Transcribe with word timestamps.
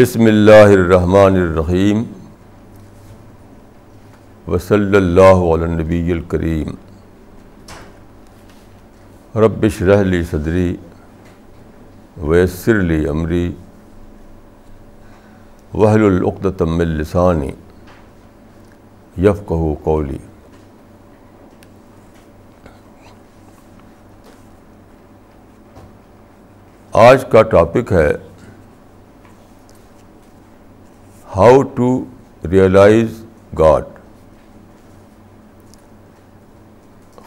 بسم 0.00 0.24
اللہ 0.24 0.70
الرحمن 0.72 1.34
الرحیم 1.36 2.02
وصلی 4.46 4.96
اللہ 4.96 5.42
علی 5.46 5.66
نبی 5.72 6.12
الکریم 6.12 6.70
ربش 9.36 9.80
رحلی 9.82 10.22
صدری 10.30 10.76
ویسر 12.22 12.80
لی 12.82 12.98
امری 13.08 13.42
وحل 15.74 16.04
العقدم 16.04 16.78
السانی 16.78 17.50
یفقہ 19.16 19.62
قولی 19.84 20.18
آج 26.92 27.24
کا 27.30 27.42
ٹاپک 27.50 27.92
ہے 27.92 28.10
ہاؤ 31.36 31.62
ٹو 31.62 32.04
ریئلائز 32.50 33.24
گاڈ۔ 33.58 33.84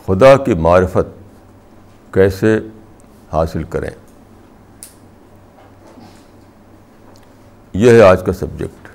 خدا 0.06 0.38
کی 0.38 0.54
معرفت 0.54 1.34
کیسے 2.14 2.60
حاصل 3.34 3.64
کریں؟ 3.64 3.90
یہ 7.74 7.92
ہے 7.92 8.02
آج 8.02 8.24
کا 8.26 8.34
سبجیکٹ۔ 8.34 8.88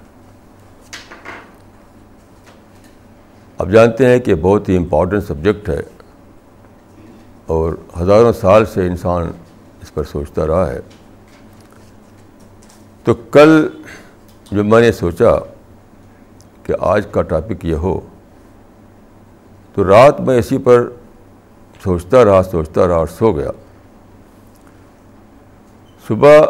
اب 3.58 3.70
جانتے 3.70 4.06
ہیں 4.06 4.18
کہ 4.18 4.34
بہت 4.34 4.68
ہی 4.68 4.76
امپورٹنٹ 4.76 5.24
سبجیکٹ 5.24 5.68
ہے 5.68 5.80
اور 7.46 7.72
ہزاروں 8.00 8.32
سال 8.32 8.66
سے 8.66 8.86
انسان 8.86 9.30
اس 9.82 9.94
پر 9.94 10.04
سوچتا 10.04 10.46
رہا 10.46 10.70
ہے۔ 10.70 10.80
تو 13.04 13.14
کل 13.14 13.68
جو 14.50 14.64
میں 14.64 14.80
نے 14.80 14.92
سوچا 14.92 15.30
کہ 16.62 16.74
آج 16.80 17.06
کا 17.10 17.22
ٹاپک 17.22 17.64
یہ 17.64 17.74
ہو، 17.74 18.00
تو 19.74 19.84
رات 19.84 20.20
میں 20.20 20.38
اسی 20.38 20.58
پر 20.58 20.88
سوچتا 21.84 22.24
رہا 22.24 22.42
سوچتا 22.42 22.86
رہا 22.88 22.94
اور 22.94 23.06
سو 23.06 23.32
گیا۔ 23.32 23.50
صبح 26.08 26.40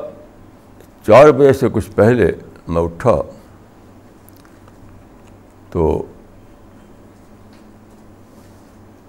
چار 1.07 1.31
بجے 1.33 1.53
سے 1.53 1.69
کچھ 1.73 1.91
پہلے 1.91 2.31
میں 2.69 2.83
اٹھا 2.83 3.17
تو 5.71 6.07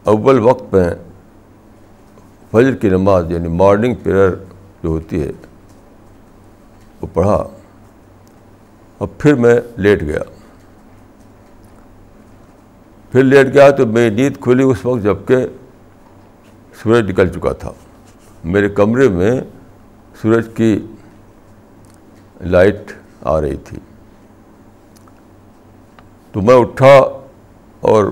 اول 0.04 0.40
وقت 0.40 0.73
میں 0.73 0.90
فجر 2.52 2.76
کی 2.76 2.90
نماز 2.90 3.32
یعنی 3.32 3.48
مارننگ 3.48 3.95
پیئر 3.95 4.30
جو 4.84 4.90
ہوتی 4.90 5.22
ہے، 5.22 5.32
وہ 7.02 7.08
پڑھا۔ 7.14 7.48
اور 9.00 9.08
پھر 9.17 9.36
میں 9.36 9.61
لیٹ 9.78 10.02
گیا۔ 10.02 10.19
پھر 13.11 13.23
لیٹ 13.23 13.53
گیا 13.53 13.69
تو 13.69 13.86
میری 13.86 14.16
نیند 14.16 14.38
کھلی 14.42 14.64
اس 14.64 14.86
وقت 14.86 15.03
جبکہ 15.03 15.36
سورج 16.83 17.09
نکل 17.09 17.27
چکا 17.27 17.53
تھا۔ 17.53 17.72
میرے 18.44 18.70
کمرے 18.70 19.09
میں 19.09 19.42
سورج 20.22 20.47
کی 20.55 20.88
لائٹ 22.42 22.92
آ 23.22 23.42
رہی 23.42 23.55
تھی۔ 23.55 23.77
تو 26.31 26.42
میں 26.42 26.55
اٹھا 26.55 27.20
اور 27.80 28.11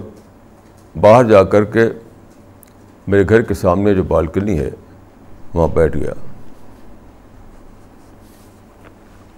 باہر 1.02 1.24
جا 1.24 1.44
کر 1.44 1.64
کے 1.64 1.90
میرے 3.08 3.24
گھر 3.30 3.42
کے 3.42 3.54
سامنے 3.54 3.94
جو 3.94 4.04
بالکنی 4.04 4.60
ہے، 4.60 4.70
وہاں 5.54 5.68
بیٹھ 5.68 5.98
گیا۔ 5.98 6.14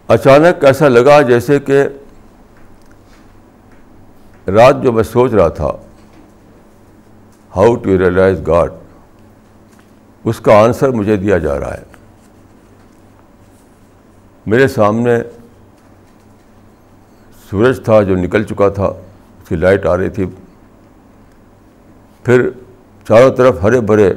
اچانک 0.10 0.66
ایسا 0.66 0.88
لگا 0.88 1.22
جیسے 1.22 1.60
کہ 1.60 1.84
رات 4.48 4.84
جو 4.84 4.92
میں 4.92 5.04
سوچ 5.04 5.34
رہا 5.34 5.48
تھا 5.48 5.68
ہاؤ 7.56 7.76
ٹو 7.76 7.98
ریئلائز 7.98 8.48
گاڈ 8.48 8.72
اس 10.24 10.40
کا 10.40 10.64
آنسر 10.64 10.90
مجھے 10.90 11.16
دیا 11.16 11.38
جا 11.38 11.60
رہا 11.60 11.74
ہے۔ 11.74 11.84
میرے 14.46 14.68
سامنے 14.68 15.18
سورج 17.50 17.84
تھا 17.84 18.02
جو 18.02 18.16
نکل 18.16 18.44
چکا 18.44 18.70
تھا، 18.70 18.86
اس 18.86 19.50
کی 19.50 19.56
لائٹ 19.56 19.86
آ 19.86 19.98
رہی 19.98 20.10
تھی۔ 20.10 20.26
پھر 22.24 22.50
چاروں 23.08 23.36
طرف 23.36 23.64
ہرے 23.64 23.82
بھرے 23.82 24.14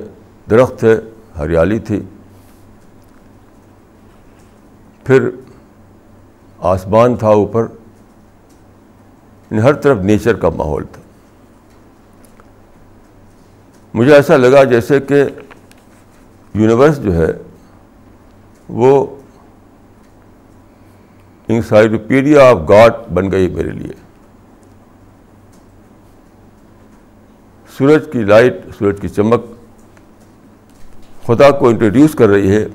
درخت 0.51 0.79
تھے، 0.79 1.01
ہریالی 1.39 1.79
تھی۔ 1.79 2.01
پھر 5.05 5.31
آسمان 6.63 7.17
تھا 7.17 7.29
اوپر 7.29 7.67
یعنی 9.51 9.63
ہر 9.63 9.73
طرف 9.73 9.99
نیچر 9.99 10.35
کا 10.35 10.49
ماحول 10.49 10.85
تھا۔ 10.93 11.03
مجھے 13.95 14.15
ایسا 14.15 14.37
لگا 14.37 14.65
جیسے 14.65 15.01
کہ 15.01 15.25
یونیورس 16.55 17.03
جو 17.03 17.15
ہے، 17.15 17.33
وہ 18.69 19.17
انسائکلوپیڈیا 21.49 22.51
آف 22.51 22.57
گاڈ 22.69 22.93
بن 23.15 23.31
گئی 23.33 23.49
میرے 23.49 23.71
لیے۔ 23.71 23.93
سورج 27.79 28.03
کی 28.13 28.23
لائٹ، 28.23 28.57
سورج 28.79 29.01
کی 29.01 29.09
چمک 29.09 29.45
خدا 31.27 31.51
کو 31.51 31.69
انٹروڈیوس 31.69 32.15
کر 32.15 32.29
رہی 32.29 32.57
ہے۔ 32.57 32.67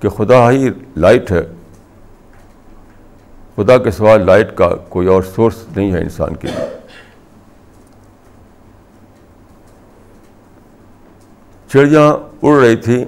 کہ 0.00 0.08
خدا 0.08 0.50
ہی 0.50 0.68
لائٹ 0.96 1.32
ہے۔ 1.32 1.46
خدا 3.56 3.78
کے 3.78 3.90
سوا 3.90 4.16
لائٹ 4.16 4.56
کا 4.56 4.68
کوئی 4.88 5.08
اور 5.08 5.22
سورس 5.22 5.64
نہیں 5.76 5.92
ہے 5.92 6.02
انسان 6.02 6.36
کے 6.36 6.48
لیے۔ 6.48 6.78
چڑیاں 11.72 12.12
اڑ 12.42 12.60
رہی 12.60 12.76
تھیں 12.76 13.04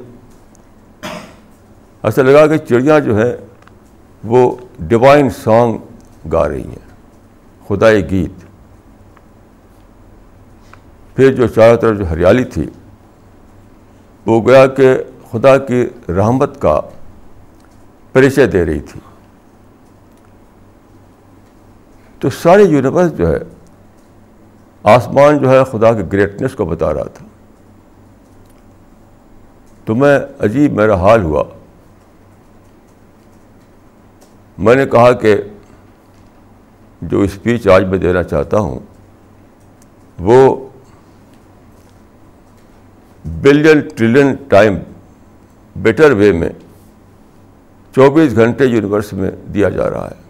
ایسا 2.03 2.23
لگا 2.23 2.47
کہ 2.47 2.57
چڑیاں 2.57 3.01
جو 3.01 3.19
ہیں 3.19 3.33
وہ 4.25 4.57
ڈیوائن 4.79 5.31
سانگ 5.31 5.79
گا 6.33 6.49
رہی 6.49 6.65
ہیں۔ 6.65 6.91
خدائی 7.69 8.11
گیت۔ 8.11 8.45
پھر 11.17 11.35
جو 11.35 11.47
چاروں 11.47 11.77
طرف 11.77 11.99
جو 11.99 12.11
ہریالی 12.11 12.45
تھی، 12.45 12.67
وہ 14.27 14.49
گیا 14.49 14.67
کہ 14.67 15.03
خدا 15.33 15.59
کی 15.59 15.89
رحمت 16.09 16.61
کا 16.61 16.81
پریچے 18.13 18.47
دے 18.47 18.65
رہی 18.65 18.81
تھی۔ 18.81 19.01
تو 22.19 22.31
ساری 22.31 22.63
یونیورس 22.63 23.17
جو 23.17 23.29
ہے، 23.29 23.39
آسمان 24.83 25.39
جو 25.39 25.51
ہے 25.51 25.65
خدا 25.65 25.93
کی 25.93 26.03
گریٹنس 26.13 26.55
کو 26.55 26.65
بتا 26.65 26.95
رہا 26.95 27.05
تھا۔ 27.05 27.27
تو 29.85 29.95
میں 29.95 30.21
عجیب 30.39 30.73
میرا 30.73 30.95
حال 30.95 31.23
ہوا۔ 31.23 31.45
میں 34.59 34.75
نے 34.75 34.87
کہا 34.87 35.13
کہ 35.13 35.43
جو 37.03 37.21
اسپیچ 37.21 37.69
آج 37.69 37.85
میں 37.85 37.99
دینا 37.99 38.23
چاہتا 38.23 38.59
ہوں، 38.59 38.79
وہ 40.19 40.69
billion 43.25 43.89
trillion 43.97 44.35
time 44.35 44.75
better 45.83 46.11
way 46.11 46.33
میں 46.33 46.49
چوبیس 47.95 48.37
گھنٹے 48.37 48.65
یونیورس 48.65 49.13
میں 49.13 49.31
دیا 49.31 49.69
جا 49.69 49.91
رہا 49.91 50.11
ہے۔ 50.11 50.23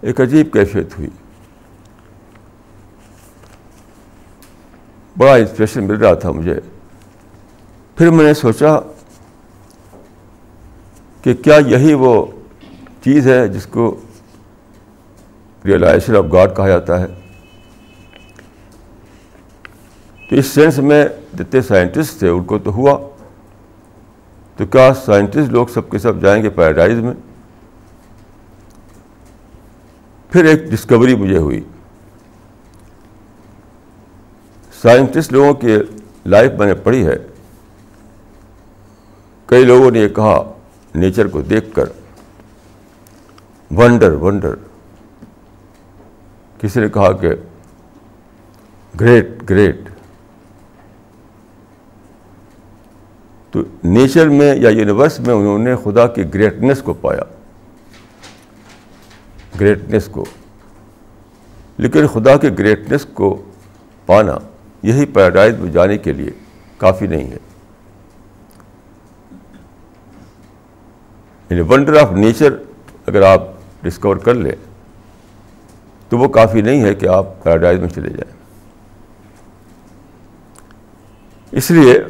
ایک 0.00 0.20
عجیب 0.20 0.52
کیفیت 0.52 0.98
ہوئی۔ 0.98 1.10
بڑا 5.18 5.34
انسپریشن 5.34 5.84
مل 5.84 5.94
رہا 5.94 6.14
تھا 6.14 6.30
مجھے۔ 6.30 6.60
پھر 7.96 8.10
میں 8.10 8.24
نے 8.24 8.34
سوچا 8.34 8.80
کہ 11.22 11.34
کیا 11.34 11.56
یہی 11.66 11.94
وہ 11.94 12.26
چیز 13.04 13.28
ہے 13.28 13.48
جس 13.48 13.66
کو 13.66 14.00
ریئلائزیشن 15.64 16.16
آف 16.16 16.24
گاڈ 16.32 16.56
کہا 16.56 16.68
جاتا 16.68 17.00
ہے؟ 17.00 17.06
تو 20.32 20.38
اس 20.38 20.46
سینس 20.46 20.78
میں 20.78 21.08
جتنے 21.38 21.62
سائنٹسٹ 21.62 22.18
تھے 22.18 22.28
ان 22.28 22.44
کو 22.44 22.58
تو 22.58 22.72
ہوا۔ 22.72 23.08
تو 24.56 24.66
کیا 24.66 24.94
سائنٹسٹ 24.94 25.52
لوگ 25.52 25.66
سب 25.66 25.90
کے 25.90 25.98
سب 25.98 26.20
جائیں 26.20 26.42
گے 26.42 26.50
پیراڈائز 26.50 26.98
میں؟ 26.98 27.12
پھر 30.30 30.44
ایک 30.44 30.62
ڈسکوری 30.70 31.14
مجھے 31.14 31.36
ہوئی۔ 31.36 31.60
سائنٹسٹ 34.82 35.32
لوگوں 35.32 35.54
کی 35.54 35.76
لائف 36.26 36.52
میں 36.58 36.66
نے 36.66 36.74
پڑھی 36.74 37.06
ہے۔ 37.06 37.16
کئی 39.46 39.64
لوگوں 39.64 39.90
نے 39.90 39.98
یہ 39.98 40.08
کہا 40.08 40.52
نیچر 40.94 41.26
کو 41.26 41.42
دیکھ 41.42 41.74
کر۔ 41.74 41.84
ونڈر 43.76 44.12
ونڈر 44.12 44.54
کسی 46.58 46.80
نے 46.80 46.88
کہا 46.88 47.12
کہ 47.12 47.28
گریٹ 49.00 49.50
گریٹ 49.50 49.91
تو 53.52 53.62
نیچر 53.84 54.28
میں 54.28 54.54
یا 54.56 54.68
یونیورس 54.68 55.20
میں 55.20 55.34
انہوں 55.34 55.58
نے 55.58 55.76
خدا 55.76 56.06
کی 56.06 56.34
گریٹنیس 56.34 56.82
کو 56.82 56.94
پایا۔ 56.94 57.22
گریٹنیس 59.60 60.06
کو۔ 60.06 60.24
لیکن 61.78 62.06
خدا 62.06 62.36
کے 62.36 62.50
گریٹنیس 62.58 63.06
کو 63.14 63.42
پانا 64.06 64.38
یہی 64.82 65.06
پیراڈائز 65.06 65.58
میں 65.58 65.70
جانے 65.70 65.98
کے 65.98 66.12
لیے 66.12 66.30
کافی 66.76 67.06
نہیں 67.06 67.30
ہے۔ 67.30 67.38
یعنی 71.50 71.60
ونڈر 71.60 71.96
آف 72.02 72.12
نیچر 72.12 72.56
اگر 73.06 73.22
آپ 73.22 73.42
ڈسکور 73.82 74.16
کر 74.16 74.34
لیں 74.34 74.52
تو 76.08 76.18
وہ 76.18 76.28
کافی 76.28 76.60
نہیں 76.60 76.82
ہے 76.82 76.94
کہ 76.94 77.06
آپ 77.06 77.42
پیراڈائز 77.42 77.80
میں 77.80 77.88
چلے 77.88 78.10
جائیں۔ 78.10 78.32
اس 81.52 81.70
لیے 81.70 82.00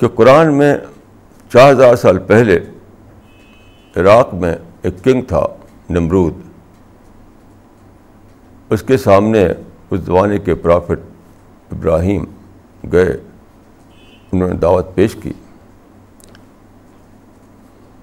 کہ 0.00 0.08
قرآن 0.08 0.54
میں 0.54 0.78
چار 1.52 1.72
ہزار 1.72 1.96
سال 1.96 2.18
پہلے 2.18 2.58
عراق 3.96 4.34
میں 4.34 4.56
ایک 4.82 5.04
کنگ 5.04 5.22
تھا، 5.22 5.46
نمرود۔ 5.90 6.34
اس 8.70 8.82
کے 8.82 8.96
سامنے 8.96 9.48
اس 9.90 10.00
زمانے 10.00 10.38
کے 10.38 10.54
پرافٹ 10.54 11.00
ابراہیم 11.72 12.24
گئے، 12.92 13.16
انہوں 14.32 14.48
نے 14.48 14.54
دعوت 14.54 14.94
پیش 14.94 15.16
کی۔ 15.22 15.32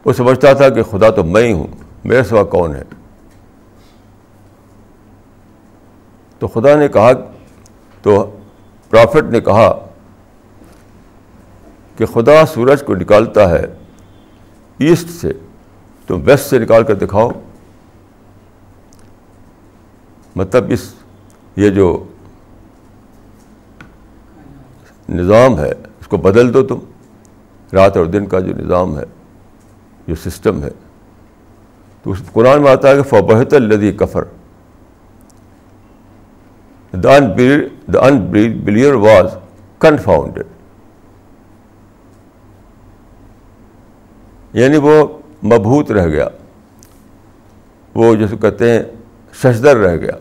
وہ 0.06 0.14
سمجھتا 0.14 0.54
تھا 0.54 0.70
کہ 0.70 0.84
خدا 0.84 1.10
تو 1.10 1.24
میں 1.24 1.44
ہی 1.44 1.54
ہوں، 1.54 1.68
میرے 2.04 2.24
سوا 2.24 2.44
کون 2.44 2.76
ہے؟ 2.76 2.84
تو 6.40 6.48
خدا 6.48 6.76
نے 6.76 6.88
کہا، 6.88 7.12
تو 8.02 8.36
پرافٹ 8.90 9.24
نے 9.32 9.40
کہا 9.40 9.87
کہ 11.98 12.06
خدا 12.06 12.46
سورج 12.46 12.84
کو 12.84 12.96
نکالتا 12.96 13.50
ہے 13.50 13.66
ایسٹ 14.78 15.10
سے، 15.10 15.32
تو 16.06 16.20
ویسٹ 16.20 16.46
سے 16.46 16.60
نکال 16.60 16.84
کر 16.84 16.96
دکھاؤ۔ 16.96 17.32
مطلب 20.36 20.66
اس، 20.70 20.94
یہ 21.56 21.70
جو 21.70 22.04
نظام 25.10 25.60
ہے، 25.60 25.72
اس 26.00 26.08
کو 26.08 26.18
بدل 26.18 26.54
دو 26.54 26.64
تم۔ 26.64 26.80
رات 27.74 27.98
اور 27.98 28.06
دن 28.06 28.26
کا 28.26 28.40
جو 28.40 28.54
نظام 28.58 29.00
ہے، 29.00 29.04
جو 30.08 30.16
سسٹم 30.16 30.64
ہے۔ 30.64 30.70
تو 32.04 32.12
اس 32.12 32.22
قرآن 32.34 32.62
میں 32.62 32.72
آتا 32.72 32.90
ہے 32.90 32.96
کہ 32.96 33.04
فبحت 33.04 33.54
الدی 33.54 33.92
کفر۔ 33.92 34.24
دا 36.94 37.16
ان 38.08 38.20
بلیئر 38.64 38.94
واز 38.94 39.38
کنفاؤنڈیڈ 39.80 40.46
یعنی 44.58 44.78
وہ 44.78 45.18
مبہوت 45.44 45.92
رہ 45.92 46.08
گیا۔ 46.08 46.28
وہ 47.96 48.16
جیسے 48.16 48.38
کہتے 48.38 48.72
ہیں 48.72 48.84
ششدر 49.34 49.78
رہ 49.78 49.98
گیا۔ 49.98 50.12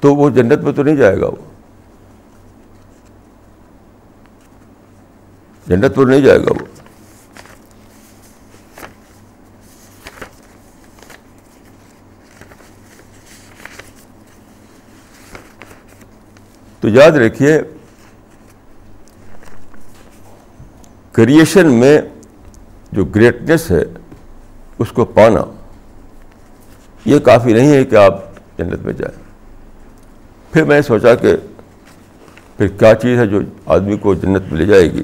تو 0.00 0.14
وہ 0.14 0.30
جنت 0.30 0.58
میں 0.58 0.72
تو 0.72 0.82
نہیں 0.82 0.96
جائے 0.96 1.20
گا 1.20 1.26
وہ۔ 1.26 1.52
جنت 5.66 5.98
میں 5.98 6.06
نہیں 6.06 6.20
جائے 6.20 6.38
گا 6.38 6.50
وہ۔ 6.50 6.66
تو 16.80 16.88
یاد 16.88 17.10
رکھیے 17.10 17.62
کریشن 21.18 21.70
میں 21.70 22.00
جو 22.92 23.04
گریٹنیس 23.04 23.70
ہے، 23.70 23.84
اس 24.78 24.92
کو 24.92 25.04
پانا 25.04 25.40
یہ 27.04 27.18
کافی 27.18 27.52
نہیں 27.52 27.72
ہے 27.72 27.84
کہ 27.84 27.96
آپ 27.96 28.14
جنت 28.58 28.78
میں 28.82 28.92
جائیں۔ 28.92 29.22
پھر 30.52 30.64
میں 30.64 30.80
سوچا 30.80 31.14
کہ 31.14 31.36
پھر 32.56 32.66
کیا 32.66 32.94
چیز 32.94 33.18
ہے 33.18 33.26
جو 33.26 33.40
آدمی 33.66 33.96
کو 33.96 34.14
جنت 34.14 34.42
میں 34.42 34.60
لے 34.60 34.66
جائے 34.66 34.92
گی؟ 34.92 35.02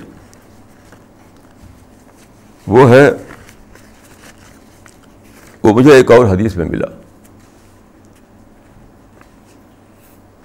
وہ 2.66 2.90
ہے، 2.90 3.10
وہ 5.62 5.72
مجھے 5.72 5.94
ایک 5.94 6.10
اور 6.10 6.24
حدیث 6.24 6.56
میں 6.56 6.64
ملا۔ 6.64 6.86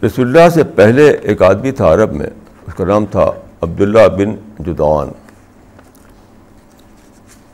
رسول 0.06 0.28
اللہ 0.28 0.50
سے 0.50 0.64
پہلے 0.64 1.10
ایک 1.10 1.42
آدمی 1.42 1.72
تھا 1.72 1.94
عرب 1.94 2.14
میں، 2.14 2.30
اس 2.68 2.74
کا 2.74 2.86
نام 2.86 3.06
تھا 3.06 3.32
عبداللہ 3.62 4.08
بن 4.08 4.36
جدوان 4.60 5.08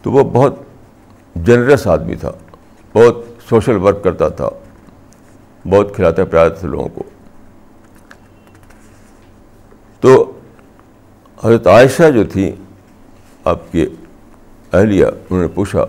تو 0.05 0.11
وہ 0.11 0.23
بہت 0.23 0.55
جنرس 1.35 1.87
آدمی 1.87 2.15
تھا، 2.15 2.31
بہت 2.93 3.23
سوشل 3.49 3.77
ورک 3.77 4.03
کرتا 4.03 4.29
تھا، 4.29 4.49
بہت 5.69 5.95
کھلاتا 5.95 6.25
پلاتا 6.25 6.55
تھا 6.55 6.67
لوگوں 6.67 6.89
کو۔ 6.89 7.03
تو 9.99 10.39
حضرت 11.43 11.67
عائشہ 11.67 12.11
جو 12.11 12.23
تھی، 12.23 12.51
آپ 13.43 13.71
کی 13.71 13.85
اہلیہ، 14.73 15.05
انہوں 15.05 15.41
نے 15.41 15.47
پوچھا 15.47 15.85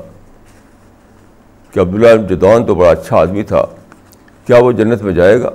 کہ 1.71 1.81
عبداللہ 1.81 2.27
جدوان 2.27 2.67
تو 2.67 2.75
بڑا 2.75 2.91
اچھا 2.91 3.17
آدمی 3.17 3.43
تھا، 3.43 3.65
کیا 4.47 4.59
وہ 4.59 4.73
جنت 4.73 5.03
میں 5.03 5.12
جائے 5.12 5.43
گا؟ 5.43 5.51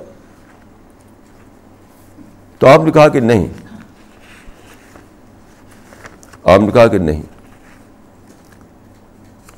تو 2.58 2.66
آپ 2.66 2.80
نے 2.84 2.92
کہا 2.92 3.08
کہ 3.08 3.20
نہیں۔ 3.20 3.46
آپ 6.44 6.60
نے 6.60 6.70
کہا 6.70 6.86
کہ 6.86 6.98
نہیں۔ 6.98 7.22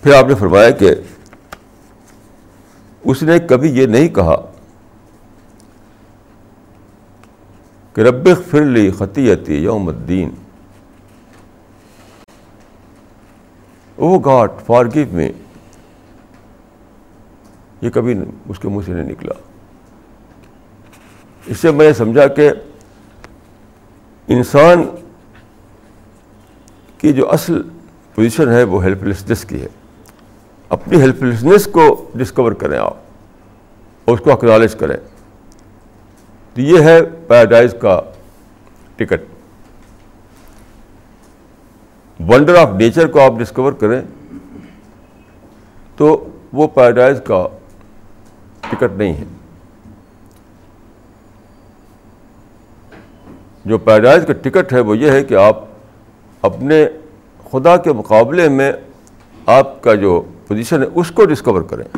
پھر 0.05 0.15
آپ 0.15 0.25
نے 0.29 0.35
فرمایا 0.35 0.71
کہ 0.71 0.95
اس 3.05 3.23
نے 3.23 3.39
کبھی 3.39 3.71
یہ 3.71 3.87
نہیں 3.87 4.09
کہا 4.09 4.53
کہ 7.95 8.01
رب 8.01 8.29
فرلی 8.51 8.91
خطیتی 8.91 9.55
یوم 9.55 9.89
الدین۔ 9.89 10.31
او 13.97 14.19
گاڈ 14.19 14.51
فار 14.67 14.85
گیو 14.95 15.07
میں 15.13 15.33
یہ 17.81 17.91
کبھی 17.91 18.15
اس 18.49 18.59
کے 18.59 18.69
منہ 18.69 18.83
سے 18.87 18.93
نہیں 18.93 19.11
نکلا۔ 19.11 19.35
اس 21.47 21.57
سے 21.57 21.71
میں 21.71 21.93
سمجھا 21.93 22.27
کہ 22.27 22.51
انسان 24.29 24.83
کی 26.99 27.13
جو 27.13 27.31
اصل 27.31 27.63
پوزیشن 28.15 28.49
ہے 28.49 28.63
وہ 28.63 28.85
ہیلپ 28.85 29.03
لیسنس 29.03 29.45
کی 29.45 29.63
ہے۔ 29.63 29.69
اپنی 30.75 31.01
ہیلپ 31.01 31.23
لیسنس 31.23 31.67
کو 31.73 31.85
ڈسکور 32.15 32.53
کریں 32.61 32.79
آپ، 32.79 32.97
اور 34.05 34.15
اس 34.15 34.21
کو 34.25 34.33
اکنالج 34.33 34.75
کریں۔ 34.75 34.97
تو 36.57 36.61
یہ 36.61 36.83
ہے 36.83 37.01
پیراڈائز 37.29 37.75
کا 37.81 38.01
ٹکٹ 38.97 39.23
ونڈر 42.21 42.55
آف 42.57 42.73
نیچر 42.79 43.07
کو 43.07 43.21
آپ 43.21 43.39
ڈسکور 43.39 43.73
کریں، 43.73 44.01
تو 45.97 46.07
وہ 46.53 46.67
پیراڈائز 46.75 47.21
کا 47.27 47.47
ٹکٹ 48.61 48.97
نہیں 48.99 49.15
ہے۔ 49.15 49.25
جو 53.65 53.79
پیراڈائز 53.79 54.25
کا 54.27 54.33
ٹکٹ 54.43 54.73
ہے، 54.73 54.81
وہ 54.81 54.97
یہ 54.99 55.11
ہے 55.11 55.25
کہ 55.25 55.35
آپ 55.35 55.65
اپنے 56.43 56.87
خدا 57.51 57.77
کے 57.77 57.93
مقابلے 57.93 58.49
میں 58.49 58.73
آپ 59.47 59.83
کا 59.83 59.95
جو 59.95 60.23
پوزیشن 60.49 60.83
ہے، 60.83 60.89
اس 60.95 61.11
کو 61.11 61.25
ڈسکور 61.25 61.63
کریں۔ 61.63 61.97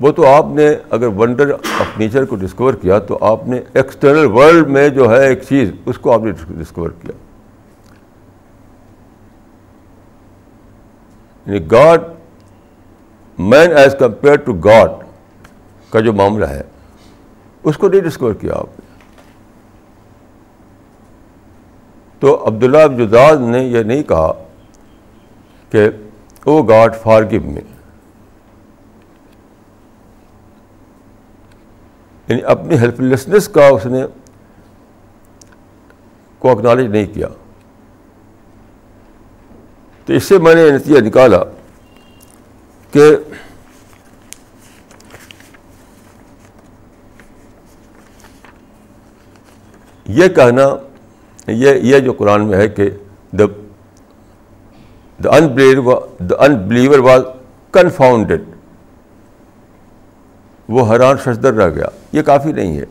وہ 0.00 0.12
تو 0.12 0.26
آپ 0.26 0.46
نے 0.46 0.74
اگر 0.90 1.06
ونڈر 1.06 1.52
آف 1.52 1.98
نیچر 1.98 2.24
کو 2.24 2.36
ڈسکور 2.36 2.74
کیا 2.74 2.98
تو 2.98 3.18
آپ 3.20 3.48
نے 3.48 3.60
ایکسٹرنل 3.74 4.26
ورلڈ 4.26 4.68
میں 4.68 4.88
جو 4.88 5.10
ہے 5.10 5.28
ایک 5.28 5.42
چیز، 5.48 5.70
اس 5.86 5.98
کو 5.98 6.12
آپ 6.12 6.20
نے 6.20 6.30
ڈسکور 6.48 6.90
کیا۔ 6.90 7.12
یعنی 11.46 11.70
God 11.70 12.00
man 13.38 13.76
as 13.76 13.96
compare 13.98 14.36
to 14.36 14.52
God 14.52 14.90
کا 15.90 16.00
جو 16.00 16.12
معاملہ 16.12 16.44
ہے، 16.44 16.62
اس 17.62 17.76
کو 17.76 17.88
نہیں 17.88 18.00
ڈسکور 18.00 18.34
کیا 18.34 18.52
آپ 18.54 18.80
نے۔ 18.80 18.90
تو 22.18 22.46
عبداللہ 22.46 22.78
ابجداد 22.78 23.36
نے 23.36 23.58
یہ 23.58 23.82
نہیں 23.82 24.02
کہا 24.02 24.32
کہ 25.70 25.88
oh 26.44 26.62
God 26.62 26.96
for 26.96 27.22
give 27.30 27.40
me 27.40 27.60
یعنی 32.28 32.42
اپنی 32.42 32.78
ہیلپ 32.78 33.00
لیسنس 33.00 33.48
کا 33.48 33.66
اس 33.66 33.86
نے 33.86 34.02
کو 36.38 36.50
اکنالج 36.50 36.90
نہیں 36.90 37.06
کیا۔ 37.14 37.28
تو 40.06 40.12
اس 40.12 40.24
سے 40.24 40.38
میں 40.38 40.54
نے 40.54 40.70
نتیجہ 40.70 41.00
نکالا 41.00 41.42
کہ 42.92 43.16
یہ 50.04 50.28
کہنا، 50.28 50.62
یہ 51.46 51.74
یہ 51.74 51.98
جو 51.98 52.12
قرآن 52.12 52.46
میں 52.46 52.58
ہے 52.58 52.68
کہ 52.68 52.90
دا 53.32 53.44
دا 55.24 55.30
ان 55.30 55.56
دا 56.18 56.44
ان 56.44 56.56
بلیور 56.68 56.98
واز 56.98 57.22
کنفاؤنڈیڈ 57.70 58.42
وہ 60.68 60.92
حیران 60.92 61.16
ششدر 61.16 61.54
رہ 61.54 61.70
گیا۔ 61.70 61.86
یہ 62.12 62.22
کافی 62.22 62.52
نہیں 62.52 62.78
ہے۔ 62.78 62.84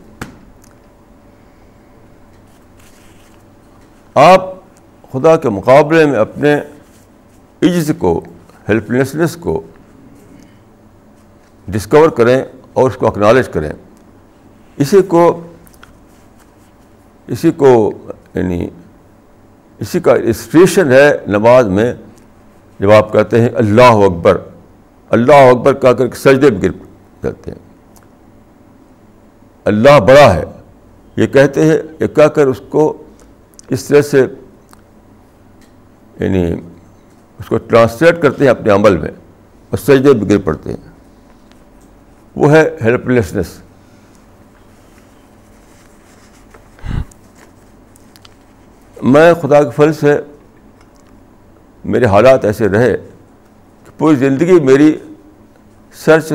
آپ 4.14 4.42
خدا 5.12 5.36
کے 5.36 5.48
مقابلے 5.48 6.06
میں 6.06 6.18
اپنے 6.18 6.60
عجز 7.62 7.90
کو 7.98 8.24
ہیلپ 8.68 8.90
لیسنس 8.90 9.36
کو 9.36 9.62
ڈسکور 11.68 12.08
کریں 12.08 12.42
اور 12.72 12.90
اس 12.90 12.96
کو 12.96 13.06
اکنالج 13.06 13.48
کریں۔ 13.48 13.72
اسی 14.76 15.02
کو 15.02 15.46
اسی 17.26 17.50
کو 17.50 17.92
یعنی 18.34 18.68
اسی 19.78 20.00
کا 20.00 20.14
اسٹیشن 20.14 20.92
ہے 20.92 21.18
نماز 21.26 21.66
میں۔ 21.66 21.94
جب 22.80 22.90
آپ 22.90 23.12
کہتے 23.12 23.40
ہیں 23.40 23.48
اللہ 23.54 23.82
اکبر 23.82 24.38
اللہ 25.08 25.32
اکبر 25.32 25.74
کہہ 25.74 25.88
کر 25.88 26.10
سجدے 26.14 26.50
بھی 26.50 26.62
گر 26.62 26.72
جاتے 27.22 27.50
ہیں۔ 27.50 27.58
اللہ 29.64 30.00
بڑا 30.00 30.34
ہے۔ 30.34 30.44
یہ 31.16 31.26
کہتے 31.26 31.64
ہیں، 31.64 31.78
یہ 32.00 32.06
کہہ 32.06 32.24
کر 32.24 32.46
اس 32.46 32.60
کو 32.68 33.02
اس 33.68 33.84
طرح 33.84 34.02
سے 34.02 34.26
یعنی 36.20 36.52
اس 37.38 37.46
کو 37.46 37.58
ٹرانسلیٹ 37.58 38.22
کرتے 38.22 38.44
ہیں 38.44 38.50
اپنے 38.50 38.70
عمل 38.70 38.96
میں 38.96 39.10
اور 39.70 39.78
سجدے 39.78 40.12
بھی 40.12 40.30
گر 40.30 40.38
پڑتے 40.38 40.70
ہیں۔ 40.70 40.90
وہ 42.36 42.52
ہے 42.52 42.76
ہیلپ 42.82 43.08
لیسنس 43.08 43.62
میں 49.02 49.34
خدا 49.34 49.62
کے 49.62 49.70
پھل 49.70 49.92
سے 49.92 50.20
میرے 51.84 52.04
حالات 52.04 52.44
ایسے 52.44 52.68
رہے 52.68 52.96
کہ 53.84 53.98
پوری 53.98 54.16
زندگی 54.16 54.60
میری 54.60 54.98
سرچ 55.92 56.32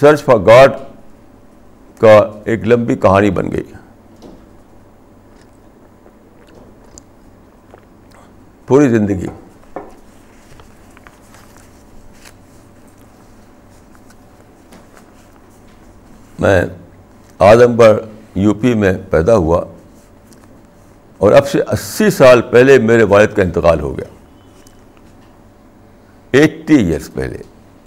سرچ 0.00 0.24
فار 0.24 0.36
گاڈ 0.36 0.72
کا 1.98 2.30
ایک 2.44 2.64
لمبی 2.64 2.96
کہانی 2.96 3.30
بن 3.30 3.52
گئی۔ 3.52 3.62
پوری 8.66 8.88
زندگی۔ 8.88 9.26
میں 16.38 16.64
آدم 17.38 17.78
گڑھ 17.78 17.96
یو 18.34 18.54
پی 18.54 18.74
میں 18.74 18.92
پیدا 19.10 19.36
ہوا 19.36 19.64
اور 21.18 21.32
اب 21.32 21.48
سے 21.48 21.60
اسی 21.72 22.10
سال 22.10 22.42
پہلے 22.42 22.78
میرے 22.78 23.02
والد 23.02 23.36
کا 23.36 23.42
انتقال 23.42 23.80
ہو 23.80 23.98
گیا۔ 23.98 24.19
ایٹی 26.32 26.74
ایئرس 26.74 27.12
پہلے، 27.14 27.38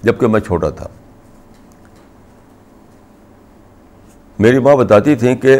جبکہ 0.01 0.27
میں 0.27 0.39
چھوٹا 0.39 0.69
تھا۔ 0.69 0.87
میری 4.39 4.59
ماں 4.59 4.75
بتاتی 4.75 5.15
تھیں 5.15 5.35
کہ 5.35 5.59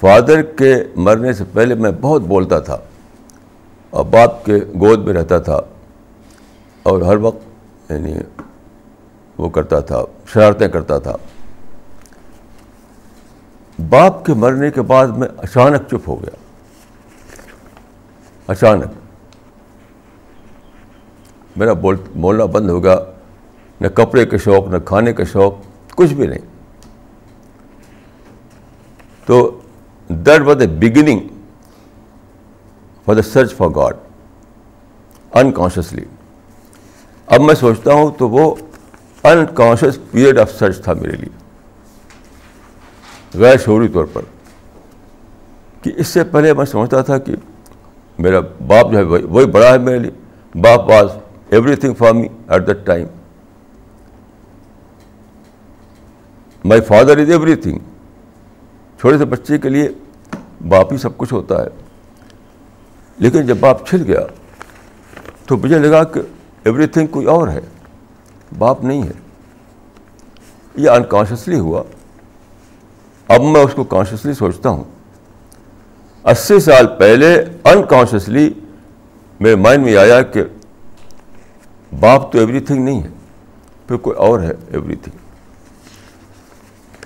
فادر 0.00 0.42
کے 0.42 0.74
مرنے 0.96 1.32
سے 1.32 1.44
پہلے 1.52 1.74
میں 1.74 1.90
بہت 2.00 2.22
بولتا 2.22 2.58
تھا 2.58 2.78
اور 3.90 4.04
باپ 4.04 4.44
کے 4.44 4.56
گود 4.56 4.98
میں 4.98 5.14
رہتا 5.14 5.38
تھا 5.38 5.60
اور 6.82 7.02
ہر 7.02 7.16
وقت 7.16 7.92
یعنی 7.92 8.14
وہ 9.38 9.48
کرتا 9.48 9.80
تھا، 9.80 10.02
شرارتیں 10.26 10.68
کرتا 10.68 10.98
تھا۔ 10.98 11.16
باپ 13.88 14.24
کے 14.24 14.34
مرنے 14.34 14.70
کے 14.70 14.82
بعد 14.82 15.06
میں 15.06 15.28
اچانک 15.36 15.88
چپ 15.88 16.08
ہو 16.08 16.22
گیا۔ 16.22 16.36
اچانک۔ 18.46 19.03
میرا 21.56 21.72
بول 21.72 21.96
بولنا 22.14 22.44
بند 22.44 22.70
ہو 22.70 22.84
گیا 22.84 22.98
نہ 23.80 23.88
کپڑے 23.88 24.26
کے 24.26 24.38
شوق، 24.38 24.68
نہ 24.68 24.76
کھانے 24.84 25.12
کا 25.12 25.24
شوق، 25.24 25.54
کچھ 25.96 26.14
بھی 26.14 26.26
نہیں۔ 26.26 26.38
تو 29.26 29.60
that 30.08 30.40
was 30.40 30.56
a 30.60 30.66
beginning 30.66 31.18
for 33.04 33.14
the 33.14 33.22
search 33.22 33.54
for 33.54 33.68
God 33.68 33.96
unconsciously 35.32 36.04
اب 37.26 37.40
میں 37.40 37.54
سوچتا 37.54 37.92
ہوں 37.92 38.10
تو 38.18 38.28
وہ 38.28 38.54
انکانشیس 39.22 39.98
پیریڈ 40.10 40.38
آف 40.38 40.50
سرچ 40.50 40.82
تھا 40.84 40.92
میرے 40.92 41.16
لیے۔ 41.16 41.44
غیر 43.38 43.56
شعوری 43.56 43.88
طور 43.88 44.04
پر۔ 44.12 44.22
کہ 45.82 45.92
اس 45.96 46.08
سے 46.08 46.24
پہلے 46.24 46.52
میں 46.52 46.64
سمجھتا 46.64 47.00
تھا 47.00 47.18
کہ 47.18 47.34
میرا 48.18 48.40
باپ 48.40 48.92
جو 48.92 48.98
ہے، 48.98 49.02
وہی 49.02 49.46
بڑا 49.46 49.72
ہے 49.72 49.78
میرے 49.78 49.98
لیے۔ 49.98 50.10
باپ 50.54 50.90
was 50.90 51.06
everything 51.76 51.94
for 51.94 52.12
me 52.12 52.28
at 52.48 52.66
that 52.66 52.84
time 52.86 53.06
my 56.64 56.80
father 56.80 57.18
is 57.18 57.30
everything 57.54 57.78
چھوٹے 58.98 59.18
سے 59.18 59.24
بچے 59.24 59.58
کے 59.58 59.68
لیے 59.68 59.88
باپ 60.68 60.92
ہی 60.92 60.98
سب 60.98 61.16
کچھ 61.16 61.32
ہوتا 61.32 61.62
ہے. 61.62 61.68
لیکن 63.18 63.46
جب 63.46 63.56
باپ 63.60 63.86
چھل 63.88 64.02
گیا 64.06 64.20
تو 65.46 65.56
مجھے 65.56 65.78
لگا 65.78 66.02
کہ 66.04 66.20
ایوری 66.64 66.86
تھنگ 66.86 67.06
کوئی 67.06 67.26
اور 67.26 67.48
ہے. 67.48 67.60
باپ 68.58 68.84
نہیں 68.84 69.02
ہے. 69.02 69.12
یہ 70.74 70.90
انکانشیسلی 70.90 71.58
ہوا. 71.58 71.82
اب 73.28 73.42
میں 73.42 73.60
اس 73.60 73.74
کو 73.74 73.84
کانشیسلی 73.84 74.34
سوچتا 74.34 74.68
ہوں. 74.68 74.84
اسی 76.24 76.60
سال 76.60 76.86
پہلے 76.98 77.34
انکانشیسلی 77.64 78.48
میرے 79.40 79.56
مائنڈ 79.56 79.84
میں 79.84 79.96
آیا 79.96 80.20
کہ 80.22 80.42
باپ 82.00 82.32
تو 82.32 82.38
ایوری 82.38 82.60
تھنگ 82.60 82.84
نہیں 82.84 83.02
ہے، 83.02 83.08
پھر 83.88 83.96
کوئی 83.96 84.16
اور 84.16 84.40
ہے 84.40 84.52
ایوری 84.70 84.94
تھنگ 84.94 85.18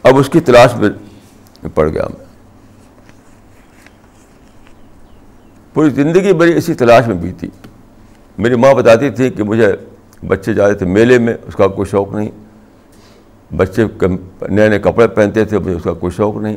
اب 0.02 0.18
اس 0.18 0.28
کی 0.28 0.40
تلاش 0.40 0.76
میں 0.76 1.68
پڑ 1.75 1.88
گیا 1.88 2.07
میں۔ 2.18 2.25
پوری 5.75 5.90
زندگی 5.90 6.33
میری 6.33 6.57
اسی 6.57 6.75
تلاش 6.75 7.07
میں 7.07 7.16
بھی 7.16 7.33
تھی 7.33 7.49
میری 8.38 8.54
ماں 8.54 8.75
بتاتی 8.75 9.11
تھی 9.11 9.30
کہ 9.30 9.42
مجھے 9.42 9.76
بچے 10.26 10.52
جاتے 10.52 10.75
تھے 10.75 10.87
میلے 10.87 11.18
میں، 11.18 11.35
اس 11.47 11.54
کا 11.54 11.66
کوئی 11.66 11.87
شوق 11.87 12.14
نہیں۔ 12.14 12.30
بچے 13.57 13.85
نئے 14.49 14.68
نئے 14.68 14.78
کپڑے 14.78 15.09
پہنتے 15.09 15.45
تھے، 15.45 15.59
مجھے 15.59 15.73
اس 15.73 15.83
کا 15.83 15.92
کوئی 15.92 16.11
شوق 16.11 16.37
نہیں۔ 16.37 16.57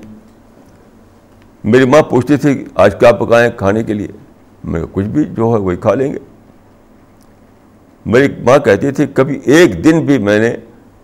میری 1.64 1.86
ماں 1.86 2.02
پوچھتی 2.02 2.38
تھی، 2.38 2.66
آج 2.76 3.00
کیا 3.00 3.12
پکائیں 3.12 3.52
کھانے 3.58 3.84
کے 3.84 3.94
لیے؟ 3.94 4.08
میں 4.64 4.82
کچھ 4.92 5.06
بھی 5.06 5.24
جو 5.26 5.54
ہے 5.54 5.60
وہی 5.60 5.78
کھا 5.78 5.94
لیں 5.94 6.14
گے۔ 6.14 6.18
میری 8.06 8.34
ماں 8.44 8.58
کہتی 8.58 8.92
تھی، 8.92 9.06
کبھی 9.14 9.40
ایک 9.46 9.84
دن 9.84 10.06
بھی 10.06 10.18
میں 10.18 10.40
نے 10.40 10.56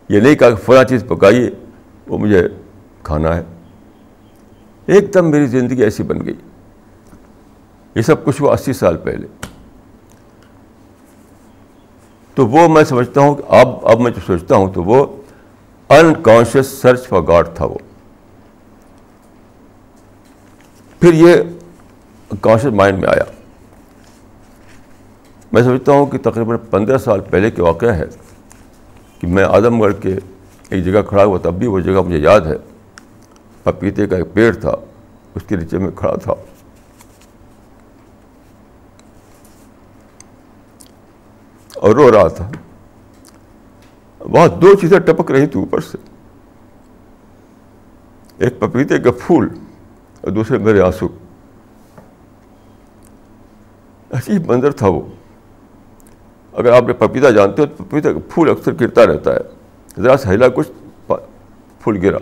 یہ 0.09 0.19
نہیں 0.19 0.35
کہا 0.35 0.49
کہ 0.49 0.55
فلاں 0.55 0.83
چیز 0.83 1.03
پکائیے، 1.07 1.49
وہ 2.07 2.17
مجھے 2.17 2.47
کھانا 3.03 3.37
ہے۔ 3.37 3.43
ایک 4.85 5.13
دم 5.13 5.31
میری 5.31 5.47
زندگی 5.47 5.83
ایسی 5.83 6.03
بن 6.03 6.25
گئی۔ 6.25 6.33
یہ 7.95 8.01
سب 8.01 8.25
کچھ 8.25 8.41
ہوا 8.41 8.53
اسی 8.53 8.73
سال 8.73 8.97
پہلے۔ 8.97 9.27
تو 12.35 12.47
وہ 12.47 12.67
میں 12.67 12.83
سمجھتا 12.83 13.21
ہوں 13.21 13.35
کہ 13.35 13.43
اب 13.47 13.87
اب 13.87 13.99
میں 13.99 14.11
جو 14.11 14.21
سوچتا 14.25 14.55
ہوں 14.55 14.73
تو 14.73 14.83
وہ 14.83 15.05
انکانشیس 15.89 16.67
سرچ 16.67 17.07
فار 17.07 17.21
گاڈ 17.27 17.47
تھا 17.55 17.65
وہ۔ 17.65 17.77
پھر 20.99 21.13
یہ 21.13 21.35
کانشیس 22.41 22.73
مائنڈ 22.73 22.99
میں 22.99 23.09
آیا۔ 23.09 23.36
میں 25.51 25.61
سمجھتا 25.61 25.91
ہوں 25.91 26.05
کہ 26.05 26.17
تقریباً 26.17 26.57
پندرہ 26.69 26.97
سال 26.97 27.19
پہلے 27.19 27.51
کے 27.51 27.61
واقعہ 27.61 27.89
ہے 27.89 28.03
کہ 29.19 29.27
میں 29.27 29.43
اعظم 29.43 29.81
گڑھ 29.81 29.93
کے 30.01 30.15
ایک 30.69 30.85
جگہ 30.85 31.01
کھڑا 31.09 31.23
ہوا 31.23 31.39
تب 31.43 31.53
بھی 31.53 31.67
وہ 31.67 31.79
جگہ 31.79 32.01
مجھے 32.01 32.17
یاد 32.17 32.41
ہے۔ 32.41 32.55
پپیتے 33.63 34.07
کا 34.07 34.17
ایک 34.17 34.33
پیڑ 34.33 34.55
تھا، 34.55 34.71
اس 35.35 35.41
کے 35.47 35.55
نیچے 35.55 35.77
میں 35.77 35.91
کھڑا 35.95 36.15
تھا۔ 36.15 36.33
اور 41.75 41.89
رو 41.89 42.11
رہا 42.11 42.27
تھا۔ 42.27 42.51
وہاں 44.19 44.47
دو 44.47 44.75
چیزیں 44.75 44.99
ٹپک 44.99 45.31
رہی 45.31 45.47
تھی 45.47 45.59
اوپر 45.59 45.79
سے۔ 45.79 45.97
ایک 48.37 48.59
پپیتے 48.59 48.99
کا 48.99 49.11
پھول 49.11 49.47
اور 50.21 50.31
دوسرے 50.31 50.57
میرے 50.57 50.81
آنسو۔ 50.81 51.07
عجیب 54.11 54.51
منظر 54.51 54.71
تھا 54.71 54.87
وہ۔ 54.87 55.01
اگر 56.57 56.71
آپ 56.71 56.83
نے 56.83 56.93
پپیتا 56.93 57.31
جانتے 57.31 57.61
ہو 57.61 57.67
تو 57.67 57.83
پپیتا 57.83 58.13
کا 58.13 58.19
پھول 58.33 58.49
اکثر 58.49 58.71
گرتا 58.81 59.05
رہتا 59.05 59.33
ہے۔ 59.33 59.39
ذرا 60.01 60.17
سا 60.17 60.29
ہلا 60.29 60.47
کچھ 60.47 60.67
پھول 61.79 61.99
گرا۔ 62.03 62.17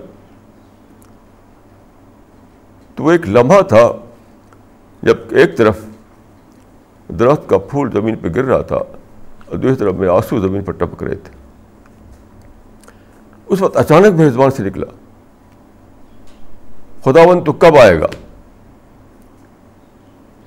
تو 2.96 3.04
وہ 3.04 3.12
ایک 3.12 3.30
لمحہ 3.30 3.62
تھا 3.62 3.92
جب 5.02 5.18
ایک 5.30 5.58
طرف 5.58 5.80
درخت 7.08 7.50
کا 7.50 7.58
پھول 7.58 7.92
زمین 7.92 8.16
پہ 8.16 8.28
گر 8.36 8.44
رہا 8.44 8.62
تھا 8.62 8.76
اور 8.76 9.58
دوسری 9.58 9.76
طرف 9.76 9.94
میں 9.94 10.10
آنسو 10.10 10.40
زمین 10.40 10.64
پر 10.64 10.74
ٹپک 10.74 11.04
رہے 11.04 11.16
تھے۔ 11.16 11.32
اس 13.46 13.62
وقت 13.62 13.78
اچانک 13.78 14.16
میرے 14.16 14.30
زبان 14.30 14.52
سے 14.52 14.64
نکلا۔ 14.64 14.86
خداون 17.04 17.44
تو 17.44 17.54
کب 17.54 17.78
آئے 17.78 18.00
گا؟ 18.00 18.08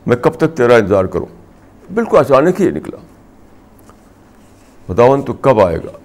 میں 0.06 0.16
کب 0.16 0.34
تک 0.34 0.56
تیرا 0.56 0.74
انتظار 0.74 1.04
کروں؟ 1.04 1.26
بالکل 1.94 2.18
اچانک 2.18 2.60
ہی 2.60 2.70
نکلا۔ 2.70 2.96
خداون 4.88 5.22
تو 5.22 5.32
کب 5.32 5.60
آئے 5.60 5.78
گا؟ 5.78 5.98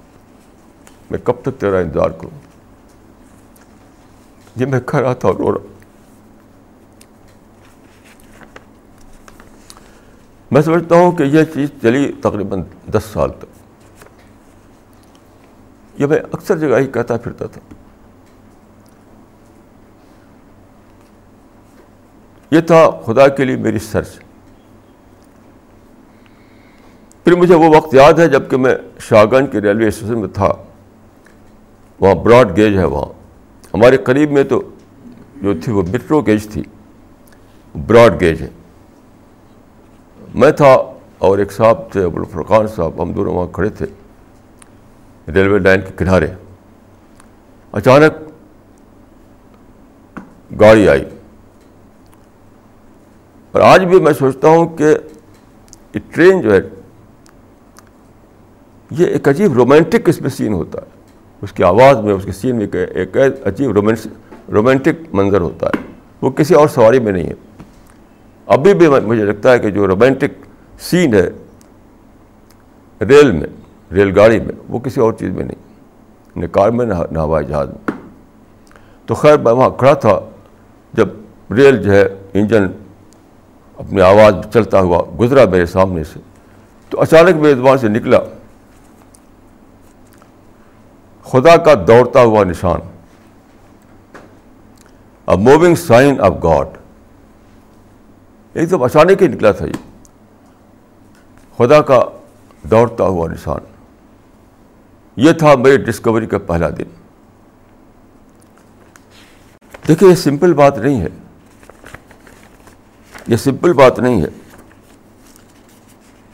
میں 1.11 1.19
کب 1.23 1.33
تک 1.41 1.59
تیرا 1.59 1.77
انتظار 1.77 2.09
کروں؟ 2.09 2.39
یہ 4.55 4.65
میں 4.65 4.79
کہہ 4.79 4.99
رہا 4.99 5.13
تھا 5.13 5.29
رو 5.29 5.51
رہا۔ 5.51 5.67
میں 10.51 10.61
سمجھتا 10.61 10.95
ہوں 10.95 11.11
کہ 11.11 11.23
یہ 11.23 11.43
چیز 11.43 11.69
چلی 11.81 12.11
تقریباً 12.21 12.61
دس 12.93 13.03
سال 13.13 13.29
تک۔ 13.39 13.45
یہ 16.01 16.05
میں 16.05 16.19
اکثر 16.31 16.57
جگہ 16.57 16.77
ہی 16.77 16.87
کہتا 16.87 17.17
پھرتا 17.17 17.45
تھا۔ 17.45 17.61
یہ 22.51 22.61
تھا 22.61 22.89
خدا 23.05 23.27
کے 23.27 23.45
لیے 23.45 23.55
میری 23.55 23.79
سرچ 23.79 24.09
پھر 27.23 27.35
مجھے 27.35 27.55
وہ 27.55 27.75
وقت 27.75 27.93
یاد 27.93 28.13
ہے 28.13 28.27
جبکہ 28.27 28.57
میں 28.57 28.75
شاہگنج 28.99 29.51
کے 29.51 29.61
ریلوے 29.61 29.87
اسٹیشن 29.87 30.19
میں 30.19 30.27
تھا۔ 30.27 30.53
وہاں 31.99 32.15
براڈ 32.15 32.57
گیج 32.57 32.77
ہے 32.77 32.83
وہاں۔ 32.83 33.13
ہمارے 33.73 33.97
قریب 33.97 34.31
میں 34.31 34.43
تو 34.43 34.61
جو 35.41 35.53
تھی 35.63 35.71
وہ 35.71 35.83
میٹرو 35.91 36.21
گیج 36.21 36.49
تھی۔ 36.49 36.63
براڈ 37.87 38.21
گیج 38.21 38.41
ہے۔ 38.41 38.49
میں 40.35 40.51
تھا 40.51 40.93
اور 41.17 41.37
ایک 41.37 41.51
صاحب 41.51 41.91
تھے 41.91 42.03
ابوالفرقان 42.03 42.67
صاحب، 42.67 43.01
ہم 43.01 43.13
دونوں 43.13 43.33
وہاں 43.33 43.47
کھڑے 43.47 43.69
تھے۔ 43.69 43.85
ریلوے 45.31 45.59
لائن 45.59 45.81
کے 45.81 45.91
کنارے۔ 45.97 46.27
اچانک 47.71 48.33
گاڑی 50.59 50.89
آئی۔ 50.89 51.05
اور 53.51 53.61
آج 53.61 53.83
بھی 53.83 53.99
میں 53.99 54.13
سوچتا 54.13 54.47
ہوں 54.47 54.77
کہ 54.77 54.95
یہ 55.93 55.99
ٹرین 56.11 56.41
جو 56.41 56.53
ہے 56.53 56.59
یہ 58.97 59.05
ایک 59.05 59.29
عجیب 59.29 59.53
رومانٹک 59.53 60.09
اس 60.09 60.21
میں 60.21 60.29
سین 60.29 60.53
ہوتا 60.53 60.79
ہے۔ 60.81 60.85
اس 61.41 61.53
کی 61.53 61.63
آواز 61.63 61.97
میں، 61.97 62.13
اس 62.13 62.23
کے 62.23 62.31
سین 62.31 62.55
میں 62.55 62.67
ایک 62.73 63.17
عجیب 63.45 63.71
رومانٹک 64.51 65.15
منظر 65.15 65.41
ہوتا 65.41 65.67
ہے۔ 65.67 65.83
وہ 66.21 66.29
کسی 66.29 66.53
اور 66.53 66.67
سواری 66.67 66.99
میں 66.99 67.11
نہیں 67.11 67.23
ہے۔ 67.23 67.33
ابھی 68.45 68.73
بھی 68.73 68.87
مجھے 68.87 69.23
لگتا 69.23 69.53
ہے 69.53 69.59
کہ 69.59 69.69
جو 69.69 69.87
رومانٹک 69.87 70.45
سین 70.79 71.13
ہے، 71.13 71.29
ریل 73.05 73.31
میں 73.31 73.47
ریل 73.93 74.19
گاڑی 74.19 74.39
میں، 74.39 74.53
وہ 74.69 74.79
کسی 74.79 75.01
اور 75.01 75.13
چیز 75.13 75.29
میں 75.29 75.43
نہیں۔ 75.43 75.73
نہ 76.35 76.45
کار 76.51 76.69
میں، 76.69 76.85
نہ 77.11 77.19
ہوائی 77.19 77.45
جہاز 77.45 77.69
میں۔ 77.69 77.91
تو 79.05 79.15
خیر، 79.15 79.37
میں 79.37 79.51
وہاں 79.51 79.69
کھڑا 79.69 79.93
تھا۔ 79.93 80.19
جب 80.93 81.07
ریل 81.53 81.77
جو 81.77 81.91
ہے، 81.91 82.07
انجن 82.33 82.63
اپنی 83.77 84.01
آواز 84.01 84.35
چلتا 84.53 84.79
ہوا 84.79 85.03
گزرا 85.19 85.45
میرے 85.45 85.65
سامنے 85.65 86.03
سے، 86.03 86.19
تو 86.89 87.01
اچانک 87.01 87.35
میرے 87.35 87.55
زبان 87.55 87.77
سے 87.77 87.87
نکلا۔ 87.87 88.19
خدا 91.33 91.55
کا 91.65 91.73
دوڑتا 91.87 92.21
ہوا 92.21 92.43
نشان. 92.43 92.79
A 95.27 95.35
moving 95.35 95.75
sign 95.75 96.19
of 96.21 96.33
God 96.43 96.77
ایک 98.53 98.69
دم 98.71 98.83
اچانک 98.83 99.21
ہی 99.21 99.27
نکلا 99.27 99.51
تھا 99.51 99.65
یہ. 99.65 99.81
خدا 101.57 101.81
کا 101.81 101.99
دوڑتا 102.71 103.03
ہوا 103.03 103.27
نشان. 103.31 103.65
یہ 105.15 105.31
تھا 105.31 105.55
میری 105.55 105.77
ڈسکوری 105.83 106.27
کا 106.27 106.37
پہلا 106.37 106.69
دن. 106.69 106.89
دیکھیے 109.87 110.09
یہ 110.09 110.15
سمپل 110.15 110.53
بات 110.53 110.77
نہیں 110.77 111.01
ہے. 111.01 111.09
یہ 113.27 113.37
سمپل 113.37 113.73
بات 113.73 113.99
نہیں 113.99 114.21
ہے. 114.21 114.29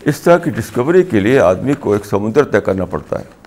اس 0.06 0.22
طرح 0.22 0.38
کی 0.38 0.50
ڈسکوری 0.50 1.04
کے 1.04 1.20
لیے 1.20 1.40
آدمی 1.40 1.74
کو 1.80 1.94
ایک 1.94 2.06
سمندر 2.06 2.52
طے 2.52 2.62
کرنا 2.62 2.86
پڑتا 2.86 3.20
ہے. 3.20 3.39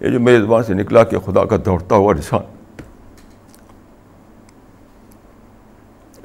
یہ 0.00 0.08
جو 0.08 0.20
میرے 0.20 0.40
زبان 0.40 0.62
سے 0.62 0.74
نکلا 0.74 1.04
کہ 1.04 1.18
خدا 1.18 1.44
کا 1.44 1.56
دوڑتا 1.64 1.94
ہوا 1.94 2.12
نشان۔ 2.12 2.40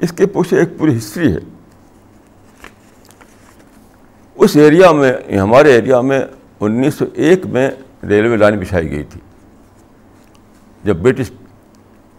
اس 0.00 0.12
کے 0.12 0.26
پیچھے 0.26 0.58
ایک 0.58 0.78
پوری 0.78 0.96
ہسٹری 0.96 1.32
ہے۔ 1.32 1.38
اس 4.34 4.56
ایریا 4.56 4.92
میں 4.92 5.36
ہمارے 5.38 5.72
ایریا 5.72 6.00
میں 6.00 6.20
انیس 6.60 6.94
سو 6.94 7.04
ایک 7.14 7.46
میں 7.46 7.70
ریلوے 8.08 8.36
لائن 8.36 8.58
بچھائی 8.58 8.90
گئی 8.90 9.02
تھی۔ 9.02 9.20
جب 10.84 10.96
برٹش 10.96 11.30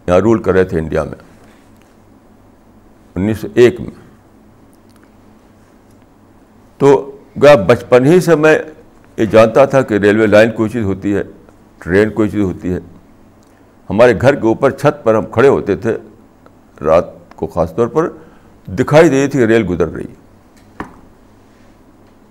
یہاں 0.07 0.19
رول 0.19 0.43
کر 0.43 0.51
رہے 0.51 0.63
تھے 0.63 0.79
انڈیا 0.79 1.03
میں۔ 1.03 1.47
انیس 3.15 3.37
سو 3.37 3.47
ایک 3.53 3.81
میں۔ 3.81 3.91
تو 6.77 7.17
گیا 7.41 7.55
بچپن 7.55 8.05
ہی 8.05 8.19
سے 8.19 8.35
میں 8.35 8.59
یہ 9.17 9.25
جانتا 9.25 9.65
تھا 9.65 9.81
کہ 9.81 9.93
ریلوے 9.93 10.27
لائن 10.27 10.51
کوئی 10.51 10.69
چیز 10.69 10.83
ہوتی 10.83 11.15
ہے۔ 11.15 11.23
ٹرین 11.79 12.09
کوئی 12.09 12.29
چیز 12.29 12.41
ہوتی 12.41 12.73
ہے۔ 12.73 12.79
ہمارے 13.89 14.13
گھر 14.21 14.35
کے 14.35 14.47
اوپر 14.47 14.71
چھت 14.71 15.03
پر 15.03 15.15
ہم 15.15 15.25
کھڑے 15.25 15.47
ہوتے 15.47 15.75
تھے۔ 15.75 15.97
رات 16.81 17.35
کو 17.35 17.47
خاص 17.47 17.75
طور 17.75 17.87
پر 17.87 18.09
دکھائی 18.67 19.09
دے 19.09 19.21
رہی 19.21 19.27
تھی 19.27 19.39
کہ 19.39 19.45
ریل 19.45 19.65
گزر 19.69 19.87
رہی۔ 19.87 20.05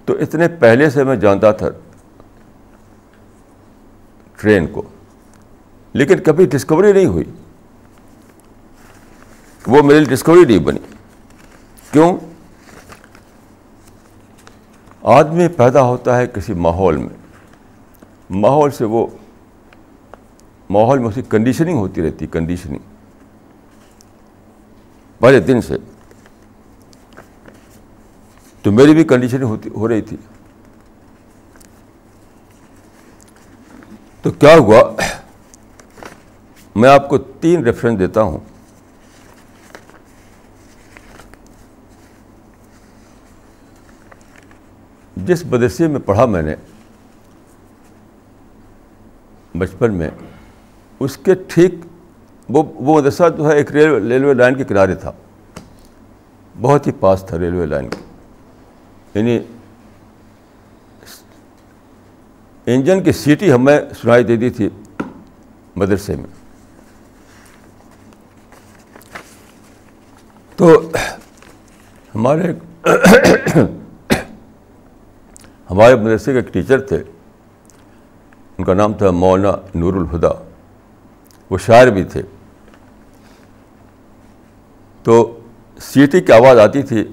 تو 0.05 0.13
اتنے 0.13 0.49
پہلے 0.49 0.91
سے 0.91 1.05
میں 1.05 1.17
جانتا 1.17 1.53
تھا 1.53 1.67
ٹرین 4.37 4.67
کو، 4.67 4.83
لیکن 5.93 6.19
کبھی 6.19 6.47
ڈسکوری 6.47 6.93
نہیں 6.93 7.07
ہوئی۔ 7.07 7.25
وہ 9.67 9.83
میری 9.83 10.05
ڈسکوری 10.05 10.45
نہیں 10.45 10.59
بنی۔ 10.59 10.81
کیوں؟ 11.91 12.19
آدمی 15.03 15.49
پیدا 15.49 15.83
ہوتا 15.83 16.19
ہے 16.19 16.27
کسی 16.27 16.53
ماحول 16.53 16.97
میں۔ 16.97 17.43
ماحول 18.31 18.71
سے 18.71 18.85
وہ 18.85 19.07
ماحول 20.71 20.99
میں 20.99 21.09
اس 21.09 21.15
کی 21.15 21.23
کنڈیشننگ 21.23 21.79
ہوتی 21.79 22.03
رہتی 22.03 22.27
کنڈیشننگ 22.27 22.79
پہلے 25.19 25.41
دن 25.41 25.61
سے۔ 25.61 25.77
تو 28.63 28.73
میری 28.73 28.95
بھی 28.95 29.05
کنڈیشننگ 29.05 29.45
ہوتی، 29.45 29.71
ہو 29.71 29.89
رہی 29.89 30.01
تھی۔ 30.01 30.17
تو 34.23 34.31
کیا 34.31 34.57
ہوا؟ 34.57 34.97
میں 36.77 36.91
آپ 36.91 37.09
کو 37.09 37.19
تین 37.19 37.65
ریفرنس 37.65 37.99
دیتا 37.99 38.23
ہوں۔ 38.23 38.39
جس 45.17 45.47
مدرسے 45.47 45.89
میں 45.89 46.01
پڑھا 46.01 46.27
میں 46.27 46.43
نے، 46.43 46.55
بچپن 49.59 49.95
میں 49.95 50.11
اس 51.05 51.17
کے 51.17 51.35
ٹھیک 51.49 51.75
وہ 52.49 52.63
وہ 52.75 53.01
مدرسہ 53.01 53.23
جو 53.37 53.49
ہے 53.49 53.57
ایک 53.57 53.73
ریلوے 53.73 54.01
ریلوے 54.01 54.35
لائن 54.35 54.55
کے 54.55 54.65
کنارے 54.65 54.95
تھا۔ 54.95 55.13
بہت 56.61 56.87
ہی 56.87 56.93
پاس 56.93 57.25
تھا 57.29 57.39
ریلوے 57.39 57.67
لائن 57.67 57.89
کے۔ 57.91 57.97
یعنی 59.15 59.39
انجن 62.67 63.03
کی 63.03 63.13
سیٹی 63.13 63.53
ہمیں 63.53 63.81
سنائی 64.03 64.25
دے 64.25 64.37
دی 64.37 64.51
تھی 64.51 64.69
مدرسے 65.77 66.17
میں۔ 66.17 66.27
تو 70.57 70.81
ہمارے 72.15 72.55
ہمارے 75.71 75.95
مدرسے 75.95 76.33
کے 76.33 76.39
ایک 76.39 76.53
ٹیچر 76.53 76.81
تھے۔ 76.81 77.03
ان 78.59 78.65
کا 78.65 78.75
نام 78.75 78.93
تھا 78.93 79.11
مولانا 79.11 79.57
نور 79.75 79.95
الہدا 79.95 80.29
وہ 81.55 81.59
شاعر 81.59 81.87
بھی 81.87 82.05
تھے۔ 82.05 82.23
تو 85.03 85.39
سیٹی 85.79 86.21
کی 86.21 86.33
آواز 86.33 86.59
آتی 86.59 86.83
تھی 86.83 87.05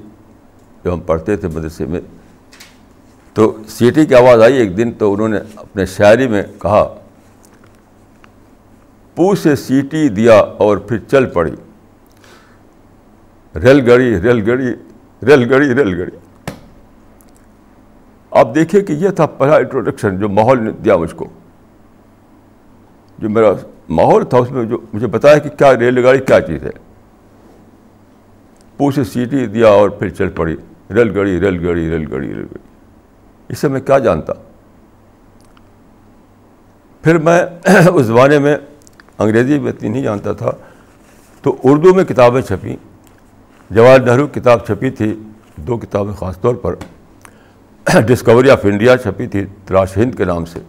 جب 0.83 0.93
ہم 0.93 0.99
پڑھتے 0.99 1.35
تھے 1.37 1.47
مدرسے 1.47 1.85
میں۔ 1.85 2.01
تو 3.33 3.57
سیٹی 3.67 4.05
کی 4.05 4.15
آواز 4.15 4.41
آئی 4.41 4.57
ایک 4.57 4.77
دن 4.77 4.91
تو 4.91 5.13
انہوں 5.13 5.27
نے 5.27 5.37
اپنے 5.55 5.85
شاعری 5.85 6.27
میں 6.27 6.43
کہا 6.59 6.83
پو 9.15 9.35
سے 9.35 9.55
سیٹی 9.55 10.09
دیا 10.09 10.39
اور 10.39 10.77
پھر 10.77 10.97
چل 10.97 11.25
پڑی۔ 11.25 11.51
ریل 13.55 13.89
گڑی 13.91 14.21
ریل 14.21 14.49
گڑی 14.49 14.67
ریل 15.27 15.51
گڑی 15.51 15.75
ریل 15.75 16.01
گڑی 16.01 16.17
آپ 18.31 18.55
دیکھیے 18.55 18.81
کہ 18.81 18.93
یہ 18.93 19.09
تھا 19.09 19.25
پہلا 19.25 19.55
انٹروڈکشن 19.55 20.19
جو 20.19 20.29
ماحول 20.29 20.63
نے 20.63 20.71
دیا 20.71 20.97
مجھ 20.97 21.15
کو، 21.15 21.27
جو 23.19 23.29
میرا 23.29 23.51
ماحول 23.91 24.25
تھا، 24.25 24.37
اس 24.37 24.51
میں 24.51 24.65
جو 24.65 24.77
مجھے 24.93 25.07
بتایا 25.07 25.37
کہ 25.37 25.49
کیا 25.49 25.77
ریل 25.77 26.05
گاڑی، 26.05 26.19
کیا 26.19 26.41
چیز 26.41 26.63
ہے۔ 26.63 26.69
پو 28.77 28.91
سے 28.91 29.03
سیٹی 29.03 29.45
دیا 29.45 29.67
اور 29.67 29.89
پھر 29.89 30.09
چل 30.09 30.29
پڑی۔ 30.29 30.55
ریل 30.89 31.17
گڑی 31.17 31.39
ریل 31.39 31.67
گڑی 31.67 31.89
ریل 31.89 32.05
گڑی 32.11 32.27
ریل 32.27 32.37
گڑی 32.37 32.59
اس 33.49 33.59
سے 33.59 33.67
میں 33.67 33.81
کیا 33.81 33.99
جانتا؟ 33.99 34.33
پھر 37.01 37.17
میں 37.17 37.45
اس 37.93 38.05
زمانے 38.05 38.39
میں 38.39 38.57
انگریزی 39.19 39.59
میں 39.59 39.71
اتنی 39.71 39.89
نہیں 39.89 40.03
جانتا 40.03 40.33
تھا۔ 40.33 40.51
تو 41.41 41.55
اردو 41.63 41.93
میں 41.93 42.03
کتابیں 42.03 42.41
چھپیں۔ 42.41 42.75
جواہر 43.69 43.99
نہرو 43.99 44.27
کتاب 44.27 44.65
چھپی 44.65 44.89
تھی، 44.89 45.19
دو 45.55 45.77
کتابیں 45.77 46.13
خاص 46.13 46.41
طور 46.41 46.55
پر 46.55 46.75
ڈسکوری 48.01 48.49
آف 48.49 48.65
انڈیا 48.65 48.97
چھپی 48.97 49.27
تھی 49.27 49.45
تلاش 49.65 49.97
ہند 49.97 50.15
کے 50.15 50.25
نام 50.25 50.45
سے۔ 50.45 50.59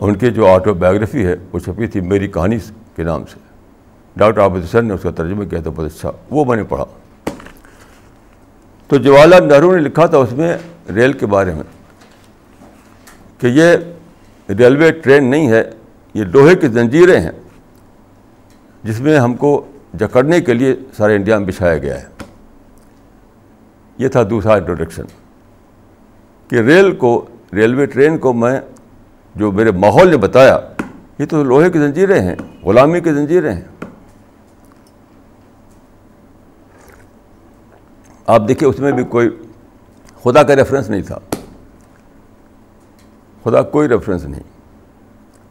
ان 0.00 0.16
کی 0.16 0.30
جو 0.30 0.48
آٹو 0.48 0.74
بایوگرافی 0.74 1.26
ہے، 1.26 1.36
وہ 1.52 1.58
چھپی 1.58 1.86
تھی 1.86 2.00
میری 2.00 2.28
کہانی 2.28 2.58
کے 2.96 3.02
نام 3.02 3.26
سے۔ 3.26 3.38
ڈاکٹر 4.16 4.40
عابد 4.40 4.64
حسین 4.64 4.88
نے 4.88 4.94
اس 4.94 5.02
کا 5.02 5.10
ترجمہ 5.10 5.44
کیا 5.44 5.60
تھا، 5.60 5.70
بہت 5.70 5.86
اچھا۔ 5.86 6.10
وہ 6.30 6.44
میں 6.44 6.56
نے 6.56 6.62
پڑھا۔ 6.62 6.84
تو 8.86 8.96
جواہر 8.96 9.26
لال 9.26 9.48
نہرو 9.48 9.72
نے 9.72 9.78
لکھا 9.78 10.06
تھا 10.06 10.18
اس 10.18 10.32
میں 10.32 10.58
ریل 10.94 11.12
کے 11.12 11.26
بارے 11.26 11.54
میں 11.54 11.62
کہ 13.38 13.46
یہ 13.46 13.76
ریلوے 14.48 14.92
ٹرین 14.92 15.30
نہیں 15.30 15.48
ہے، 15.48 15.70
یہ 16.14 16.24
لوہے 16.24 16.54
کی 16.54 16.68
زنجیریں 16.68 17.20
ہیں، 17.20 17.30
جس 18.82 19.00
میں 19.00 19.18
ہم 19.18 19.34
کو 19.34 19.66
جکڑنے 20.00 20.40
کے 20.40 20.54
لیے 20.54 20.76
سارے 20.96 21.16
انڈیا 21.16 21.38
میں 21.38 21.46
بچھایا 21.46 21.78
گیا 21.78 22.00
ہے۔ 22.02 22.06
یہ 23.98 24.08
تھا 24.08 24.22
دوسرا 24.30 24.52
انٹروڈکشن 24.52 25.04
کہ 26.48 26.56
ریل 26.56 26.94
کو، 26.94 27.24
ریلوے 27.52 27.86
ٹرین 27.86 28.18
کو 28.18 28.32
میں 28.32 28.60
جو 29.34 29.52
میرے 29.52 29.70
ماحول 29.70 30.10
نے 30.10 30.16
بتایا، 30.16 30.58
یہ 31.18 31.26
تو 31.26 31.44
لوہے 31.44 31.70
کی 31.70 31.78
زنجیریں 31.78 32.20
ہیں، 32.20 32.34
غلامی 32.64 33.00
کی 33.00 33.12
زنجیریں 33.12 33.54
ہیں۔ 33.54 33.64
آپ 38.26 38.42
دیکھیے، 38.48 38.68
اس 38.68 38.78
میں 38.78 38.92
بھی 38.92 39.04
کوئی 39.04 39.30
خدا 40.22 40.42
کا 40.42 40.56
ریفرنس 40.56 40.90
نہیں 40.90 41.02
تھا۔ 41.02 41.18
خدا 43.44 43.62
کوئی 43.62 43.88
ریفرنس 43.88 44.24
نہیں۔ 44.24 44.42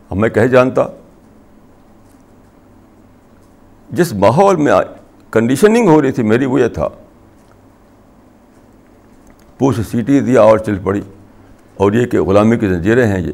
اب 0.10 0.18
میں 0.18 0.30
کہہ 0.30 0.42
جانتا۔ 0.42 0.82
جس 3.90 4.14
ماحول 4.14 4.56
میں 4.56 4.74
کنڈیشننگ 5.32 5.88
ہو 5.88 6.02
رہی 6.02 6.12
تھی، 6.12 6.24
میری 6.24 6.46
وہ 6.46 6.60
یہ 6.60 6.68
تھا۔ 6.68 6.88
پوچھ 9.58 9.82
سیٹی 9.82 10.20
دیا 10.20 10.42
اور 10.42 10.58
چل 10.58 10.80
پڑی۔ 10.84 11.02
اور 11.76 11.92
یہ 11.92 12.08
کہ 12.08 12.22
غلامی 12.22 12.58
کی 12.58 12.68
زنجیریں 12.68 13.08
ہیں 13.08 13.20
یہ۔ 13.20 13.32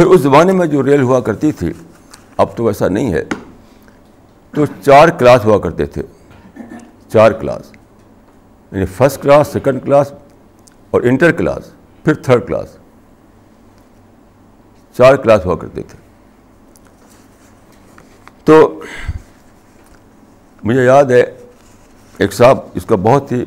پھر 0.00 0.08
اس 0.08 0.20
زمانے 0.20 0.52
میں 0.52 0.66
جو 0.66 0.82
ریل 0.82 1.02
ہوا 1.02 1.20
کرتی 1.20 1.52
تھی، 1.52 1.72
اب 2.36 2.56
تو 2.56 2.66
ایسا 2.66 2.88
نہیں 2.88 3.14
ہے۔ 3.14 3.24
تو 4.54 4.66
چار 4.66 5.08
کلاس 5.08 5.44
ہوا 5.44 5.58
کرتے 5.58 5.86
تھے۔ 5.86 6.02
چار 7.08 7.32
کلاس۔ 7.32 7.72
یعنی 8.72 8.86
فرسٹ 8.86 9.22
کلاس، 9.22 9.48
سیکنڈ 9.48 9.82
کلاس 9.84 10.12
اور 10.90 11.02
انٹر 11.02 11.32
کلاس، 11.32 11.72
پھر 12.04 12.14
تھرڈ 12.14 12.46
کلاس۔ 12.46 12.76
چار 14.96 15.16
کلاس 15.16 15.46
ہوا 15.46 15.56
کرتے 15.56 15.82
تھے۔ 15.82 15.98
تو 18.44 18.80
مجھے 20.62 20.84
یاد 20.84 21.04
ہے، 21.04 21.38
ایک 22.18 22.32
صاحب 22.32 22.58
اس 22.74 22.84
کا 22.84 22.96
بہت 22.96 23.32
ہی 23.32 23.44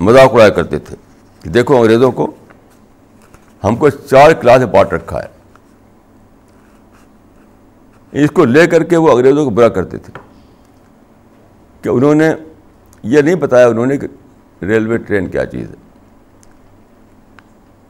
مذاق 0.00 0.32
اڑایا 0.32 0.48
کرتے 0.48 0.78
تھے۔ 0.78 0.96
کہ 1.42 1.50
دیکھو 1.50 1.76
انگریزوں 1.76 2.12
کو 2.12 2.30
ہم 3.64 3.76
کو 3.76 3.90
چار 3.90 4.30
کلاس 4.30 4.58
میں 4.58 4.66
بانٹ 4.66 4.92
رکھا 4.92 5.22
ہے۔ 5.22 5.42
اس 8.12 8.30
کو 8.30 8.44
لے 8.44 8.66
کر 8.66 8.82
کے 8.82 8.96
وہ 8.96 9.10
انگریزوں 9.10 9.44
کو 9.44 9.50
برا 9.50 9.68
کرتے 9.68 9.98
تھے۔ 9.98 10.12
کہ 11.82 11.88
انہوں 11.88 12.14
نے 12.14 12.30
یہ 13.02 13.22
نہیں 13.22 13.34
بتایا 13.34 13.66
انہوں 13.66 13.86
نے 13.86 13.96
کہ 13.96 14.06
ریلوے 14.64 14.98
ٹرین 14.98 15.26
کیا 15.26 15.46
چیز 15.46 15.70
ہے۔ 15.70 15.74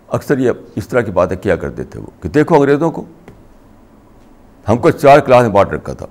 اکثر 0.09 0.39
یہ 0.39 0.51
اس 0.77 0.89
طرح 0.89 1.01
کی 1.01 1.11
باتیں 1.11 1.37
کیا 1.37 1.57
کرتے 1.57 1.85
تھے 1.85 2.01
وہ، 2.01 2.23
کہ 2.23 2.29
دیکھو 2.29 2.55
انگریزوں 2.55 2.91
کو۔ 2.91 3.05
ہم 4.69 4.77
کو 4.77 4.91
چار 4.91 5.19
کلاس 5.21 5.43
میں 5.43 5.55
بانٹ 5.55 5.69
رکھا 5.69 5.93
تھا۔ 5.93 6.07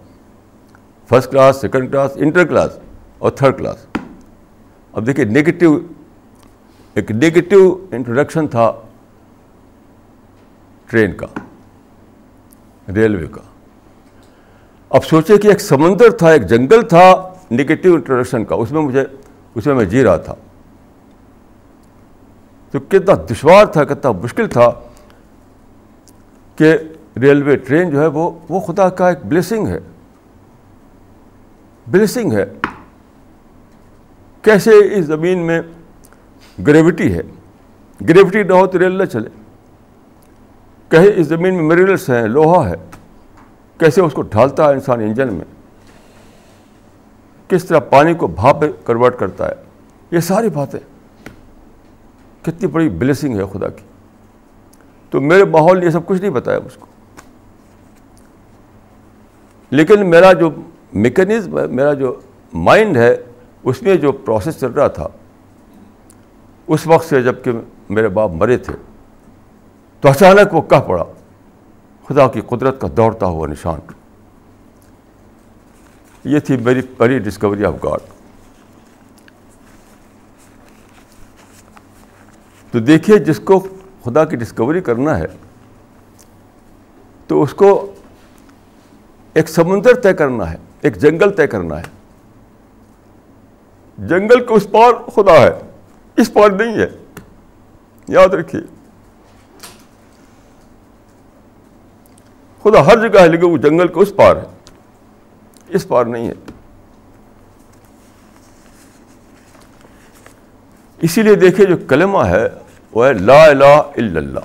First 1.10 1.32
class, 1.32 1.62
second 1.62 1.92
class, 1.92 2.12
inter 2.16 2.46
class 2.48 2.72
اور 3.18 3.32
تھرڈ 3.32 3.58
کلاس۔ 3.58 3.86
اب 4.94 5.08
دیکھیے 5.08 5.26
نگیٹو 5.26 5.80
ایک 6.94 7.12
نگیٹو 7.12 7.88
انٹروڈکشن 7.92 8.48
تھا۔ 8.48 8.72
ٹرین 10.92 11.12
کا، 11.12 11.28
ریلوے 12.96 13.28
کا۔ 13.32 13.42
اب 14.90 15.06
سوچے 15.06 15.38
کہ 15.38 15.48
ایک 15.48 15.62
سمندر 15.62 16.12
تھا، 16.12 16.30
ایک 16.30 16.48
جنگل 16.48 16.82
تھا 16.82 17.34
نگیٹو 17.52 17.94
انٹروڈکشن 17.94 18.46
کا، 18.46 18.56
اس 18.56 18.72
میں 18.72 18.82
مجھے، 18.82 19.04
اس 19.56 19.66
میں 19.66 19.76
میں 19.76 19.86
جی 19.86 20.04
رہا 20.04 20.18
تھا۔ 20.18 20.36
تو 22.72 22.80
کتنا 22.80 23.14
دشوار 23.32 23.66
تھا، 23.66 23.84
کتنا 23.84 24.12
مشکل 24.12 24.48
تھا 24.48 24.72
کہ 26.56 26.78
ریلوے 27.18 27.56
ٹرین 27.56 27.90
جو 27.90 28.02
ہے 28.02 28.08
وہ 28.08 28.32
وہ 28.50 28.60
خدا 28.60 28.90
کا 28.90 29.10
ایک 29.10 29.18
بلیسنگ 29.26 29.68
ہے۔ 29.68 29.80
بلیسنگ 31.88 32.32
ہے۔ 32.32 32.46
کیسے 34.42 34.72
اس 34.72 35.06
زمین 35.06 35.40
میں 35.40 35.62
گریوٹی 36.68 37.14
ہے؟ 37.14 37.22
گریوٹی 38.10 38.44
نہ 38.44 38.54
ہو 38.54 38.68
تو 38.68 38.80
ریل 38.80 38.98
نہ 38.98 39.06
چلے۔ 39.06 39.30
کہے 40.92 41.14
اس 41.16 41.28
زمین 41.28 41.54
میں 41.54 41.64
میرینرس 41.64 42.10
ہیں، 42.10 42.28
لوہا 42.28 42.70
ہے۔ 42.70 42.76
کیسے 43.78 44.02
اس 44.02 44.14
کو 44.14 44.22
ڈھالتا 44.22 44.66
ہے 44.66 44.74
انسان 44.74 45.00
انجن 45.00 45.34
میں؟ 45.34 45.46
کس 47.48 47.66
طرح 47.66 47.80
پانی 47.80 48.14
کو 48.14 48.28
بھاپ 48.28 48.58
کنورٹ 48.86 49.20
کرتا 49.20 49.50
ہے؟ 49.50 49.54
یہ 50.12 50.20
ساری 50.20 50.50
باتیں۔ 50.50 50.80
کتنی 52.42 52.68
بڑی 52.68 52.90
بلیسنگ 52.90 53.38
ہے 53.38 53.44
خدا 53.54 53.70
کی۔ 53.70 53.84
تو 55.10 55.22
میرے 55.22 55.44
ماحول 55.44 55.80
نے 55.80 55.86
یہ 55.86 55.90
سب 55.90 56.06
کچھ 56.06 56.22
نہیں 56.22 56.32
بتایا 56.32 56.60
مجھ 56.66 56.80
کو۔ 56.80 56.86
لیکن 59.70 60.10
میرا 60.10 60.34
جو 60.34 60.50
میکینزم 60.94 61.60
ہے، 61.60 61.68
میرا 61.68 61.94
جو 61.94 62.20
مائنڈ 62.54 62.98
ہے، 62.98 63.16
اس 63.64 63.82
میں 63.82 63.96
جو 63.96 64.12
پروسیس 64.12 64.60
چل 64.60 64.72
رہا 64.72 64.88
تھا، 64.88 65.08
اس 66.68 66.88
وقت 66.88 67.10
سے 67.10 67.24
جبکہ 67.24 67.52
میرے 67.90 68.08
باپ 68.08 68.32
مرے 68.32 68.58
تھے۔ 68.58 68.91
تو 70.02 70.10
اچانک 70.10 70.54
وہ 70.54 70.62
کہہ 70.62 70.78
پڑا، 70.78 71.04
خدا 72.08 72.28
کی 72.28 72.42
قدرت 72.42 72.82
کا 72.82 72.88
دوڑتا 72.98 73.26
ہوا 73.26 73.48
نشان۔ 73.48 73.80
یہ 76.24 76.40
تھی 76.40 76.58
میری 76.58 76.82
پہلی 76.82 77.20
ڈسکوری 77.20 77.66
آف 77.66 77.74
گاڈ 77.84 78.00
تو 82.72 82.80
دیکھیے 82.80 83.18
جس 83.18 83.40
کو 83.40 83.68
خدا 84.06 84.26
کی 84.26 84.36
ڈسکوری 84.36 84.82
کرنا 84.82 85.18
ہے، 85.18 85.26
تو 87.28 87.44
اس 87.44 87.54
کو 87.54 87.94
ایک 89.34 89.50
سمندر 89.50 89.94
طے 89.94 90.14
کرنا 90.14 90.52
ہے، 90.52 90.58
ایک 90.82 90.98
جنگل 90.98 91.30
طے 91.30 91.48
کرنا 91.48 91.80
ہے۔ 91.80 91.84
جنگل 93.98 94.46
کے 94.48 94.54
اس 94.54 94.68
پار 94.72 94.94
خدا 95.10 95.34
ہے، 95.34 95.52
اس 96.18 96.34
پار 96.34 96.50
نہیں 96.50 96.78
ہے۔ 96.78 96.90
یاد 98.08 98.28
رکھیے۔ 98.28 98.81
خدا 102.64 102.86
ہر 102.86 103.10
جگہ 103.10 103.20
ہے 103.20 103.28
لیکن 103.28 103.46
وہ 103.46 103.58
جنگل 103.58 103.88
کے 103.88 104.00
اس 104.00 104.16
پار 104.16 104.36
ہے۔ 104.36 104.44
اس 105.68 105.88
پار 105.88 106.06
نہیں 106.06 106.28
ہے۔ 106.28 106.34
اسی 111.02 111.22
لیے 111.22 111.36
دیکھیے 111.36 111.66
جو 111.66 111.78
کلمہ 111.78 112.18
ہے 112.18 112.50
وہ 112.92 113.08
ہے 113.08 113.14
لا 113.14 113.44
الہ 113.44 113.66
الا 113.66 114.20
اللہ۔ 114.20 114.40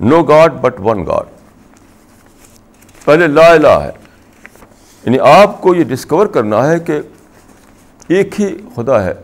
No 0.00 0.22
God 0.22 0.52
but 0.52 0.74
one 0.78 1.06
God 1.06 1.26
پہلے 3.04 3.26
لا 3.26 3.52
الہ 3.52 3.80
ہے۔ 3.80 3.90
یعنی 5.04 5.18
آپ 5.20 5.62
کو 5.62 5.74
یہ 5.74 5.84
ڈسکور 5.84 6.26
کرنا 6.26 6.70
ہے 6.70 6.80
کہ 6.80 7.00
ایک 8.08 8.40
ہی 8.40 8.56
خدا 8.74 9.04
ہے۔ 9.04 9.14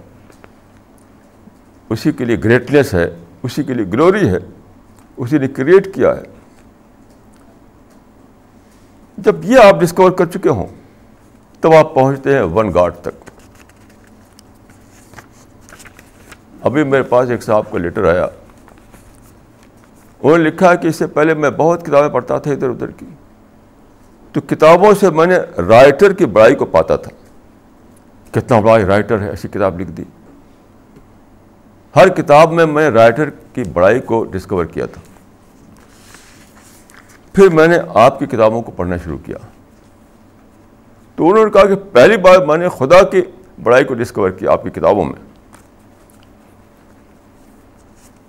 اسی 1.90 2.12
کے 2.12 2.24
لیے 2.24 2.37
گریٹنیس 2.44 2.94
ہے، 2.94 3.16
اسی 3.42 3.64
کے 3.64 3.74
لیے 3.74 3.87
گلوری 3.87 4.29
ہے۔ 4.29 4.55
اسی 5.16 5.38
نے 5.38 5.48
کریٹ 5.48 5.94
کیا 5.94 6.16
ہے۔ 6.16 6.22
جب 9.18 9.44
یہ 9.44 9.59
آپ 9.59 9.81
ڈسکور 9.81 10.11
کر 10.11 10.26
چکے 10.26 10.48
ہوں، 10.48 10.66
تب 11.61 11.72
آپ 11.72 11.94
پہنچتے 11.94 12.35
ہیں 12.35 12.42
ون 12.42 12.74
گاڈ 12.74 12.94
تک۔ 13.02 13.31
ابھی 16.61 16.85
میرے 16.85 17.02
پاس 17.02 17.31
ایک 17.31 17.42
صاحب 17.42 17.70
کا 17.70 17.79
لیٹر 17.79 18.05
آیا۔ 18.11 18.26
انہوں 20.22 20.38
نے 20.38 20.44
لکھا 20.44 20.74
کہ 20.74 20.88
اس 20.88 20.96
سے 20.96 21.07
پہلے 21.07 21.35
میں 21.35 21.50
بہت 21.50 21.87
کتابیں 21.87 22.09
پڑھتا 22.09 22.38
تھا 22.38 22.50
ادھر 22.50 22.70
ادھر 22.70 22.90
کی۔ 22.90 23.07
تو 24.33 24.40
کتابوں 24.40 24.94
سے 25.00 25.11
میں 25.11 25.26
نے 25.26 25.37
رائٹر 25.68 26.12
کی 26.12 26.26
بڑائی 26.26 26.55
کو 26.55 26.64
پاتا 26.64 26.96
تھا۔ 26.96 27.11
کتنا 28.31 28.61
بڑا 28.61 28.87
رائٹر 28.87 29.20
ہے، 29.20 29.31
ایسی 29.31 29.48
کتاب 29.48 29.81
لکھ 29.81 29.90
دی۔ 29.90 30.05
ہر 31.96 32.09
کتاب 32.09 32.52
میں 32.52 32.66
میں 32.66 32.90
رائٹر 32.90 33.30
کی 33.30 33.62
بڑائی 33.72 34.00
کو 34.00 34.24
ڈسکور 34.24 34.64
کیا 34.64 34.87
تھا۔ 34.87 35.00
پھر 37.32 37.48
میں 37.48 37.66
نے 37.66 37.78
آپ 37.94 38.18
کی 38.18 38.26
کتابوں 38.26 38.62
کو 38.62 38.70
پڑھنا 38.70 38.96
شروع 38.96 39.18
کیا۔ 39.18 39.37
تو 41.14 41.30
انہوں 41.30 41.44
نے 41.44 41.50
کہا 41.50 41.64
کہ 41.66 41.74
پہلی 41.92 42.16
بار 42.16 42.46
میں 42.46 42.56
نے 42.56 42.68
خدا 42.68 43.02
کی 43.02 43.22
بڑائی 43.62 43.85
کو 43.85 43.94
ڈسکور 43.94 44.30
کیا 44.30 44.52
آپ 44.52 44.62
کی 44.62 44.70
کتابوں 44.70 45.04
میں۔ 45.04 45.26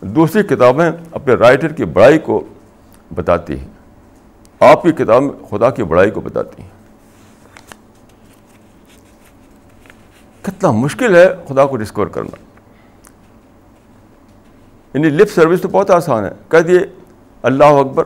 دوسری 0.01 0.43
کتابیں 0.43 0.91
اپنے 1.11 1.33
رائٹر 1.33 1.67
کی 1.67 1.85
بڑائی 1.85 2.19
کو 2.19 2.47
بتاتی 3.15 3.59
ہیں۔ 3.59 3.67
آپ 4.59 4.83
کی 4.83 4.91
کتاب 4.91 5.23
خدا 5.49 5.69
کی 5.69 5.83
بڑائی 5.83 6.11
کو 6.11 6.21
بتاتی 6.21 6.61
ہیں۔ 6.61 6.69
کتنا 10.41 10.71
مشکل 10.71 11.15
ہے 11.15 11.29
خدا 11.47 11.65
کو 11.65 11.77
ڈسکور 11.77 12.07
کرنا۔ 12.07 12.46
یعنی 14.97 15.09
لپ 15.09 15.29
سروس 15.35 15.61
تو 15.61 15.67
بہت 15.67 15.91
آسان 15.91 16.25
ہے۔ 16.25 16.29
کہہ 16.49 16.59
دیے، 16.59 16.79
اللہ 17.41 17.63
اکبر۔ 17.63 18.03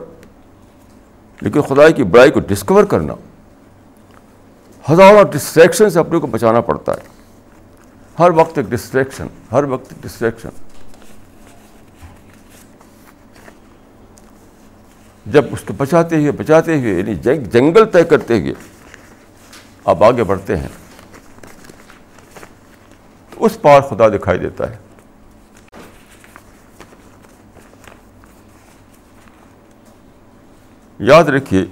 لیکن 1.40 1.62
خدا 1.62 1.90
کی 1.90 2.04
بڑائی 2.04 2.30
کو 2.30 2.40
ڈسکور 2.40 2.84
کرنا۔ 2.84 3.14
ہزاروں 4.92 5.24
ڈسٹریکشن 5.24 5.90
سے 5.90 5.98
اپنے 5.98 6.18
کو 6.18 6.26
بچانا 6.26 6.60
پڑتا 6.60 6.92
ہے۔ 6.92 7.22
ہر 8.18 8.30
وقت 8.30 8.58
ایک 8.58 8.66
ڈسٹریکشن 8.66 9.26
ہر 9.52 9.64
وقت 9.64 9.92
ایک 9.92 10.02
ڈسٹریکشن 10.02 10.48
جب 15.26 15.44
اس 15.52 15.60
کو 15.60 15.74
بچاتے 15.76 16.16
ہوئے 16.16 16.32
بچاتے 16.32 16.78
ہوئے 16.78 16.92
یعنی 16.92 17.14
جنگل 17.44 17.84
طے 17.84 18.04
کرتے 18.04 18.40
ہوئے 18.40 18.52
آپ 19.84 20.02
آگے 20.04 20.24
بڑھتے 20.24 20.56
ہیں۔ 20.56 20.68
تو 23.30 23.44
اس 23.44 23.62
پار 23.62 23.80
خدا 23.80 24.08
دکھائی 24.08 24.38
دیتا 24.38 24.70
ہے۔ 24.70 24.76
یاد 30.98 31.24
رکھیے، 31.24 31.64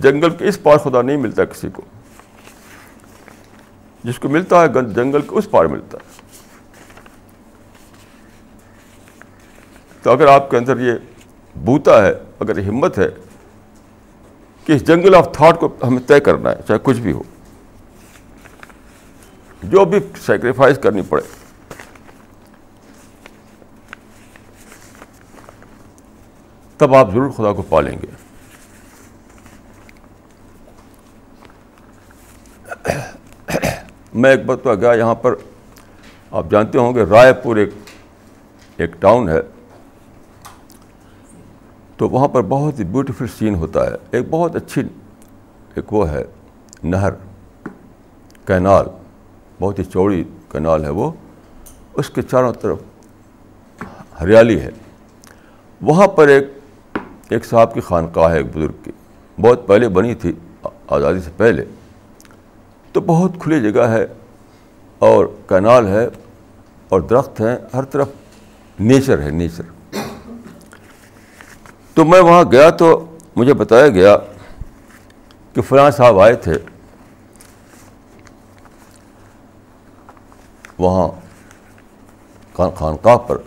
جنگل 0.00 0.30
کے 0.30 0.48
اس 0.48 0.62
پار 0.62 0.76
خدا 0.76 1.02
نہیں 1.02 1.16
ملتا 1.16 1.44
کسی 1.44 1.68
کو۔ 1.72 1.82
جس 4.04 4.18
کو 4.18 4.28
ملتا 4.28 4.62
ہے 4.62 4.68
جنگل 4.68 5.20
کے 5.20 5.28
اس 5.30 5.50
پار 5.50 5.64
ملتا 5.64 5.98
ہے۔ 5.98 6.22
تو 10.02 10.12
اگر 10.12 10.26
آپ 10.26 10.50
کے 10.50 10.56
اندر 10.56 10.80
یہ 10.80 10.92
بوتا 11.56 12.06
ہے، 12.06 12.12
اگر 12.40 12.58
ہمت 12.58 12.98
ہے 12.98 13.08
کہ 14.64 14.72
اس 14.72 14.86
جنگل 14.86 15.14
آف 15.14 15.32
تھاٹ 15.32 15.60
کو 15.60 15.74
ہمیں 15.82 16.08
طے 16.08 16.20
کرنا 16.20 16.50
ہے، 16.50 16.56
چاہے 16.68 16.78
کچھ 16.82 17.00
بھی 17.00 17.12
ہو، 17.12 17.22
جو 19.62 19.84
بھی 19.84 19.98
سیکریفائز 20.26 20.78
کرنی 20.82 21.02
پڑے۔ 21.02 21.45
تب 26.78 26.94
آپ 26.94 27.10
ضرور 27.10 27.30
خدا 27.30 27.52
کو 27.52 27.62
پالیں 27.62 27.98
گے۔ 28.02 28.06
میں 34.14 34.30
ایک 34.30 34.46
بات 34.46 34.62
تو 34.62 34.74
گیا 34.74 34.92
یہاں 34.92 35.14
پر۔ 35.14 35.34
آپ 36.30 36.46
جانتے 36.50 36.78
ہوں 36.78 36.94
گے، 36.94 37.02
رائے 37.02 37.32
پور 37.32 37.56
ایک 37.56 37.70
ایک 38.76 38.92
ٹاؤن 39.00 39.28
ہے۔ 39.28 39.40
تو 41.96 42.08
وہاں 42.08 42.28
پر 42.28 42.42
بہت 42.42 42.78
ہی 42.78 42.84
بیوٹیفل 42.84 43.26
سین 43.38 43.54
ہوتا 43.54 43.86
ہے۔ 43.86 43.96
ایک 44.10 44.26
بہت 44.30 44.56
اچھی، 44.56 44.82
ایک 45.74 45.92
وہ 45.92 46.10
ہے، 46.10 46.24
نہر، 46.82 47.10
کینال۔ 48.46 48.86
بہت 49.60 49.78
ہی 49.78 49.84
چوڑی 49.84 50.24
کینال 50.52 50.84
ہے 50.84 50.90
وہ۔ 50.90 51.10
اس 51.94 52.10
کے 52.10 52.22
چاروں 52.22 52.52
طرف 52.52 52.78
ہریالی 54.20 54.60
ہے۔ 54.60 54.70
وہاں 55.80 56.06
پر 56.06 56.28
ایک 56.28 56.55
ایک 57.28 57.44
صاحب 57.44 57.74
کی 57.74 57.80
خانقاہ 57.80 58.30
ہے 58.32 58.36
ایک 58.36 58.56
بزرگ 58.56 58.72
کی۔ 58.84 58.90
بہت 59.40 59.66
پہلے 59.66 59.88
بنی 59.88 60.14
تھی، 60.14 60.32
آزادی 60.88 61.20
سے 61.20 61.30
پہلے۔ 61.36 61.64
تو 62.92 63.00
بہت 63.00 63.32
کھلی 63.38 63.72
جگہ 63.72 63.82
ہے 63.82 64.06
اور 64.98 65.26
کینال 65.48 65.88
ہے 65.88 66.08
اور 66.88 67.00
درخت 67.00 67.40
ہیں، 67.40 67.56
ہر 67.74 67.84
طرف 67.84 68.08
نیچر 68.80 69.22
ہے، 69.22 69.30
نیچر۔ 69.30 69.96
تو 71.94 72.04
میں 72.04 72.20
وہاں 72.20 72.44
گیا 72.52 72.70
تو 72.70 73.16
مجھے 73.36 73.54
بتایا 73.54 73.88
گیا 73.88 74.16
کہ 75.52 75.62
فلاں 75.62 75.90
صاحب 75.90 76.20
آئے 76.20 76.34
تھے۔ 76.34 76.54
وہاں 80.78 81.08
خانقاہ 82.52 83.16
پر۔ 83.16 83.38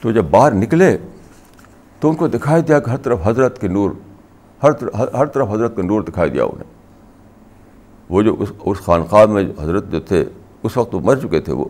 تو 0.00 0.12
جب 0.12 0.24
باہر 0.24 0.52
نکلے 0.52 0.98
تو 2.04 2.10
ان 2.10 2.16
کو 2.16 2.28
دکھائی 2.28 2.62
دیا 2.62 2.78
کہ 2.78 2.90
ہر 2.90 2.96
طرف 2.96 3.18
حضرت 3.24 3.60
کے 3.60 3.68
نور، 3.68 3.90
ہر 4.62 4.70
ہر 5.14 5.26
طرف 5.26 5.48
حضرت 5.50 5.76
کا 5.76 5.82
نور 5.82 6.02
دکھائی 6.02 6.30
دیا 6.30 6.44
انہیں۔ 6.44 6.70
وہ 8.08 8.22
جو 8.22 8.36
اس 8.38 8.52
اس 8.60 8.78
خانقاہ 8.78 9.26
میں 9.26 9.44
حضرت 9.60 9.88
جو 9.88 10.00
تھے، 10.00 10.24
اس 10.62 10.76
وقت 10.76 10.94
وہ 10.94 11.00
مر 11.00 11.16
چکے 11.16 11.40
تھے، 11.40 11.52
وہ، 11.52 11.64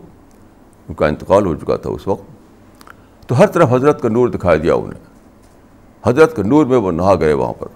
ان 0.88 0.94
کا 0.94 1.06
انتقال 1.06 1.46
ہو 1.46 1.54
چکا 1.54 1.76
تھا 1.76 1.90
اس 1.90 2.08
وقت۔ 2.08 2.22
تو 3.28 3.38
ہر 3.38 3.46
طرف 3.46 3.68
حضرت 3.72 4.02
کا 4.02 4.08
نور 4.08 4.28
دکھائی 4.28 4.58
دیا 4.58 4.74
انہیں۔ 4.74 5.00
حضرت 6.06 6.36
کے 6.36 6.42
نور 6.42 6.66
میں 6.66 6.78
وہ 6.78 6.92
نہا 6.92 7.14
گئے 7.14 7.32
وہاں 7.32 7.52
پر۔ 7.52 7.66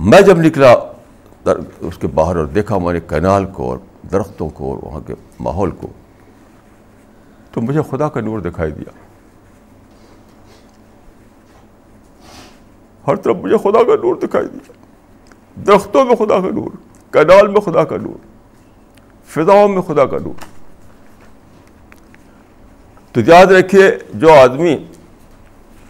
میں 0.00 0.20
جب 0.20 0.38
نکلا 0.38 0.74
اس 1.80 1.98
کے 1.98 2.06
باہر 2.06 2.36
اور 2.36 2.44
دیکھا 2.44 2.78
میں 2.78 2.92
نے 2.92 3.00
کینال 3.00 3.46
کو 3.46 3.62
اور 3.62 3.78
درختوں 4.12 4.48
کو 4.48 4.74
اور 4.74 4.78
وہاں 4.82 5.00
کے 5.00 5.14
ماحول 5.40 5.70
کو، 5.70 5.86
تو 7.52 7.60
مجھے 7.60 7.80
خدا 7.90 8.08
کا 8.08 8.20
نور 8.20 8.38
دکھائی 8.38 8.72
دیا۔ 8.72 9.01
ہر 13.06 13.16
طرف 13.16 13.36
مجھے 13.36 13.56
خدا 13.56 13.82
کا 13.82 13.94
نور 14.02 14.14
دکھائی 14.14 14.46
دیا۔ 14.46 14.72
درختوں 15.66 16.04
میں 16.04 16.16
خدا 16.16 16.40
کا 16.40 16.50
نور 16.50 16.70
کینال 17.12 17.48
میں 17.48 17.60
خدا 17.60 17.84
کا 17.84 17.96
نور، 17.96 18.18
فضاؤں 19.26 19.68
میں 19.68 19.82
خدا 19.82 20.04
کا 20.06 20.16
نور۔ 20.18 20.44
تو 23.12 23.20
یاد 23.26 23.46
رکھیے، 23.46 23.90
جو 24.14 24.32
آدمی 24.32 24.76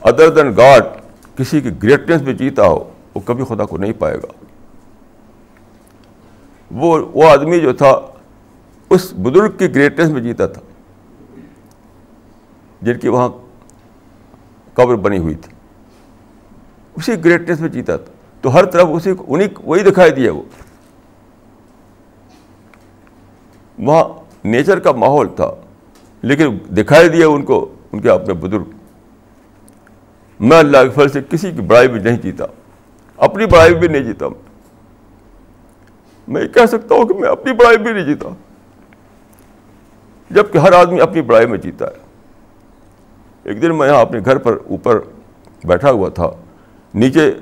ادر 0.01 0.29
دین 0.29 0.57
گاڈ 0.57 0.83
کسی 1.39 1.61
کی 1.61 1.71
گریٹنس 1.83 2.23
میں 2.23 2.33
جیتا 2.33 2.67
ہو، 2.67 2.91
وہ 3.15 3.21
کبھی 3.21 3.45
خدا 3.45 3.65
کو 3.65 3.77
نہیں 3.77 3.93
پائے 3.93 4.17
گا۔ 4.17 4.33
وہ 6.71 6.99
وہ 7.15 7.31
آدمی 7.31 7.61
جو 7.61 7.73
تھا، 7.73 8.01
اس 8.91 9.13
بزرگ 9.13 9.57
کی 9.59 9.75
گریٹنس 9.75 10.11
میں 10.11 10.21
جیتا 10.21 10.47
تھا، 10.47 10.61
جن 12.83 12.99
کی 12.99 13.09
وہاں 13.09 13.29
قبر 14.75 14.95
بنی 14.95 15.19
ہوئی 15.19 15.35
تھی۔ 15.35 15.52
اسی 16.95 17.25
گریٹنس 17.25 17.61
میں 17.61 17.69
جیتا 17.69 17.97
تھا۔ 17.97 18.13
تو 18.41 18.55
ہر 18.55 18.65
طرف 18.65 18.89
اسی 18.93 19.13
انہیں 19.27 19.49
وہی 19.63 19.83
دکھائی 19.83 20.11
دیا 20.11 20.33
وہ۔ 20.33 20.43
وہاں 23.79 24.05
نیچر 24.45 24.79
کا 24.79 24.93
ماحول 24.93 25.29
تھا، 25.37 25.51
لیکن 26.23 26.59
دکھائی 26.71 27.09
دیا 27.09 27.29
ان 27.29 27.43
کو، 27.45 27.75
ان 27.93 28.01
کے 28.01 28.11
اپنے 28.11 28.35
بزرگ۔ 28.35 28.65
میں 30.41 30.59
اللہ 30.59 30.79
کے 30.83 30.89
فل 30.89 31.09
سے 31.09 31.21
کسی 31.31 31.51
کی 31.51 31.61
بڑائی 31.61 31.89
بھی 31.89 32.01
نہیں 32.01 32.17
جیتا۔ 32.17 32.45
اپنی 33.17 33.47
بڑائی 33.47 33.75
بھی 33.75 33.89
نہیں 33.89 34.03
جیتا۔ 34.03 34.27
میں 36.29 36.49
کہہ 36.49 36.67
سکتا 36.67 36.95
ہوں 36.95 37.05
کہ 37.05 37.15
میں 37.15 37.29
اپنی 37.29 37.53
بڑائی 37.53 37.79
بھی 37.79 37.93
نہیں 37.93 38.05
جیتا۔ 38.05 38.29
جبکہ 40.31 40.59
ہر 40.59 40.73
آدمی 40.73 41.01
اپنی 41.01 41.23
بڑائی 41.23 41.47
میں 41.47 41.59
جیتا 41.59 41.87
ہے۔ 41.87 41.97
ایک 43.45 43.63
دن 43.63 43.79
میں 43.79 43.89
یہاں 43.89 44.01
اپنے 44.01 44.21
گھر 44.25 44.39
پر 44.39 44.59
اوپر 44.71 45.01
بیٹھا 45.65 45.91
ہوا 45.91 46.09
تھا۔ 46.09 46.31
نیچے 46.95 47.35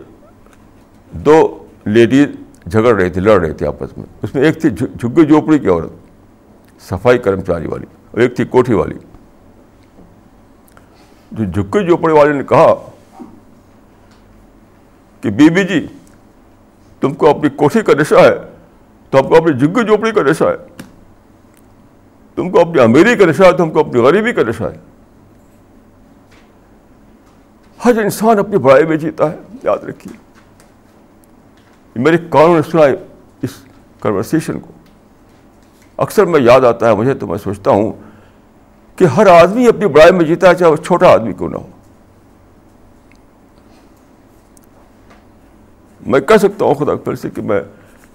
دو 1.11 1.67
لیڈیز 1.85 2.29
جھگڑ 2.73 3.01
رہی 3.01 3.11
تھی، 3.11 3.21
لڑ 3.21 3.41
رہی 3.41 3.53
تھی 3.53 3.67
آپس 3.67 3.99
میں۔ 3.99 4.07
اس 4.23 4.35
میں 4.35 4.45
ایک 4.45 4.61
تھی 4.61 4.71
جھگی 4.71 5.27
جھوپڑی 5.27 5.59
کی 5.59 5.69
عورت، 5.69 5.93
صفائی 6.83 7.19
کرمچاری 7.19 7.67
والی، 7.67 7.87
اور 8.11 8.21
ایک 8.21 8.37
تھی 8.37 8.45
کوٹھی 8.45 8.75
والی۔ 8.75 8.95
جو 11.33 11.45
جھکی 11.45 11.87
جھوپڑی 11.87 12.13
والے 12.13 12.33
نے 12.33 12.45
کہا 12.45 12.75
کہ 15.21 15.31
بی 15.31 15.51
بی 15.51 15.65
جی 15.65 15.87
تم 17.01 17.15
کو 17.15 17.31
اپنی 17.31 17.49
کوٹھی 17.49 17.81
کا 17.81 17.93
نشہ 17.93 18.15
ہے، 18.15 18.35
تو 19.11 19.19
ہم 19.19 19.29
کو 19.29 19.37
اپنی 19.37 19.59
جھگی 19.59 19.87
جھوپڑی 19.87 20.13
کا 20.13 20.23
نشہ 20.23 20.45
ہے۔ 20.45 20.85
تم 22.35 22.51
کو 22.51 22.61
اپنی 22.61 22.81
امیری 22.81 23.17
کا 23.17 23.27
نشہ 23.27 23.43
ہے، 23.43 23.53
تو 23.53 23.63
ہم 23.63 23.71
کو 23.71 23.81
اپنی 23.81 24.01
غریبی 24.01 24.33
کا 24.33 24.43
نشہ 24.43 24.65
ہے۔ 24.65 24.90
ہر 27.85 27.99
انسان 27.99 28.39
اپنی 28.39 28.59
بڑائی 28.59 28.87
میں 28.87 28.97
جیتا 28.97 29.31
ہے، 29.31 29.37
یاد 29.63 29.79
رکھیے۔ 29.79 30.19
میرے 31.97 32.17
کانوں 32.19 32.55
نے 32.55 32.63
سنا 32.71 32.83
اس 33.43 33.51
کنورسیشن 34.01 34.61
کو۔ 34.61 34.73
اکثر 35.97 36.25
میں 36.25 36.41
یاد 36.41 36.61
آتا 36.61 36.89
ہے 36.89 36.95
مجھے، 36.95 37.15
تو 37.15 37.27
میں 37.27 37.39
سوچتا 37.39 37.71
ہوں 37.71 37.93
کہ 38.97 39.05
ہر 39.05 39.27
آدمی 39.27 39.69
اپنی 39.69 39.87
بڑائی 39.87 40.13
میں 40.13 40.25
جیتا 40.25 40.49
ہے، 40.49 40.55
چاہے 40.55 40.71
وہ 40.71 40.77
چھوٹا 40.77 41.13
آدمی 41.13 41.33
کیوں 41.33 41.49
نہ 41.49 41.57
ہو۔ 41.57 41.67
میں 46.07 46.21
کہہ 46.21 46.37
سکتا 46.37 46.65
ہوں 46.65 46.75
خدا 46.75 46.95
پھر 46.95 47.15
سے 47.15 47.31
کہ 47.31 47.43
میں 47.43 47.61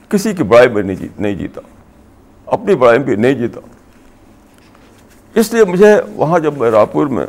کسی 0.10 0.34
کی 0.34 0.43
بڑائی 0.43 0.69
میں 0.69 0.84
نہیں 0.84 0.95
جی-، 0.95 1.34
جیتا۔ 1.36 1.62
اپنی 2.45 2.75
بڑائی 2.75 2.99
میں 2.99 3.15
نہیں 3.15 3.34
جیتا۔ 3.34 3.60
اس 5.34 5.54
لیے 5.54 5.65
مجھے 5.65 5.95
وہاں 6.15 6.39
جب 6.39 6.58
میں 6.58 6.71
راپور 6.71 7.08
میں 7.08 7.25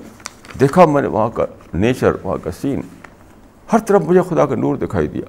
دیکھا 0.60 0.86
میں 0.86 1.02
نے 1.02 1.08
وہاں 1.08 1.28
کا 1.28 1.46
نیچر، 1.74 2.12
وہاں 2.22 2.36
کا 2.44 2.50
سین۔ 2.50 2.80
ہر 3.72 3.78
طرف 3.78 4.02
مجھے 4.02 4.20
خدا 4.28 4.46
کا 4.46 4.54
نور 4.54 4.76
دکھائی 4.76 5.06
دیا۔ 5.06 5.22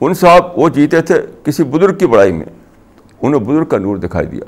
ان 0.00 0.14
صاحب 0.14 0.58
وہ 0.58 0.68
جیتے 0.68 1.02
تھے 1.02 1.22
کسی 1.44 1.64
بزرگ 1.64 1.96
کی 1.98 2.06
بڑائی 2.06 2.32
میں۔ 2.32 2.46
انہیں 3.22 3.40
بزرگ 3.40 3.64
کا 3.64 3.78
نور 3.78 3.96
دکھائی 3.96 4.26
دیا۔ 4.26 4.44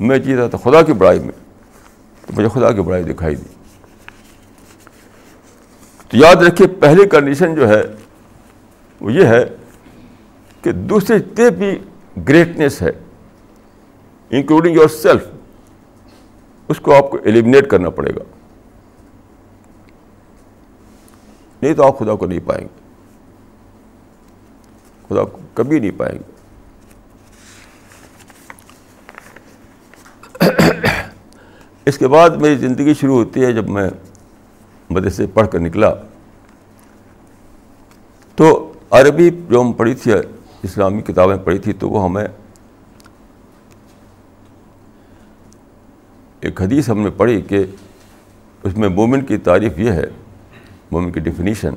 میں 0.00 0.18
جیتا 0.18 0.48
تھا 0.48 0.70
خدا 0.70 0.82
کی 0.82 0.92
بڑائی 0.92 1.20
میں۔ 1.20 1.32
تو 2.26 2.32
مجھے 2.36 2.48
خدا 2.48 2.72
کی 2.72 2.80
بڑائی 2.80 3.04
دکھائی 3.04 3.34
دی۔ 3.34 3.54
تو 6.08 6.16
یاد 6.16 6.36
رکھیے، 6.36 6.68
پہلی 6.68 7.08
کنڈیشن 7.08 7.54
جو 7.54 7.68
ہے، 7.68 7.82
وہ 9.00 9.12
یہ 9.12 9.24
ہے 9.24 9.44
کہ 10.62 10.72
دوسرے 10.72 11.18
جتنے 11.18 11.50
بھی 11.50 11.78
گریٹنیس 12.28 12.82
ہے 12.82 12.90
انکلوڈنگ 14.30 14.74
یور 14.74 14.88
سیلف 14.88 15.22
اس 16.70 16.80
کو 16.80 16.94
آپ 16.94 17.10
کو 17.10 17.18
ایلیمنیٹ 17.24 17.70
کرنا 17.70 17.90
پڑے 17.90 18.14
گا۔ 18.14 18.20
نہیں 21.62 21.74
تو 21.74 21.86
آپ 21.86 21.98
خدا 21.98 22.14
کو 22.14 22.26
نہیں 22.26 22.40
پائیں 22.44 22.64
گے۔ 22.64 22.80
خدا 25.08 25.24
کو 25.24 25.38
کبھی 25.54 25.80
نہیں 25.80 25.90
پائیں 25.96 26.18
گے۔ 26.18 26.40
اس 31.86 31.98
کے 31.98 32.08
بعد 32.08 32.30
میری 32.30 32.56
زندگی 32.56 32.94
شروع 32.94 33.14
ہوتی 33.14 33.44
ہے 33.44 33.52
جب 33.52 33.68
میں 33.68 33.90
مدرسے 34.90 35.26
پڑھ 35.26 35.48
کر 35.48 35.58
نکلا۔ 35.58 35.94
تو 38.36 38.72
عربی 38.90 39.30
جو 39.48 39.60
ہم 39.60 39.72
پڑھی 39.72 39.94
تھی، 39.94 40.12
اسلامی 40.62 41.02
کتابیں 41.02 41.36
پڑھی 41.36 41.58
تھی، 41.58 41.72
تو 41.72 41.90
وہ 41.90 42.04
ہمیں 42.04 42.28
ایک 46.40 46.62
حدیث 46.62 46.88
ہم 46.88 47.00
نے 47.00 47.10
پڑھی 47.10 47.40
کہ 47.42 47.64
اس 48.62 48.76
میں 48.76 48.88
مومن 48.88 49.20
کی 49.20 49.36
تعریف 49.36 49.78
یہ 49.78 49.92
ہے، 49.92 50.06
مومن 50.90 51.12
کی 51.12 51.20
ڈیفینیشن 51.20 51.74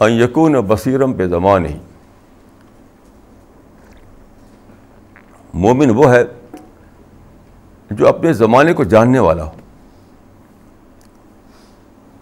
یقون 0.00 0.52
بصیرم 0.52 1.12
پہ 1.12 1.26
زمان 1.26 1.66
ہی 1.66 1.78
مومن 5.54 5.90
وہ 5.90 6.12
ہے 6.14 6.22
جو 7.90 8.08
اپنے 8.08 8.32
زمانے 8.32 8.72
کو 8.72 8.84
جاننے 8.84 9.18
والا 9.18 9.44
ہو، 9.44 9.50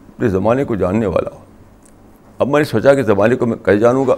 اپنے 0.09 0.29
زمانے 0.29 0.65
کو 0.65 0.75
جاننے 0.75 1.07
والا 1.07 1.31
ہو۔ 1.35 1.41
اب 2.39 2.49
میں 2.49 2.61
نے 2.61 2.65
سوچا 2.65 2.95
کہ 2.95 3.03
زمانے 3.03 3.37
کو 3.37 3.47
میں 3.47 3.57
کیسے 3.57 3.79
جانوں 3.79 4.07
گا؟ 4.07 4.15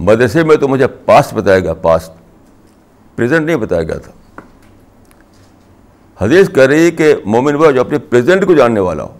مدرسے 0.00 0.42
میں 0.42 0.56
تو 0.56 0.68
مجھے 0.68 0.86
پاسٹ 0.86 1.34
بتایا 1.34 1.58
گیا 1.58 1.74
پاسٹ 1.74 2.12
پریزنٹ 3.16 3.46
نہیں 3.46 3.56
بتایا 3.56 3.82
گیا 3.82 3.98
تھا۔ 3.98 4.12
حدیث 6.20 6.50
کہہ 6.54 6.62
رہی 6.62 6.90
کہ 6.90 7.14
مومن 7.24 7.54
وہ 7.54 7.70
جو 7.70 7.80
اپنے 7.80 7.98
پریزنٹ 7.98 8.46
کو 8.46 8.54
جاننے 8.54 8.80
والا 8.80 9.02
ہو۔ 9.02 9.18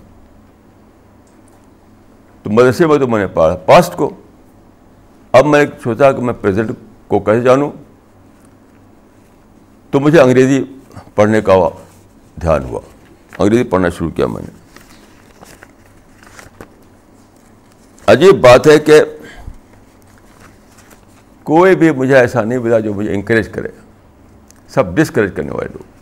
تو 2.43 2.51
مدرسے 2.51 2.87
میں 2.87 2.99
تو 2.99 3.07
میں 3.07 3.19
نے 3.19 3.27
پڑھا 3.27 3.57
پاسٹ 3.57 3.97
کو۔ 3.97 4.11
اب 5.33 5.47
میں 5.47 5.65
نے 5.65 5.71
سوچا 5.83 6.13
کہ 6.13 6.23
میں 6.23 6.35
پریزنٹ 6.35 6.71
کو 7.09 7.19
کیسے 7.19 7.41
جانوں؟ 7.41 7.71
تو 9.91 10.01
مجھے 10.01 10.21
انگریزی 10.21 10.65
پڑھنے 11.15 11.41
کا 11.41 11.69
دھیان 12.43 12.65
ہوا۔ 12.65 12.81
انگریزی 13.39 13.65
پڑھنا 13.65 13.89
شروع 13.89 14.11
کیا 14.11 14.27
میں 14.27 14.43
نے۔ 14.43 14.67
عجیب 18.07 18.41
بات 18.41 18.67
ہے 18.67 18.79
کہ 18.79 19.01
کوئی 21.43 21.77
بھی 21.77 21.91
مجھے 21.91 22.17
ایسا 22.17 22.43
نہیں 22.43 22.59
ملا 22.59 22.79
جو 22.79 22.95
مجھے 22.95 23.15
انکریج 23.15 23.49
کرے۔ 23.49 23.69
سب 24.69 24.97
ڈسکریج 24.97 25.31
کرنے 25.37 25.51
والے 25.51 25.69
لوگ۔ 25.69 25.96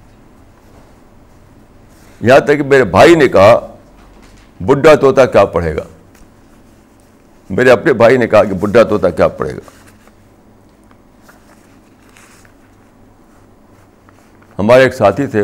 یہاں 2.21 2.41
تک 2.41 2.57
کہ 2.57 2.63
میرے 2.63 2.85
بھائی 2.85 3.15
نے 3.15 3.29
کہا، 3.29 3.75
بڈھا 4.61 4.95
طوطا 4.95 5.27
کیا 5.27 5.45
پڑھے 5.45 5.77
گا؟ 5.77 5.83
میرے 7.51 7.71
اپنے 7.71 7.93
بھائی 7.93 8.17
نے 8.17 8.27
کہا 8.27 8.45
کہ 8.45 8.55
بڈھا 8.55 8.83
طوطا 8.83 9.11
کیا 9.11 9.29
پڑھے 9.29 9.57
گا؟ 9.57 9.71
ہمارے 14.59 14.83
ایک 14.83 14.95
ساتھی 14.95 15.27
تھے، 15.27 15.43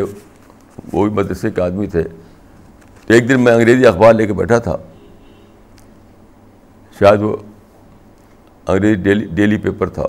وہ 0.93 1.05
بھی 1.05 1.13
مدرسے 1.13 1.51
کے 1.51 1.61
آدمی 1.61 1.87
تھے۔ 1.87 2.03
تو 3.07 3.13
ایک 3.13 3.29
دن 3.29 3.41
میں 3.41 3.53
انگریزی 3.53 3.85
اخبار 3.85 4.13
لے 4.13 4.27
کے 4.27 4.33
بیٹھا 4.33 4.57
تھا۔ 4.57 4.77
شاید 6.99 7.21
وہ 7.21 7.37
انگریزی 8.67 8.95
ڈیلی 8.95 9.25
ڈیلی 9.25 9.57
پیپر 9.57 9.89
تھا۔ 9.89 10.03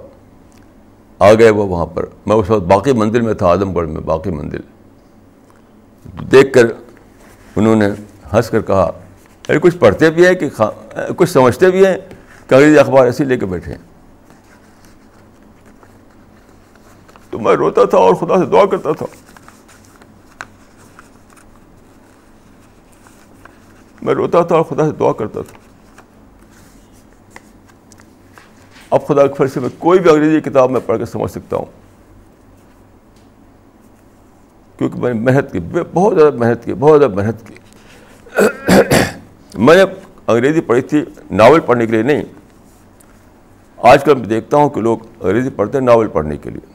آ 1.18 1.34
گئے 1.34 1.50
وہ 1.50 1.66
وہاں 1.66 1.86
پر۔ 1.86 2.06
میں 2.26 2.36
اس 2.36 2.50
وقت 2.50 2.62
باقی 2.62 2.92
مندر 2.92 3.20
میں 3.20 3.34
تھا 3.34 3.46
اعظم 3.46 3.72
گڑھ 3.72 3.88
میں، 3.88 4.00
باقی 4.00 4.30
مندر۔ 4.30 4.58
دیکھ 6.04 6.52
کر 6.52 6.64
انہوں 7.56 7.76
نے 7.76 7.88
ہنس 8.32 8.50
کر 8.50 8.60
کہا، 8.60 8.90
ارے 9.48 9.58
کچھ 9.58 9.76
پڑھتے 9.76 10.10
بھی 10.10 10.26
ہیں 10.26 10.34
کہ 10.34 10.48
کچھ 11.16 11.30
سمجھتے 11.30 11.70
بھی 11.70 11.86
ہیں 11.86 11.96
کہ 12.48 12.54
انگریزی 12.54 12.78
اخبار 12.78 13.04
ایسے 13.06 13.24
لے 13.24 13.36
کے 13.36 13.46
بیٹھے۔ 13.46 13.72
ہیں 13.72 13.78
تو 17.30 17.38
میں 17.38 17.52
روتا 17.52 17.84
تھا 17.84 17.98
اور 17.98 18.14
خدا 18.14 18.38
سے 18.38 18.46
دعا 18.46 18.64
کرتا 18.66 18.92
تھا۔ 18.92 19.06
میں 24.02 24.14
روتا 24.14 24.42
تھا 24.42 24.56
اور 24.56 24.64
خدا 24.64 24.84
سے 24.86 24.94
دعا 24.94 25.12
کرتا 25.12 25.42
تھا۔ 25.42 25.58
اب 28.90 29.06
خدا 29.06 29.26
کے 29.26 29.34
سے 29.48 29.60
میں 29.60 29.68
کوئی 29.78 29.98
بھی 29.98 30.10
انگریزی 30.10 30.40
کتاب 30.40 30.70
میں 30.70 30.80
پڑھ 30.86 30.98
کے 30.98 31.04
سمجھ 31.04 31.30
سکتا 31.30 31.56
ہوں۔ 31.56 31.81
کیونکہ 34.82 35.00
میں 35.00 35.14
نے 35.14 35.20
محنت 35.20 35.52
کی، 35.52 35.58
بہت 35.94 36.18
زیادہ 36.18 36.34
محنت 36.34 36.64
کی، 36.64 36.74
بہت 36.74 37.00
زیادہ 37.00 37.14
محنت 37.14 37.46
کی۔ 37.46 37.54
میں 39.54 39.76
نے 39.76 39.82
انگریزی 40.26 40.60
پڑھی 40.60 40.82
تھی، 40.82 41.04
ناول 41.30 41.60
پڑھنے 41.60 41.86
کے 41.86 41.92
لیے 41.92 42.02
نہیں، 42.02 42.22
آج 43.76 44.04
کل 44.04 44.14
میں 44.14 44.26
دیکھتا 44.26 44.56
ہوں 44.56 44.70
کہ 44.70 44.80
لوگ 44.80 44.98
انگریزی 45.20 45.50
پڑھتے 45.50 45.78
ہیں 45.78 45.84
ناول 45.84 46.08
پڑھنے 46.08 46.36
کے 46.36 46.50
لیے۔ 46.50 46.72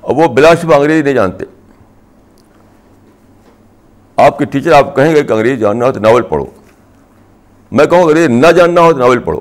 اور 0.00 0.16
وہ 0.16 0.28
بلا 0.28 0.54
شبہ 0.54 0.74
انگریزی 0.74 1.02
نہیں 1.02 1.14
جانتے۔ 1.14 1.44
آپ 4.16 4.38
کے 4.38 4.44
ٹیچر 4.44 4.72
آپ 4.72 4.96
کہیں 4.96 5.14
گے 5.14 5.22
کہ 5.22 5.32
انگریزی 5.32 5.56
جاننا 5.56 5.86
ہو 5.86 5.92
تو 5.92 6.00
ناول 6.00 6.22
پڑھو۔ 6.22 6.46
میں 7.70 7.86
کہوں 7.86 8.02
انگریزی 8.02 8.32
نہ 8.32 8.46
جاننا 8.46 8.80
ہو 8.80 8.92
تو 8.92 8.98
ناول 8.98 9.18
پڑھو۔ 9.18 9.40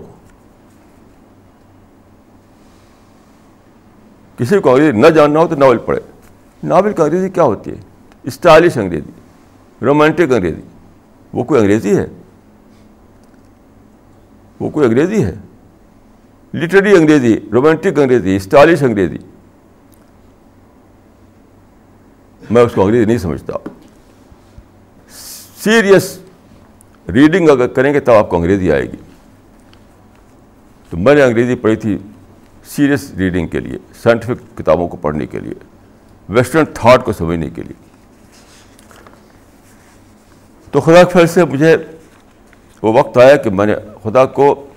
کسی 4.38 4.60
کو 4.60 4.70
انگریزی 4.70 4.92
نہ 4.92 5.08
جاننا 5.08 5.40
ہو 5.40 5.48
تو 5.48 5.56
ناول 5.56 5.78
پڑھے۔ 5.78 6.00
ناول 6.66 6.94
کی 6.94 7.02
انگریزی 7.02 7.30
کیا 7.30 7.44
ہوتی 7.44 7.72
ہے؟ 7.72 7.76
اسٹائلش 8.24 8.78
انگریزی، 8.78 9.12
رومانٹک 9.86 10.22
انگریزی۔ 10.22 10.62
وہ 11.34 11.44
کوئی 11.44 11.62
انگریزی 11.62 11.98
ہے؟ 11.98 12.06
وہ 14.60 14.70
کوئی 14.70 14.88
انگریزی 14.88 15.24
ہے؟ 15.24 15.36
لٹری 16.54 16.96
انگریزی، 16.96 17.38
رومانٹک 17.54 18.00
انگریزی، 18.00 18.36
اسٹائلش 18.36 18.84
انگریزی۔ 18.84 19.18
میں 22.50 22.62
اس 22.62 22.72
کو 22.74 22.82
انگریزی 22.82 23.06
نہیں 23.06 23.18
سمجھتا۔ 23.18 23.54
سیریس 25.64 26.20
ریڈنگ 27.14 27.50
اگر 27.50 27.68
کریں 27.68 27.94
گے 27.94 28.00
تب 28.00 28.14
آپ 28.14 28.30
کو 28.30 28.38
انگریزی 28.38 28.72
آئے 28.72 28.84
گی۔ 28.84 28.98
تو 30.90 30.98
میں 30.98 31.16
نے 31.16 31.24
انگریزی 31.24 31.56
پڑھی 31.56 31.76
تھی 31.76 31.98
سیریس 32.66 33.12
ریڈنگ 33.12 33.48
کے 33.48 33.60
لیے، 33.60 33.78
سائنٹیفک 34.04 34.58
کتابوں 34.58 34.88
کو 34.88 34.98
پڑھنے 34.98 35.26
کے 35.26 35.40
لیے۔ 35.40 35.75
ویسٹرن 36.30 36.64
تھاٹ 36.74 37.06
کو 37.06 37.14
سمجھنے 37.14 37.50
کے 37.50 37.64
لیے۔ 37.64 37.84
تو 40.72 40.82
خدا 40.82 41.04
کے 41.04 41.14
پھر 41.14 41.26
سے 41.26 41.46
مجھے 41.46 41.78
وہ 42.82 42.94
وقت 42.94 43.18
آیا 43.18 43.36
کہ 43.36 43.50
میں 43.50 43.66
نے 43.66 43.76
خدا 44.04 44.26
کو 44.26 44.68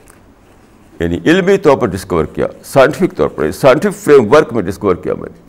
یعنی 1.01 1.19
علمی 1.25 1.59
طور 1.59 1.77
پر 1.77 1.87
ڈسکور 1.87 2.25
کیا 2.25 2.47
سائنٹیفک 2.65 3.17
طور 3.17 3.29
پر 3.29 3.51
سائنٹیفک 3.51 3.97
فریم 3.97 4.33
ورک 4.33 4.53
میں 4.53 4.63
ڈسکور 4.63 4.97
کیا 4.97 5.15
میں 5.15 5.29
نے۔ 5.29 5.41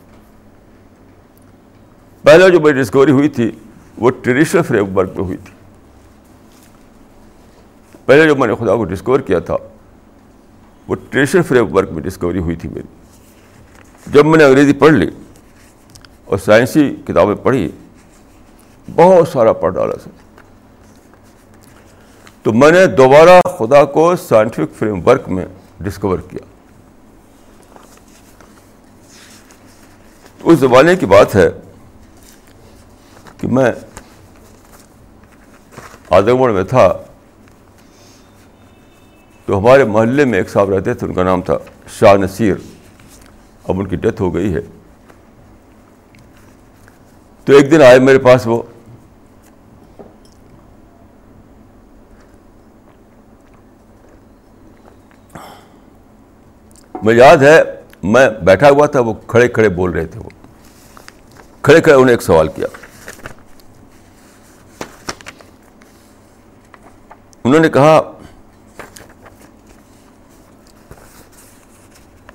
پہلے 2.22 2.50
جو 2.50 2.60
میری 2.60 2.80
ڈسکوری 2.82 3.12
ہوئی 3.12 3.28
تھی، 3.28 3.50
وہ 3.98 4.10
ٹریڈیشنل 4.10 4.62
فریم 4.62 4.98
ورک 4.98 5.16
میں 5.16 5.24
ہوئی 5.24 5.36
تھی۔ 5.36 5.54
پہلے 8.06 8.26
جو 8.26 8.36
میں 8.36 8.48
نے 8.48 8.54
خدا 8.54 8.76
کو 8.76 8.84
ڈسکور 8.84 9.20
کیا 9.20 9.38
تھا، 9.38 9.56
وہ 10.88 10.94
ٹریڈیشنل 10.94 11.42
فریم 11.42 11.76
ورک 11.76 11.92
میں 11.92 12.02
ڈسکوری 12.02 12.38
ہوئی 12.38 12.56
تھی 12.56 12.68
میری۔ 12.68 12.86
جب 14.06 14.26
میں 14.26 14.38
نے 14.38 14.44
انگریزی 14.44 14.72
پڑھ 14.72 14.92
لی 14.92 15.10
اور 16.30 16.38
سائنسی 16.38 16.96
کتابیں 17.06 17.34
پڑھی، 17.34 17.70
بہت 18.94 19.28
سارا 19.28 19.52
پڑھ 19.52 19.74
ڈالا 19.74 19.94
سر۔ 20.04 20.10
تو 22.42 22.52
میں 22.52 22.70
نے 22.70 22.86
دوبارہ 22.86 23.40
خدا 23.58 23.84
کو 23.84 24.16
سائنٹیفک 24.16 24.78
فریم 24.78 25.08
ورک 25.08 25.28
میں 25.28 25.46
ڈسکور 25.80 26.18
کیا۔ 26.18 26.44
اس 30.42 30.58
زمانے 30.58 30.96
کی 30.96 31.06
بات 31.06 31.36
ہے 31.36 31.48
کہ 33.36 33.48
میں 33.48 33.72
آدم 36.10 36.54
میں 36.54 36.64
تھا، 36.64 36.92
تو 39.46 39.58
ہمارے 39.58 39.84
محلے 39.84 40.24
میں 40.24 40.38
ایک 40.38 40.50
صاحب 40.50 40.70
رہتے 40.70 40.94
تھے، 40.94 41.06
ان 41.06 41.14
کا 41.14 41.22
نام 41.22 41.42
تھا 41.42 41.58
شاہ 41.98 42.14
نصیر۔ 42.14 42.54
اب 43.68 43.80
ان 43.80 43.86
کی 43.86 43.96
ڈیتھ 43.96 44.22
ہو 44.22 44.34
گئی 44.34 44.54
ہے۔ 44.54 44.79
تو 47.50 47.56
ایک 47.56 47.70
دن 47.70 47.82
آئے 47.82 47.98
میرے 47.98 48.18
پاس 48.18 48.46
وہ۔ 48.46 48.62
میں 57.02 57.14
یاد 57.14 57.36
ہے، 57.36 57.62
میں 58.02 58.30
بیٹھا 58.30 58.70
ہوا 58.70 58.86
تھا، 58.86 59.00
وہ 59.00 59.14
کھڑے 59.26 59.48
کھڑے 59.48 59.68
بول 59.68 59.90
رہے 59.90 60.06
تھے 60.06 60.20
وہ۔ 60.20 60.30
کھڑے 61.62 61.80
کھڑے 61.80 61.94
انہیں 61.94 62.14
ایک 62.14 62.22
سوال 62.22 62.48
کیا۔ 62.48 62.66
انہوں 67.44 67.60
نے 67.60 67.68
کہا، 67.68 68.00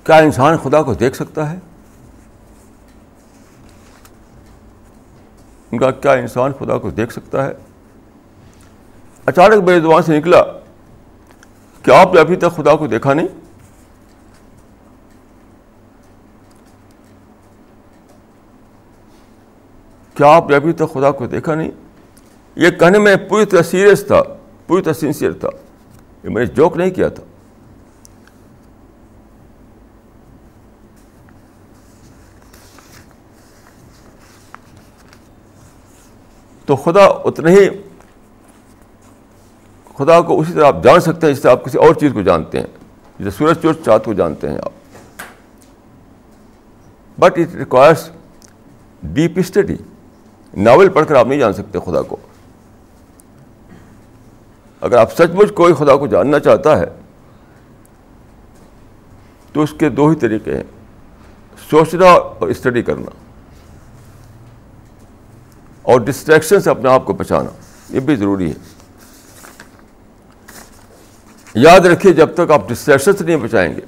کیا 0.04 0.16
انسان 0.16 0.56
خدا 0.62 0.82
کو 0.82 0.94
دیکھ 0.94 1.16
سکتا 1.16 1.52
ہے؟ 1.52 1.58
ان 5.76 5.80
کا 5.80 5.90
کیا 5.90 6.12
انسان 6.12 6.52
خدا 6.58 6.78
کو 6.78 6.90
دیکھ 6.90 7.12
سکتا 7.12 7.46
ہے؟ 7.46 7.52
اچانک 9.26 9.64
میرے 9.64 9.80
زبان 9.80 10.02
سے 10.02 10.18
نکلا 10.18 10.42
کہ 11.82 11.90
آپ 11.90 12.14
نے 12.14 12.20
ابھی 12.20 12.36
تک 12.36 12.56
خدا 12.56 12.76
کو 12.76 12.86
دیکھا 12.86 13.14
نہیں۔ 13.14 13.28
کیا 20.14 20.26
آپ 20.26 20.50
نے 20.50 20.56
ابھی 20.56 20.72
تک 20.72 20.92
خدا 20.92 21.10
کو 21.10 21.26
دیکھا 21.26 21.54
نہیں؟ 21.54 21.70
یہ 22.56 22.70
کہنے 22.70 22.98
میں 22.98 23.16
پوری 23.16 23.44
طرح 23.44 23.62
سیریس 23.62 24.06
تھا، 24.06 24.22
پوری 24.66 24.82
طرح 24.82 24.92
سنسیئر 24.92 25.32
تھا۔ 25.32 25.48
یہ 26.24 26.28
میں 26.28 26.44
نے 26.44 26.54
جوک 26.54 26.76
نہیں 26.76 26.90
کیا 26.90 27.08
تھا۔ 27.08 27.22
تو 36.66 36.76
خدا 36.76 37.04
اتنے 37.04 37.50
ہی 37.50 37.68
خدا 39.98 40.20
کو 40.20 40.40
اسی 40.40 40.52
طرح 40.52 40.66
آپ 40.66 40.76
جان 40.82 41.00
سکتے 41.00 41.26
ہیں 41.26 41.34
جس 41.34 41.42
سے 41.42 41.50
آپ 41.50 41.64
کسی 41.64 41.78
اور 41.78 41.94
چیز 41.94 42.12
کو 42.12 42.22
جانتے 42.22 42.60
ہیں 42.60 42.66
جیسے 43.18 43.30
سورج 43.30 43.62
چوٹ 43.62 43.76
چاند 43.84 44.04
کو 44.04 44.12
جانتے 44.12 44.50
ہیں 44.50 44.58
آپ۔ 44.62 44.72
But 47.18 47.38
it 47.38 47.54
requires 47.54 48.10
deep 49.02 49.32
study 49.36 49.76
novel 50.56 50.88
پڑھ 50.88 51.06
کر 51.06 51.14
آپ 51.14 51.26
نہیں 51.26 51.38
جان 51.38 51.52
سکتے 51.52 51.78
خدا 51.86 52.02
کو۔ 52.02 52.16
اگر 54.80 54.96
آپ 54.96 55.12
سچ 55.12 55.34
مچ 55.34 55.52
کوئی 55.54 55.74
خدا 55.74 55.96
کو 55.96 56.06
جاننا 56.06 56.38
چاہتا 56.38 56.78
ہے، 56.78 56.84
تو 59.52 59.62
اس 59.62 59.72
کے 59.78 59.88
دو 59.88 60.08
ہی 60.08 60.16
طریقے 60.16 60.56
ہیں، 60.56 60.64
سوچنا 61.70 62.10
اور 62.10 62.48
اسٹڈی 62.48 62.82
کرنا۔ 62.82 63.25
اور 65.86 66.00
ڈسٹریکشن 66.00 66.60
سے 66.60 66.70
اپنے 66.70 66.88
آپ 66.90 67.04
کو 67.04 67.12
بچانا، 67.12 67.50
یہ 67.88 68.00
بھی 68.00 68.16
ضروری 68.16 68.50
ہے۔ 68.50 68.54
یاد 71.54 71.80
رکھیے، 71.80 72.12
جب 72.12 72.34
تک 72.34 72.50
آپ 72.50 72.68
ڈسٹریکشن 72.68 73.16
سے 73.16 73.24
نہیں 73.24 73.36
بچائیں 73.36 73.76
گے، 73.76 73.80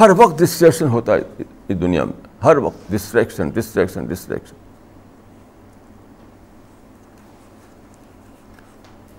ہر 0.00 0.10
وقت 0.16 0.38
ڈسٹریکشن 0.38 0.88
ہوتا 0.88 1.14
ہے 1.14 1.42
اس 1.68 1.80
دنیا 1.80 2.04
میں۔ 2.04 2.44
ہر 2.44 2.56
وقت 2.56 2.90
ڈسٹریکشن 2.90 3.48
ڈسٹریکشن 3.48 4.06
ڈسٹریکشن 4.06 4.56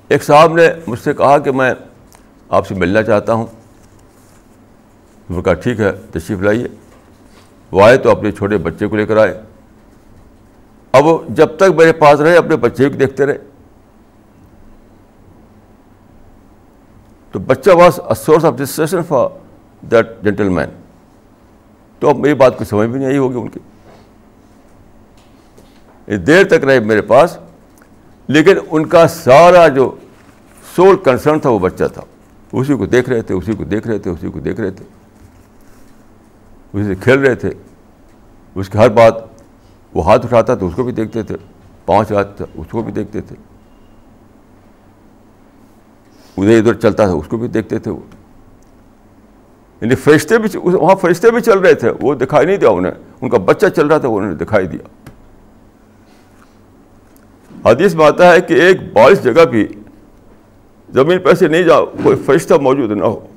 ایک 0.08 0.24
صاحب 0.24 0.54
نے 0.54 0.70
مجھ 0.88 1.00
سے 1.00 1.14
کہا 1.14 1.38
کہ 1.38 1.52
میں 1.52 1.74
آپ 2.50 2.68
سے 2.68 2.76
ملنا 2.76 3.04
چاہتا 3.04 3.34
ہوں۔ 3.34 3.46
وہ 5.30 5.42
کہا، 5.42 5.54
ٹھیک 5.54 5.80
ہے، 5.80 5.92
تشریف 5.92 6.40
لائیے۔ 6.40 6.68
وہ 7.72 7.84
آئے 7.84 7.98
تو 7.98 8.12
اپنے 8.12 8.32
چھوٹے 8.32 8.58
بچے 8.58 8.88
کو 8.88 8.96
لے 8.96 9.06
کر 9.06 9.18
آئے۔ 9.18 9.42
اب 10.98 11.06
جب 11.30 11.58
تک 11.58 11.64
میرے 11.64 11.94
پاس 11.94 12.20
رہے، 12.20 12.38
اپنے 12.38 12.56
بچے 12.56 12.90
کو 12.90 12.98
دیکھتے 12.98 13.26
رہے۔ 13.26 13.38
تو 17.32 17.40
بچہ 17.40 17.70
was 17.70 18.00
source 18.26 18.46
of 18.46 18.58
distraction 18.58 19.04
for 19.04 19.30
that 19.82 20.08
gentleman 20.50 20.70
تو 22.00 22.10
اب 22.10 22.18
میری 22.18 22.34
بات 22.34 22.58
کو 22.58 22.64
سمجھ 22.64 22.90
بھی 22.90 23.00
نہیں 23.00 23.08
آئی 23.08 23.18
ہوگی 23.18 23.36
ان 23.36 23.50
کی۔ 23.50 23.60
دیر 26.18 26.44
تک 26.48 26.66
رہے 26.66 26.80
میرے 26.80 27.02
پاس، 27.02 27.38
لیکن 28.28 28.58
ان 28.72 28.86
کا 28.86 29.08
سارا 29.08 29.68
جو 29.68 29.96
سول 30.76 30.96
کنسرن 30.96 31.40
تھا 31.40 31.50
وہ 31.50 31.60
بچہ 31.60 31.84
تھا۔ 31.94 32.02
اسی 32.54 32.76
کو 32.76 32.86
دیکھ 32.86 33.10
رہے 33.10 33.22
تھے، 33.22 33.36
اسی 33.36 33.54
کو 33.54 33.64
دیکھ 33.64 33.88
رہے 33.88 34.00
تھے، 34.00 34.12
اسی 34.12 34.30
کو 34.30 34.40
دیکھ 34.40 34.60
رہے 34.60 34.72
تھے۔ 34.72 34.86
اسی 36.74 36.84
سے 36.84 36.96
کھیل 36.96 37.20
رہے 37.20 37.36
تھے۔ 37.36 37.50
اس 38.56 38.70
کی 38.70 38.78
ہر 38.78 38.90
بات 38.90 39.14
وہ 39.98 40.06
ہاتھ 40.06 40.26
اٹھاتا 40.26 40.56
تو 40.56 40.68
اس 40.68 40.74
کو 40.76 40.84
بھی 40.84 40.92
دیکھتے 40.92 41.24
تھے، 41.24 41.36
پانچ 41.86 42.12
ہاتھ 42.12 42.38
تھا، 42.38 42.46
اس 42.56 42.68
کو 42.72 42.82
بھی 42.82 42.92
دیکھتے 42.92 43.22
تھے۔ 43.22 43.36
ادھر 46.38 46.58
ادھر 46.58 46.74
چلتا 46.74 47.06
تھا، 47.06 47.14
اس 47.14 47.28
کو 47.28 47.38
بھی 47.38 47.48
دیکھتے 47.48 47.80
تھے 47.80 47.92
وہ۔ 47.92 48.00
یعنی 49.82 49.96
فرشتے 49.96 50.38
بھی 50.38 50.58
وہاں 50.58 50.96
فرشتے 50.96 51.32
بھی 51.32 51.42
چل 51.42 51.60
رہے 51.60 51.74
تھے، 51.74 51.92
وہ 52.02 52.16
دکھائی 52.16 52.46
نہیں 52.46 52.58
دیا 52.58 52.70
انہیں۔ 52.70 52.92
ان 53.22 53.30
کا 53.30 53.38
بچہ 53.38 53.66
چل 53.76 53.88
رہا 53.88 53.98
تھا، 53.98 54.08
وہ 54.08 54.18
انہوں 54.18 54.32
نے 54.32 54.38
دکھائی 54.38 54.68
دیا۔ 54.68 55.10
حدیث 57.72 57.96
میں 57.96 58.06
آتا 58.06 58.32
ہے 58.32 58.42
کہ 58.42 58.54
ایک 58.54 58.94
بارش 58.94 59.24
جگہ 59.24 59.46
بھی 59.46 59.68
زمین 60.90 61.20
پہ 61.20 61.34
سے 61.34 61.48
نہیں 61.48 61.64
جاؤ 61.64 61.86
کوئی 61.86 62.16
فرشتہ 62.16 62.54
موجود 62.54 62.92
نہ 62.92 63.04
ہو۔ 63.04 63.28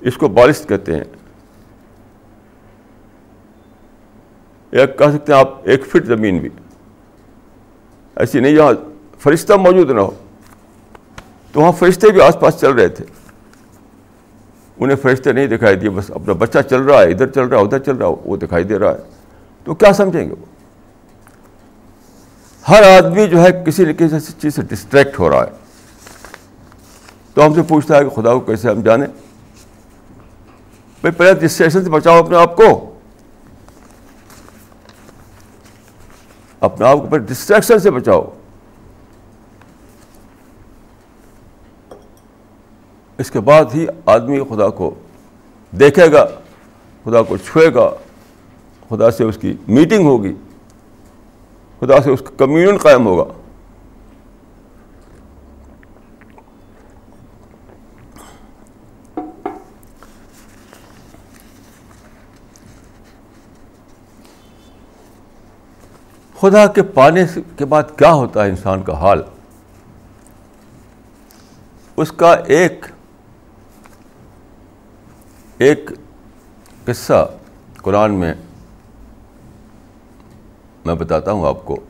اس 0.00 0.16
کو 0.16 0.28
بارش 0.28 0.66
کہتے 0.66 0.96
ہیں۔ 0.96 1.04
ایک 4.70 4.98
کہہ 4.98 5.10
سکتے 5.14 5.32
ہیں 5.32 5.40
آپ 5.40 5.60
ایک 5.62 5.86
فٹ 5.86 6.06
زمین 6.06 6.38
بھی۔ 6.38 6.48
ایسی 8.16 8.40
نہیں 8.40 8.56
جہاں 8.56 8.72
فرشتہ 9.18 9.52
موجود 9.52 9.90
نہ 9.90 10.00
ہو۔ 10.00 10.10
تو 11.52 11.60
وہاں 11.60 11.72
فرشتے 11.72 12.10
بھی 12.10 12.20
آس 12.20 12.40
پاس 12.40 12.54
چل 12.60 12.72
رہے 12.72 12.88
تھے۔ 12.88 13.04
انہیں 14.78 14.96
فرشتے 14.96 15.32
نہیں 15.32 15.46
دکھائی 15.46 15.76
دیے، 15.76 15.90
بس 15.90 16.10
اپنا 16.10 16.32
بچہ 16.32 16.58
چل 16.70 16.82
رہا 16.82 16.98
ہے، 16.98 17.10
ادھر 17.10 17.26
چل 17.26 17.42
رہا 17.42 17.58
ہے، 17.58 17.62
ادھر 17.62 17.78
چل 17.78 17.96
رہا 17.96 18.08
ہے، 18.08 18.14
وہ 18.24 18.36
دکھائی 18.36 18.64
دے 18.64 18.78
رہا 18.78 18.92
ہے۔ 18.92 18.98
تو 19.64 19.74
کیا 19.74 19.92
سمجھیں 19.92 20.28
گے؟ 20.28 20.34
وہ 20.40 20.46
ہر 22.68 22.82
آدمی 22.96 23.26
جو 23.26 23.42
ہے 23.42 23.62
کسی 23.66 23.84
نہ 23.84 23.92
کسی 23.92 24.32
چیز 24.40 24.54
سے 24.54 24.62
ڈسٹریکٹ 24.62 25.18
ہو 25.18 25.30
رہا 25.30 25.44
ہے۔ 25.44 25.50
تو 27.34 27.46
ہم 27.46 27.54
سے 27.54 27.62
پوچھتا 27.62 27.96
ہے 27.96 28.04
کہ 28.04 28.08
خدا 28.08 28.32
کو 28.32 28.40
کیسے 28.40 28.70
ہم 28.70 28.80
جانیں؟ 28.80 29.06
بھائی 31.00 31.12
پہلے 31.12 31.34
ڈسٹریکشن 31.34 31.84
سے 31.84 31.90
بچاؤ 31.90 32.18
اپنے 32.18 32.36
آپ 32.36 32.56
کو۔ 32.56 32.95
اپنے 36.60 36.86
آپ 36.86 36.98
کو 36.98 37.06
پھر 37.06 37.18
ڈسٹریکشن 37.18 37.78
سے 37.78 37.90
بچاؤ۔ 37.90 38.22
اس 43.18 43.30
کے 43.30 43.40
بعد 43.40 43.64
ہی 43.74 43.86
آدمی 44.06 44.40
خدا 44.48 44.68
کو 44.68 44.94
دیکھے 45.80 46.12
گا، 46.12 46.26
خدا 47.04 47.22
کو 47.22 47.36
چھوئے 47.36 47.74
گا، 47.74 47.90
خدا 48.88 49.10
سے 49.10 49.24
اس 49.24 49.38
کی 49.40 49.56
میٹنگ 49.68 50.06
ہوگی، 50.06 50.34
خدا 51.80 52.02
سے 52.02 52.10
اس 52.10 52.20
کا 52.20 52.30
کمیون 52.36 52.78
قائم 52.78 53.06
ہوگا۔ 53.06 53.32
خدا 66.40 66.66
کے 66.66 66.82
پانے 66.82 67.24
کے 67.58 67.64
بعد 67.64 67.82
کیا 67.98 68.12
ہوتا 68.12 68.44
ہے 68.44 68.50
انسان 68.50 68.82
کا 68.82 68.98
حال؟ 68.98 69.22
اس 71.96 72.12
کا 72.12 72.32
ایک 72.32 72.86
ایک 75.58 75.90
قصہ 76.84 77.30
قرآن 77.76 78.12
میں 78.12 78.34
میں 80.84 80.94
بتاتا 80.94 81.32
ہوں 81.32 81.46
آپ 81.46 81.64
کو۔ 81.64 81.80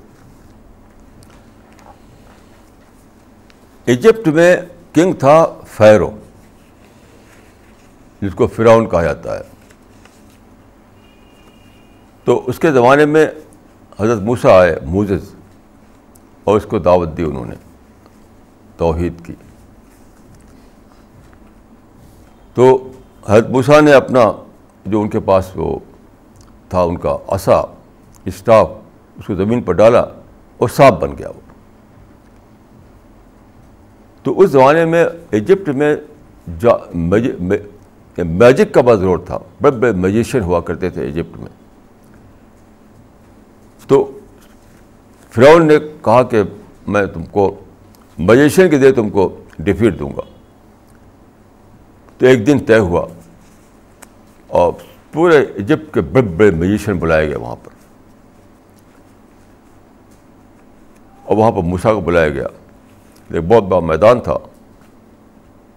ایجپٹ 3.85 4.29
میں 4.29 4.57
کنگ 4.93 5.13
تھا 5.13 5.47
فیرو، 5.67 6.11
جس 8.21 8.35
کو 8.35 8.47
فراؤن 8.47 8.89
کہا 8.89 9.03
جاتا 9.03 9.37
ہے۔ 9.37 9.43
تو 12.25 12.43
اس 12.47 12.59
کے 12.59 12.73
زمانے 12.73 13.07
میں 13.07 13.27
حضرت 14.01 14.23
موسا 14.23 14.61
آئے، 14.61 14.81
موزز، 14.85 15.35
اور 16.45 16.57
اس 16.57 16.65
کو 16.65 16.79
دعوت 16.79 17.17
دی 17.17 17.23
انہوں 17.23 17.45
نے، 17.45 17.55
توحید 18.77 19.13
کی۔ 19.27 19.35
تو 22.55 22.91
حضرت 23.27 23.51
موسا 23.51 23.81
نے 23.81 23.93
اپنا 23.93 24.33
جو 24.87 25.01
ان 25.01 25.09
کے 25.09 25.21
پاس 25.21 25.51
وہ 25.55 25.79
تھا، 26.69 26.81
ان 26.81 26.97
کا 26.97 27.17
عصا، 27.29 27.61
اسٹاف، 28.25 28.71
اس 29.19 29.27
کو 29.27 29.35
زمین 29.35 29.63
پر 29.63 29.73
ڈالا 29.73 30.01
اور 30.59 30.69
سانپ 30.69 31.01
بن 31.01 31.19
گیا 31.19 31.29
وہ۔ 31.29 31.41
تو 34.23 34.41
اس 34.41 34.51
زمانے 34.51 34.85
میں 34.85 35.05
ایجپٹ 35.31 35.69
میں 35.69 35.97
میجک 38.19 38.75
کا 38.75 38.81
بہت 38.81 39.01
ضرور 39.01 39.19
تھا۔ 39.19 39.39
بڑے 39.61 39.77
بڑے 39.77 39.93
میجیشین 39.93 40.43
ہوا 40.43 40.61
کرتے 40.61 40.91
تھے 40.91 41.03
ایجپٹ 41.03 41.39
میں۔ 41.39 41.66
تو 43.87 44.18
فرعون 45.30 45.66
نے 45.66 45.78
کہا 45.78 46.22
کہ 46.22 46.43
میں 46.87 47.07
تم 47.07 47.24
کو 47.24 47.55
میجیشین 48.18 48.70
کے 48.70 48.78
دے 48.78 48.93
تم 48.93 49.11
کو 49.11 49.37
ڈیفیٹ 49.59 49.99
دوں 49.99 50.11
گا۔ 50.11 50.22
تو 52.18 52.26
ایک 52.26 52.47
دن 52.47 52.59
طے 52.59 52.78
ہوا 52.78 53.07
اور 54.47 54.72
پورے 55.12 55.47
ایجپٹ 55.55 55.95
کے 55.95 56.01
بڑے 56.01 56.22
بڑے 56.22 56.51
میوزیشین 56.51 56.99
بلائے 56.99 57.28
گئے 57.28 57.37
وہاں 57.37 57.57
پر۔ 57.57 57.70
اور 61.24 61.37
وہاں 61.37 61.53
پر 61.53 61.62
موسا 61.62 61.95
کو 61.95 62.01
بلایا 62.01 62.28
گیا۔ 62.28 62.47
ایک 63.32 63.45
بہت 63.45 63.62
بڑا 63.62 63.80
میدان 63.80 64.20
تھا۔ 64.20 64.39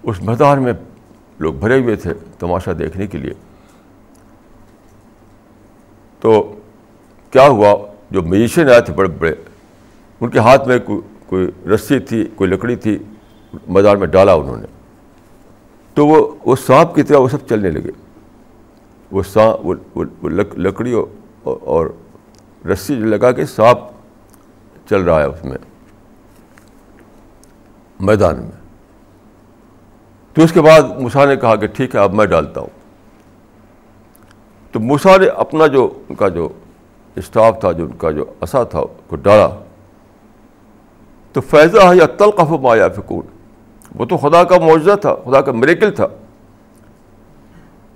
اس 0.04 0.22
میدان 0.22 0.64
میں 0.64 0.74
لوگ 1.40 1.54
بھرے 1.54 1.80
ہوئے 1.80 1.96
تھے 1.96 2.14
تماشا 2.40 2.72
دیکھنے 2.80 3.08
کے 3.08 3.18
لیے۔ 3.18 3.34
تو 6.20 6.60
کیا 7.32 7.48
ہوا؟ 7.48 7.92
جو 8.12 8.22
میوزیشین 8.22 8.70
آئے 8.70 8.82
تھے 8.82 8.94
بڑے 8.94 9.10
بڑے، 9.10 9.36
ان 10.22 10.30
کے 10.30 10.40
ہاتھ 10.40 10.68
میں 10.68 10.80
کوئی 10.80 11.02
کوئی 11.28 11.70
رسی 11.70 12.00
تھی، 12.00 12.26
کوئی 12.36 12.50
لکڑی 12.50 12.76
تھی، 12.76 12.98
میدان 13.68 14.00
میں 14.00 14.08
ڈالا 14.08 14.34
انہوں 14.34 14.58
نے۔ 14.58 14.68
تو 15.94 16.08
وہ 16.08 16.36
وہ 16.46 16.56
سانپ 16.56 16.96
کی 16.96 17.04
طرح 17.04 17.18
وہ 17.18 17.28
سب 17.28 17.38
چلنے 17.50 17.70
لگے۔ 17.70 17.92
وہ 19.12 19.24
سانپ، 19.24 19.98
وہ 19.98 20.04
لکڑی 20.58 20.94
اور 21.44 21.88
رسی 22.68 22.96
لگا 22.96 23.32
کے 23.32 23.46
سانپ 23.46 23.78
چل 24.90 25.02
رہا 25.02 25.20
ہے 25.20 25.26
اس 25.26 25.46
میں، 25.46 25.58
میدان 28.00 28.40
میں۔ 28.40 28.60
تو 30.34 30.42
اس 30.42 30.52
کے 30.54 30.62
بعد 30.62 30.82
موسا 30.82 31.26
نے 31.26 31.36
کہا 31.36 31.56
کہ 31.56 31.68
ٹھیک 31.68 31.96
ہے، 31.96 32.00
اب 32.00 32.14
میں 32.14 32.26
ڈالتا 32.26 32.62
ہوں۔ 32.62 32.80
تو 34.72 34.80
موسا 34.80 35.18
نے 35.18 35.28
اپنا 35.28 35.68
جو، 35.68 36.02
ان 36.10 36.16
کا 36.16 36.28
جو 36.28 36.50
اسٹاف 37.16 37.60
تھا 37.60 37.72
جو 37.72 37.86
ان 37.86 37.92
کا 37.92 38.12
جو 38.12 38.26
اصا 38.42 38.64
تھا 38.64 38.82
کو 39.08 39.16
ڈالا 39.16 39.50
تو 41.32 41.42
فیضا 41.42 41.94
یا 41.94 42.06
تلقف 42.06 42.52
مایا 42.52 42.90
فکون 42.90 43.26
وہ 43.96 44.06
تو 44.06 44.18
خدا 44.18 44.44
کا 44.44 44.58
معاوضہ 44.58 44.96
تھا، 44.96 45.16
خدا 45.16 45.42
کا 45.42 45.52
مریکل 45.52 45.92
تھا۔ 45.92 46.08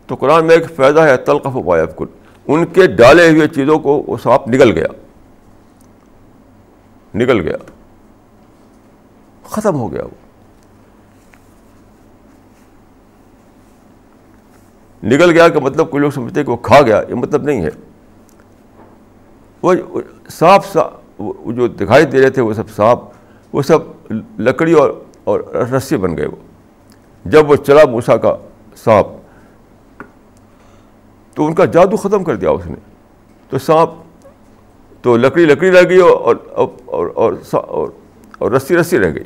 تو 0.07 0.15
قرآن 0.15 0.47
میں 0.47 0.55
ایک 0.55 0.71
فائدہ 0.75 0.99
ہے 0.99 1.17
تلقف 1.17 1.55
مایا 1.55 1.85
فکون 1.85 2.07
ان 2.47 2.65
کے 2.65 2.87
ڈالے 2.87 3.29
ہوئے 3.29 3.47
چیزوں 3.47 3.79
کو 3.79 4.03
وہ 4.07 4.17
سانپ 4.23 4.49
نکل 4.49 4.71
گیا۔ 4.71 4.87
نکل 7.15 7.39
گیا۔ 7.39 7.57
ختم 9.43 9.75
ہو 9.75 9.91
گیا 9.91 10.03
وہ۔ 10.03 10.15
نکل 15.03 15.31
گیا 15.31 15.49
کہ 15.49 15.59
مطلب 15.59 15.91
کوئی 15.91 16.01
لوگ 16.01 16.11
سمجھتے 16.11 16.43
کہ 16.43 16.51
وہ 16.51 16.57
کھا 16.57 16.81
گیا، 16.81 17.03
یہ 17.09 17.15
مطلب 17.15 17.43
نہیں 17.43 17.61
ہے۔ 17.61 17.69
وہ 19.63 19.73
صاف 20.29 20.77
جو 21.45 21.67
دکھائی 21.67 22.05
دے 22.05 22.21
رہے 22.21 22.29
تھے، 22.29 22.41
وہ 22.41 22.53
سب 22.53 22.69
صاف 22.69 22.99
وہ 23.53 23.61
سب 23.61 24.11
لکڑی 24.39 24.73
اور 24.73 24.89
اور 25.23 25.39
رسی 25.71 25.97
بن 25.97 26.17
گئے 26.17 26.25
وہ۔ 26.25 26.35
جب 27.25 27.49
وہ 27.49 27.55
چلا 27.55 27.83
موسا 27.91 28.17
کا 28.17 28.35
سانپ، 28.75 29.07
تو 31.35 31.45
ان 31.45 31.53
کا 31.55 31.65
جادو 31.65 31.97
ختم 31.97 32.23
کر 32.23 32.35
دیا 32.35 32.49
اس 32.49 32.65
نے۔ 32.65 32.75
تو 33.49 33.57
سانپ 33.57 33.89
تو 35.01 35.15
لکڑی 35.17 35.45
لکڑی 35.45 35.71
رہ 35.71 35.89
گئی 35.89 35.99
اور 35.99 36.35
اور 36.49 37.09
اور 37.15 37.87
اور 38.39 38.51
رسی 38.51 38.77
رسی 38.77 38.99
رہ 38.99 39.13
گئی۔ 39.13 39.23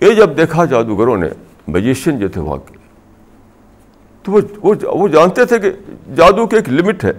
یہ 0.00 0.14
جب 0.14 0.36
دیکھا 0.36 0.64
جادوگروں 0.64 1.16
نے 1.16 1.28
میجیشین 1.68 2.18
جو 2.18 2.28
تھے 2.28 2.40
وہاں 2.40 2.56
کے، 2.56 2.76
تو 4.22 4.32
وہ 4.32 4.74
وہ 4.82 5.08
جانتے 5.08 5.44
تھے 5.44 5.58
کہ 5.58 5.70
جادو 6.16 6.46
کی 6.46 6.56
ایک 6.56 6.68
لمٹ 6.68 7.04
ہے۔ 7.04 7.12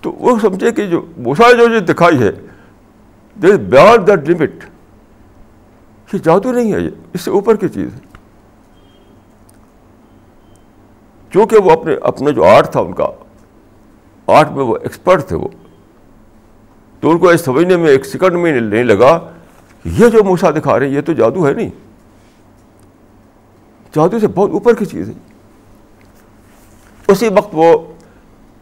تو 0.00 0.12
وہ 0.12 0.38
سمجھے 0.38 0.72
کہ 0.72 0.86
جو 0.86 1.06
موسا 1.16 1.52
جو 1.52 1.78
دکھائی 1.78 2.22
ہے 2.22 2.30
دیر 3.42 3.56
بیانڈ 3.56 4.06
دیٹ 4.06 4.28
لمٹ 4.28 4.50
یہ 6.12 6.18
جادو 6.18 6.52
نہیں 6.52 6.72
ہے، 6.72 6.80
یہ 6.80 6.90
اس 7.12 7.20
سے 7.20 7.30
اوپر 7.30 7.56
کی 7.56 7.68
چیز 7.68 7.94
ہے۔ 7.94 8.00
چونکہ 11.32 11.56
وہ 11.56 11.70
اپنے، 11.70 11.94
اپنا 11.94 12.30
جو 12.30 12.44
آرٹ 12.44 12.72
تھا 12.72 12.80
ان 12.80 12.92
کا، 12.92 13.06
آرٹ 14.26 14.50
میں 14.50 14.64
وہ 14.64 14.76
ایکسپرٹ 14.82 15.24
تھے 15.24 15.36
وہ۔ 15.36 15.48
تو 17.00 17.10
ان 17.10 17.18
کو 17.18 17.32
یہ 17.32 17.36
سمجھنے 17.36 17.76
میں 17.76 17.90
ایک 17.90 18.06
سیکنڈ 18.06 18.32
میں 18.32 18.60
نہیں 18.60 18.84
لگا، 18.84 19.30
یہ 19.84 20.08
جو 20.08 20.24
موسا 20.24 20.50
دکھا 20.50 20.78
رہے 20.78 20.88
ہیں، 20.88 20.94
یہ 20.94 21.00
تو 21.00 21.12
جادو 21.12 21.46
ہے 21.46 21.52
نہیں۔ 21.52 21.70
جادو 23.94 24.18
سے 24.18 24.26
بہت 24.26 24.50
اوپر 24.50 24.74
کی 24.74 24.84
چیز 24.84 25.08
ہے۔ 25.08 25.14
اسی 27.08 27.28
وقت 27.28 27.48
وہ 27.52 27.89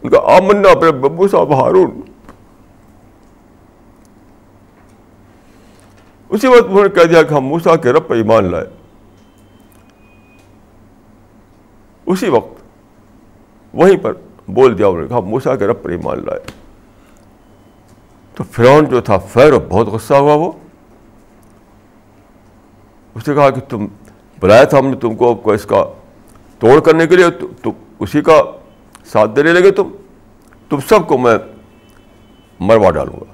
ان 0.03 0.11
کا 0.11 0.19
آمنا 0.37 0.71
اپنے 0.71 0.91
ببو 0.93 1.29
صاحب 1.29 1.55
ہارون 1.55 2.01
اسی 6.31 6.47
وقت 6.47 6.69
انہوں 6.69 6.83
نے 6.83 6.89
کہہ 6.89 7.09
دیا 7.09 7.23
کہ 7.23 7.35
ہم 7.35 7.45
موسا 7.45 7.77
کے 7.77 7.93
رب 7.93 8.09
پہ 8.09 8.15
ایمان 8.15 8.51
لائے 8.51 8.67
اسی 12.07 12.29
وقت 12.29 12.63
وہیں 13.75 13.97
پر 13.97 14.13
بول 14.49 14.79
دیا 14.79 14.87
انہوں 14.87 15.03
نے 15.03 15.09
کہا 15.09 15.21
موسا 15.21 15.57
کے 15.57 15.67
رب 15.67 15.83
پر 15.83 15.91
ایمان 15.91 16.25
لائے 16.27 16.41
تو 18.35 18.45
فرعون 18.53 18.85
جو 18.85 19.01
تھا 19.01 19.19
فیر 19.19 19.59
بہت 19.59 19.87
غصہ 19.87 20.15
ہوا 20.15 20.35
وہ 20.35 20.53
اس 23.15 23.29
نے 23.29 23.35
کہا 23.35 23.51
کہ 23.51 23.61
تم 23.61 23.87
بلایا 24.39 24.65
تھا 24.65 24.79
ہم 24.79 24.87
نے 24.87 24.97
تم 24.97 25.15
کو 25.17 25.53
اس 25.53 25.65
کا 25.67 25.85
توڑ 26.59 26.81
کرنے 26.81 27.07
کے 27.07 27.17
لیے 27.17 27.31
تو 27.63 27.73
اسی 27.99 28.21
کا 28.21 28.41
ساتھ 29.13 29.31
دینے 29.37 29.53
لگے 29.53 29.71
تم 29.71 29.89
تم 30.71 30.81
سب 30.89 31.07
کو 31.09 31.19
میں 31.19 31.37
مروا 32.61 32.91
ڈالوں 32.91 33.21
گا۔ 33.21 33.33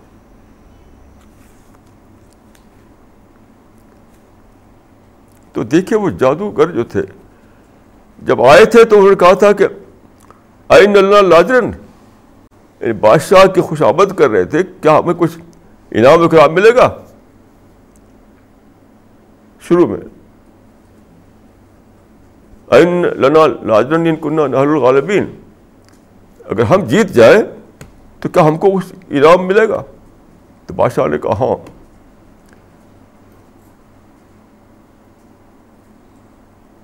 تو 5.53 5.63
دیکھیے 5.63 5.99
وہ 5.99 6.11
جادوگر 6.11 6.71
جو 6.71 6.85
تھے، 6.85 7.03
جب 8.19 8.43
آئے 8.43 8.65
تھے 8.65 8.85
تو 8.85 8.97
انہوں 8.97 9.11
نے 9.11 9.17
کہا 9.17 9.33
تھا 9.33 9.53
کہ، 9.53 9.67
آئین 10.71 10.97
اللہ 10.97 11.21
لاجرن 11.23 11.71
یعنی 12.81 12.93
بادشاہ 12.93 13.47
کی 13.55 13.61
خوش 13.61 13.83
آمد 13.83 14.17
کر 14.19 14.31
رہے 14.31 14.45
تھے، 14.45 14.63
کیا 14.81 14.99
ہمیں 14.99 15.15
کچھ 15.19 15.39
انعام 15.93 16.23
اکرام 16.23 16.55
ملے 16.55 16.75
گا؟ 16.77 16.89
شروع 19.63 19.87
میں 19.87 20.01
این 22.77 23.03
لنا 23.03 23.47
لاجرن 23.47 24.15
کنہ 24.17 24.47
نہل 24.47 24.69
الغالبین 24.69 25.35
اگر 26.45 26.63
ہم 26.63 26.85
جیت 26.85 27.09
جائیں 27.09 27.43
تو 28.21 28.29
کیا 28.29 28.43
ہم 28.43 28.57
کو 28.57 28.79
کچھ 28.79 28.93
انعام 29.11 29.47
ملے 29.47 29.69
گا؟ 29.69 29.83
تو 30.67 30.75
بادشاہ 30.75 31.07
نے 31.07 31.19
کہا 31.19 31.33
ہاں۔ 31.33 31.71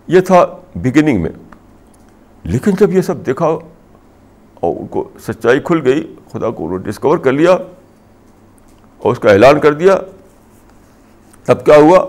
یہ 0.07 0.21
تھا 0.21 0.47
بگننگ 0.75 1.23
میں۔ 1.23 1.31
لیکن 2.43 2.71
جب 2.81 2.93
یہ 2.93 3.01
سب 3.01 3.27
دیکھا 3.27 3.47
اور 3.47 4.81
ان 4.81 4.87
کو 4.87 5.09
سچائی 5.21 5.61
کھل 5.61 5.81
گئی، 5.85 6.15
خدا 6.33 6.51
کو 6.51 6.67
انہوں 6.67 6.79
نے 6.79 6.91
ڈسکور 6.91 7.19
کر 7.19 7.33
لیا 7.33 7.53
اور 8.99 9.13
اس 9.13 9.19
کا 9.19 9.31
اعلان 9.31 9.61
کر 9.61 9.73
دیا، 9.73 9.97
تب 11.45 11.65
کیا 11.65 11.77
ہوا؟ 11.77 12.07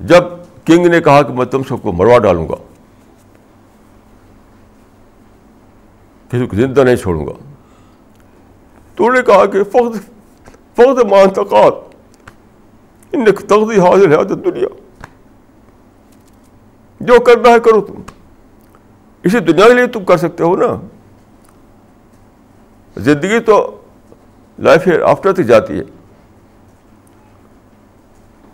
جب 0.00 0.24
کنگ 0.64 0.86
نے 0.86 1.00
کہا 1.00 1.22
کہ 1.22 1.32
میں 1.32 1.46
تم 1.46 1.62
سب 1.62 1.82
کو 1.82 1.92
مروا 1.92 2.18
ڈالوں 2.18 2.48
گا۔ 2.48 2.54
کسی 6.30 6.46
کو 6.46 6.56
زندہ 6.56 6.80
نہیں 6.80 6.96
چھوڑوں 6.96 7.26
گا 7.26 7.32
تو 8.94 9.04
انہوں 9.04 9.16
نے 9.16 9.22
کہا 9.22 9.46
کہ 9.46 9.62
فخر 9.64 9.98
فخر 10.74 11.04
مان 11.04 11.30
تقات 11.34 11.74
ان 13.12 13.24
تقدی 13.24 13.80
حاضر 13.80 14.18
ہے 14.18 14.22
دنیا 14.34 14.68
جو 17.00 17.20
کرنا 17.20 17.50
ہے 17.50 17.60
کرو 17.60 17.80
تم 17.80 18.00
اسی 19.24 19.38
دنیا 19.38 19.68
کے 19.68 19.74
لیے 19.74 19.86
تم 19.86 20.04
کر 20.04 20.16
سکتے 20.16 20.44
ہو 20.44 20.56
نا 20.56 20.74
زندگی 22.96 23.38
تو 23.38 23.56
لائف 24.58 24.88
آفٹر 25.06 25.32
تک 25.32 25.46
جاتی 25.46 25.78
ہے 25.78 25.84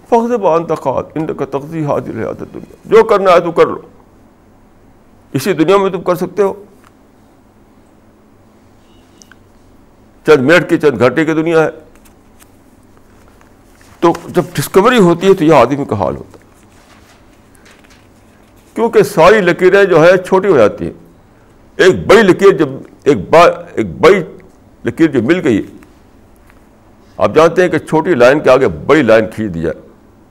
فخر 0.08 0.36
بانتخاب 0.36 1.06
ان 1.14 1.34
کا 1.34 1.44
تقزی 1.44 1.84
حاضر 1.84 2.18
ہے 2.18 2.32
دنیا 2.44 2.76
جو 2.84 3.04
کرنا 3.04 3.32
ہے 3.32 3.40
تو 3.40 3.52
کر 3.52 3.66
لو 3.66 3.80
اسی 5.32 5.52
دنیا 5.52 5.76
میں 5.76 5.90
تم 5.90 6.02
کر 6.02 6.14
سکتے 6.14 6.42
ہو 6.42 6.52
چند 10.26 10.42
منٹ 10.42 10.68
کی 10.68 10.78
چند 10.78 11.00
گھنٹے 11.00 11.24
کی 11.24 11.32
دنیا 11.32 11.64
ہے۔ 11.64 11.68
تو 14.00 14.12
جب 14.26 14.42
ڈسکوری 14.54 14.98
ہوتی 14.98 15.28
ہے 15.28 15.34
تو 15.34 15.44
یہ 15.44 15.54
آدمی 15.54 15.84
کا 15.84 15.98
حال 15.98 16.16
ہوتا 16.16 16.38
ہے۔ 16.38 16.44
کیونکہ 18.74 19.02
ساری 19.02 19.40
لکیریں 19.40 19.84
جو 19.84 20.04
ہے 20.04 20.16
چھوٹی 20.16 20.48
ہو 20.48 20.56
جاتی 20.56 20.84
ہیں۔ 20.84 20.92
ایک 21.76 22.06
بڑی 22.06 22.22
لکیر 22.22 22.50
جب 22.50 22.68
ایک 23.04 23.30
با، 23.30 23.38
ایک 23.74 23.86
بڑی 23.86 24.20
لکیر 24.84 25.10
جو 25.10 25.22
مل 25.22 25.40
گئی 25.44 25.62
آپ 27.16 27.34
جانتے 27.34 27.62
ہیں 27.62 27.68
کہ 27.68 27.78
چھوٹی 27.78 28.14
لائن 28.14 28.40
کے 28.40 28.50
آگے 28.50 28.68
بڑی 28.68 29.02
لائن 29.02 29.24
کھینچ 29.34 29.54
دی 29.54 29.62
جائے۔ 29.62 29.88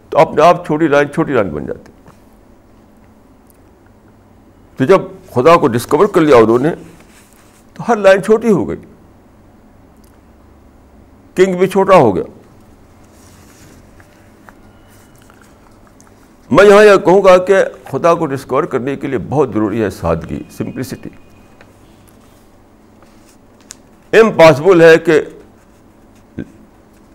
تو 0.09 0.17
اپنے 0.17 0.41
آپ 0.41 0.65
چھوٹی 0.65 0.87
لائن 0.87 1.07
چھوٹی 1.13 1.33
لائن 1.33 1.49
بن 1.49 1.65
جاتی 1.65 1.91
تو 4.77 4.85
جب 4.85 5.01
خدا 5.33 5.57
کو 5.57 5.67
ڈسکور 5.67 6.05
کر 6.05 6.21
لیا 6.21 6.35
انہوں 6.35 6.59
نے، 6.59 6.69
تو 7.73 7.83
ہر 7.87 7.95
لائن 7.95 8.23
چھوٹی 8.23 8.51
ہو 8.51 8.69
گئی۔ 8.69 8.77
کنگ 11.35 11.57
بھی 11.57 11.67
چھوٹا 11.67 11.95
ہو 11.95 12.15
گیا۔ 12.15 12.23
میں 16.51 16.65
یہاں 16.65 16.85
یہ 16.85 17.05
کہوں 17.05 17.23
گا 17.23 17.37
کہ 17.37 17.55
خدا 17.91 18.13
کو 18.13 18.25
ڈسکور 18.25 18.63
کرنے 18.63 18.95
کے 18.95 19.07
لیے 19.07 19.17
بہت 19.17 19.49
ضروری 19.53 19.83
ہے 19.83 19.89
سادگی 19.89 20.43
سمپلسٹی 20.57 21.09
امپاسبل 24.19 24.81
ہے 24.81 24.97
کہ 24.97 25.21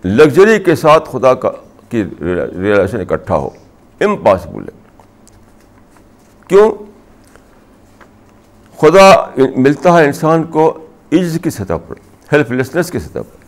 لگژری 0.05 0.63
کے 0.63 0.75
ساتھ 0.75 1.09
خدا 1.13 1.35
کا 1.35 1.51
کی 1.89 2.05
ریلیشن 2.21 3.01
اکٹھا 3.01 3.37
ہو۔ 3.37 3.51
امپاسبل 4.01 4.63
ہے۔ 4.63 4.99
کیوں؟ 6.49 6.73
خدا 8.79 9.31
ملتا 9.57 9.99
ہے 9.99 10.05
انسان 10.05 10.43
کو 10.43 10.79
عز 11.13 11.39
کی 11.43 11.51
سطح 11.51 11.75
پر 11.89 11.95
ہیلپ 12.33 12.53
لیسنس 12.53 12.91
کی 12.91 12.99
سطح 12.99 13.19
پر۔ 13.19 13.40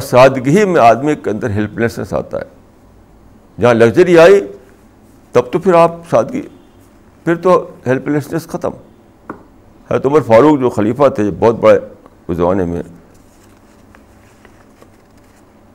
اور 0.00 0.08
سادگی 0.08 0.64
میں 0.64 0.80
آدمی 0.80 1.14
کے 1.14 1.30
اندر 1.30 1.50
ہیلپ 1.50 1.78
لیسنس 1.78 2.12
آتا 2.12 2.38
ہے۔ 2.38 2.44
جہاں 3.60 3.74
لگژری 3.74 4.18
آئی، 4.18 4.46
تب 5.32 5.52
تو 5.52 5.58
پھر 5.58 5.74
آپ 5.74 5.96
سادگی، 6.10 6.42
پھر 7.24 7.36
تو 7.36 7.68
ہیلپ 7.86 8.08
لیسنس 8.08 8.46
ختم۔ 8.46 8.70
ہے 9.90 9.98
تو 9.98 10.08
عمر 10.08 10.20
فاروق 10.20 10.60
جو 10.60 10.70
خلیفہ 10.70 11.08
تھے 11.08 11.30
بہت 11.38 11.54
بڑے 11.54 11.78
اس 12.28 12.36
زمانے 12.36 12.64
میں، 12.64 12.82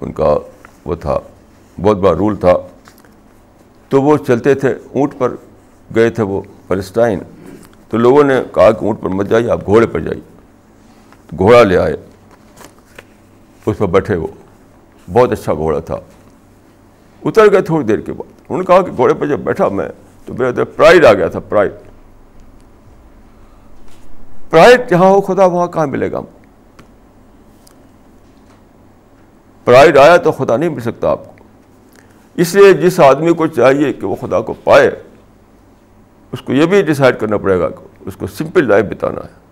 ان 0.01 0.11
کا 0.11 0.37
وہ 0.85 0.95
تھا، 0.95 1.19
بہت 1.81 1.97
بڑا 1.97 2.13
رول 2.13 2.35
تھا۔ 2.35 2.53
تو 3.89 4.01
وہ 4.01 4.17
چلتے 4.17 4.55
تھے، 4.55 4.69
اونٹ 4.69 5.11
پر 5.17 5.35
گئے 5.95 6.09
تھے 6.09 6.23
وہ 6.23 6.41
فلسطین۔ 6.67 7.19
تو 7.89 7.97
لوگوں 7.97 8.23
نے 8.23 8.43
کہا 8.53 8.71
کہ 8.71 8.85
اونٹ 8.85 9.01
پر 9.01 9.09
مت 9.09 9.27
جائیے، 9.27 9.51
آپ 9.51 9.65
گھوڑے 9.65 9.87
پر 9.87 9.99
جائیے۔ 9.99 10.21
گھوڑا 11.37 11.63
لے 11.63 11.77
آئے۔ 11.77 11.95
اس 13.65 13.77
پر 13.77 13.85
بیٹھے 13.85 14.15
وہ۔ 14.15 14.27
بہت 15.13 15.31
اچھا 15.31 15.53
گھوڑا 15.53 15.79
تھا۔ 15.79 15.97
اتر 17.25 17.51
گئے 17.51 17.61
تھوڑی 17.61 17.85
دیر 17.85 17.99
کے 17.99 18.13
بعد۔ 18.13 18.33
انہوں 18.49 18.57
نے 18.57 18.65
کہا 18.65 18.81
کہ 18.81 18.91
گھوڑے 18.97 19.13
پہ 19.13 19.25
جب 19.25 19.39
بیٹھا 19.39 19.67
میں 19.67 19.89
تو 20.25 20.33
میرے 20.33 20.49
اندر 20.49 20.63
پرائڈ 20.63 21.05
آ 21.05 21.13
گیا 21.13 21.27
تھا، 21.27 21.39
پرائڈ۔ 21.39 21.71
پرائڈ 24.49 24.89
جہاں 24.89 25.09
ہو، 25.09 25.21
خدا 25.21 25.45
وہاں 25.45 25.67
کہاں 25.67 25.87
ملے 25.87 26.11
گا؟ 26.11 26.21
پرائڈ 29.65 29.97
آیا 29.97 30.17
تو 30.17 30.31
خدا 30.31 30.57
نہیں 30.57 30.69
مل 30.69 30.79
سکتا 30.79 31.09
آپ 31.09 31.25
کو۔ 31.25 31.43
اس 32.35 32.55
لیے 32.55 32.73
جس 32.73 32.99
آدمی 32.99 33.33
کو 33.33 33.47
چاہیے 33.47 33.93
کہ 33.93 34.05
وہ 34.05 34.15
خدا 34.15 34.41
کو 34.41 34.53
پائے، 34.53 34.91
اس 36.31 36.41
کو 36.41 36.53
یہ 36.53 36.65
بھی 36.65 36.81
ڈسائڈ 36.81 37.19
کرنا 37.19 37.37
پڑے 37.37 37.59
گا 37.59 37.69
کہ 37.69 37.85
اس 37.99 38.15
کو 38.15 38.27
سمپل 38.27 38.67
لائف 38.67 38.85
بتانا 38.85 39.21
ہے۔ 39.21 39.44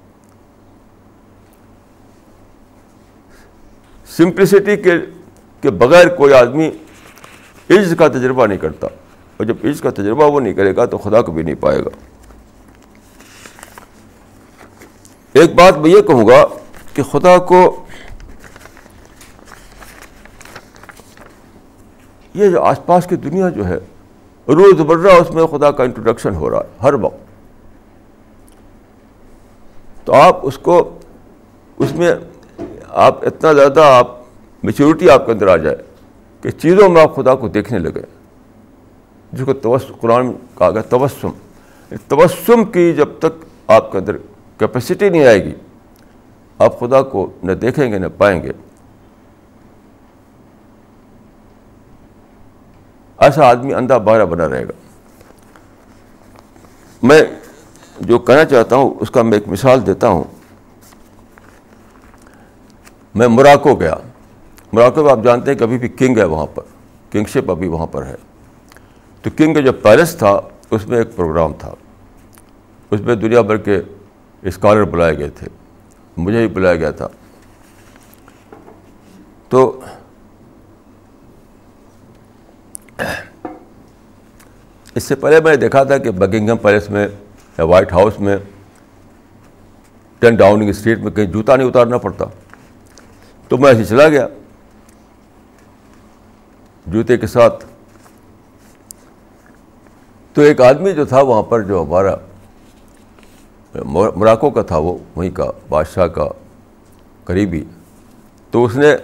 سمپلسٹی 4.17 4.75
کے 4.75 4.91
کے 5.61 5.69
بغیر 5.69 6.15
کوئی 6.15 6.33
آدمی 6.33 6.71
عز 7.69 7.95
کا 7.99 8.07
تجربہ 8.07 8.47
نہیں 8.47 8.57
کرتا۔ 8.57 8.87
اور 9.37 9.45
جب 9.45 9.55
عز 9.63 9.81
کا 9.81 9.89
تجربہ 9.89 10.31
وہ 10.31 10.39
نہیں 10.39 10.53
کرے 10.53 10.75
گا 10.75 10.85
تو 10.85 10.97
خدا 10.97 11.21
کو 11.21 11.31
بھی 11.31 11.43
نہیں 11.43 11.55
پائے 11.55 11.79
گا۔ 11.79 11.89
ایک 15.33 15.55
بات 15.55 15.77
میں 15.77 15.89
یہ 15.89 16.01
کہوں 16.01 16.27
گا 16.27 16.45
کہ 16.93 17.03
خدا 17.03 17.37
کو 17.37 17.85
یہ 22.33 22.49
جو 22.49 22.63
آس 22.63 22.85
پاس 22.85 23.07
کی 23.09 23.15
دنیا 23.15 23.49
جو 23.49 23.67
ہے، 23.67 23.77
روز 24.47 24.79
مرہ 24.79 25.11
اس 25.11 25.31
میں 25.31 25.47
خدا 25.47 25.71
کا 25.71 25.83
انٹروڈکشن 25.83 26.35
ہو 26.35 26.49
رہا 26.49 26.59
ہے، 26.59 26.77
ہر 26.83 26.93
وقت۔ 26.93 27.23
تو 30.05 30.13
آپ 30.13 30.39
اس 30.41 30.57
کو، 30.57 30.99
اس 31.77 31.91
میں 31.91 32.15
آپ 32.93 33.25
اتنا 33.25 33.53
زیادہ 33.53 33.81
آپ 33.81 34.07
میچورٹی 34.63 35.09
آپ 35.09 35.25
کے 35.25 35.31
اندر 35.31 35.47
آ 35.47 35.55
جائے 35.55 35.75
کہ 36.41 36.51
چیزوں 36.51 36.89
میں 36.89 37.01
آپ 37.01 37.15
خدا 37.15 37.35
کو 37.35 37.47
دیکھنے 37.47 37.79
لگے۔ 37.79 38.01
جس 39.33 39.45
کو 39.45 39.53
توس، 39.53 39.81
قرآن 39.99 40.33
کہا 40.33 40.71
گیا 40.71 40.81
تبسم 40.81 41.29
تبسم 42.07 42.63
کی 42.63 42.93
جب 42.93 43.09
تک 43.19 43.45
آپ 43.67 43.91
کے 43.91 43.97
اندر 43.97 44.17
کیپیسٹی 44.57 45.09
نہیں 45.09 45.25
آئے 45.25 45.45
گی، 45.45 45.53
آپ 46.57 46.79
خدا 46.79 47.01
کو 47.01 47.31
نہ 47.43 47.51
دیکھیں 47.51 47.91
گے 47.91 47.97
نہ 47.97 48.07
پائیں 48.17 48.43
گے۔ 48.43 48.51
ایسا 53.17 53.49
آدمی 53.49 53.73
اندھا 53.73 53.97
بارہ 53.97 54.25
بنا 54.25 54.49
رہے 54.49 54.63
گا۔ 54.63 54.71
میں 57.03 57.21
جو 57.99 58.19
کہنا 58.19 58.45
چاہتا 58.45 58.75
ہوں، 58.75 58.93
اس 58.99 59.11
کا 59.11 59.21
میں 59.21 59.37
ایک 59.37 59.47
مثال 59.47 59.85
دیتا 59.85 60.07
ہوں۔ 60.07 60.23
میں 63.15 63.27
مراکو 63.27 63.75
گیا۔ 63.75 63.95
مراکو 64.73 65.03
میں 65.03 65.11
آپ 65.11 65.19
جانتے 65.23 65.51
ہیں 65.51 65.57
کہ 65.57 65.63
ابھی 65.63 65.77
بھی 65.77 65.89
کنگ 65.89 66.17
ہے 66.17 66.23
وہاں 66.23 66.45
پر۔ 66.45 66.63
کنگ 67.11 67.23
شپ 67.25 67.51
ابھی 67.51 67.67
وہاں 67.67 67.87
پر 67.87 68.05
ہے۔ 68.05 68.15
تو 69.21 69.29
کنگ 69.37 69.53
کا 69.53 69.59
جو 69.59 69.73
پیلس 69.73 70.15
تھا، 70.15 70.39
اس 70.71 70.87
میں 70.87 70.97
ایک 70.97 71.15
پروگرام 71.15 71.53
تھا۔ 71.53 71.73
اس 72.91 73.01
میں 73.01 73.15
دنیا 73.15 73.41
بھر 73.41 73.57
کے 73.57 73.81
اسکالر 74.41 74.83
بلائے 74.83 75.17
گئے 75.17 75.29
تھے۔ 75.29 75.47
مجھے 76.17 76.37
بھی 76.37 76.47
بلایا 76.47 76.75
گیا 76.75 76.91
تھا۔ 76.91 77.07
تو 79.49 79.79
اس 84.95 85.03
سے 85.03 85.15
پہلے 85.15 85.41
میں 85.41 85.51
نے 85.51 85.57
دیکھا 85.57 85.83
تھا 85.83 85.97
کہ 85.97 86.11
بکنگم 86.11 86.57
پیلس 86.57 86.89
میں 86.89 87.07
یا 87.57 87.63
وائٹ 87.63 87.93
ہاؤس 87.93 88.19
میں 88.19 88.37
ٹین 90.19 90.35
ڈاؤننگ 90.35 90.69
اسٹریٹ 90.69 90.99
میں 90.99 91.11
کہیں 91.11 91.25
جوتا 91.25 91.55
نہیں 91.55 91.67
اتارنا 91.67 91.97
پڑتا۔ 91.97 92.25
تو 93.53 93.57
میں 93.57 93.69
ایسے 93.69 93.85
چلا 93.85 94.09
گیا۔ 94.09 94.27
جوتے 96.85 97.17
کے 97.17 97.27
ساتھ۔ 97.27 97.65
تو 100.33 100.41
ایک 100.41 100.61
آدمی 100.61 100.91
جو 100.91 101.05
تھا 101.05 101.21
وہاں 101.21 101.43
پر 101.43 101.61
جو 101.61 101.83
ہمارا 101.83 102.15
مراکو 104.15 104.49
کا 104.49 104.61
تھا 104.61 104.77
وہ، 104.77 104.97
وہیں 105.15 105.31
کا، 105.31 105.45
بادشاہ 105.69 106.07
کا، 106.07 106.27
قریبی۔ 107.23 107.63
تو 108.51 108.65
اس 108.65 108.75
نے 108.75 108.95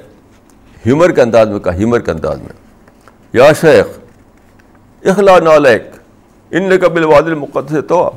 ہیومر 0.85 1.11
کے 1.11 1.21
انداز 1.21 1.47
میں 1.47 1.59
کہا، 1.59 1.73
ہیومر 1.73 1.99
کے 1.99 2.11
انداز 2.11 2.39
میں، 2.39 2.85
یا 3.33 3.53
شیخ، 3.53 3.85
اخلا 5.03 5.39
نالک 5.39 5.81
ان 6.51 6.79
کا 6.79 6.87
بلواد 6.87 7.23
مقدس 7.23 7.75
تو 7.87 8.11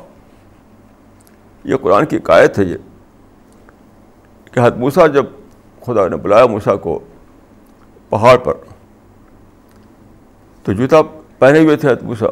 یہ 1.65 1.77
قرآن 1.77 2.07
کی 2.07 2.19
قائد 2.19 2.59
ہے 2.59 2.65
یہ 2.65 2.77
کہ 4.53 4.61
حد 4.61 4.77
موسا 4.77 5.07
جب 5.07 5.25
خدا 5.87 6.09
نے 6.09 6.17
بلایا 6.17 6.47
موسا 6.47 6.77
کو 6.77 7.01
پہاڑ 8.09 8.37
پر۔ 8.37 8.55
تو 10.63 10.73
جوتا 10.73 10.97
پہنے 11.39 11.59
ہوئے 11.59 11.77
تھے 11.77 11.89
موسا 12.03 12.27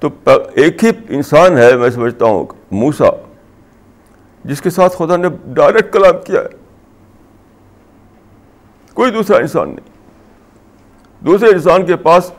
تو 0.00 0.08
ایک 0.54 0.84
ہی 0.84 0.90
انسان 1.08 1.58
ہے، 1.58 1.76
میں 1.76 1.90
سمجھتا 1.90 2.24
ہوں 2.24 2.46
موسا 2.70 3.06
جس 4.44 4.62
کے 4.62 4.70
ساتھ 4.70 4.96
خدا 4.96 5.16
نے 5.16 5.28
ڈائریکٹ 5.44 5.92
کلام 5.92 6.14
کیا 6.24 6.40
ہے۔ 6.40 6.62
کوئی 8.94 9.12
دوسرا 9.12 9.36
انسان 9.36 9.68
نہیں۔ 9.68 9.92
دوسرے 11.24 11.48
انسان 11.48 11.86
کے 11.86 11.96
پاس 11.96 12.32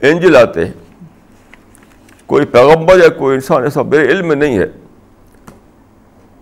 اینجل 0.00 0.36
آتے 0.36 0.64
ہیں۔ 0.64 0.72
کوئی 2.26 2.46
پیغمبر 2.46 2.98
یا 2.98 3.08
کوئی 3.08 3.34
انسان 3.34 3.62
ایسا 3.62 3.82
میرے 3.82 4.04
علم 4.04 4.28
میں 4.28 4.36
نہیں 4.36 4.58
ہے۔ 4.58 4.66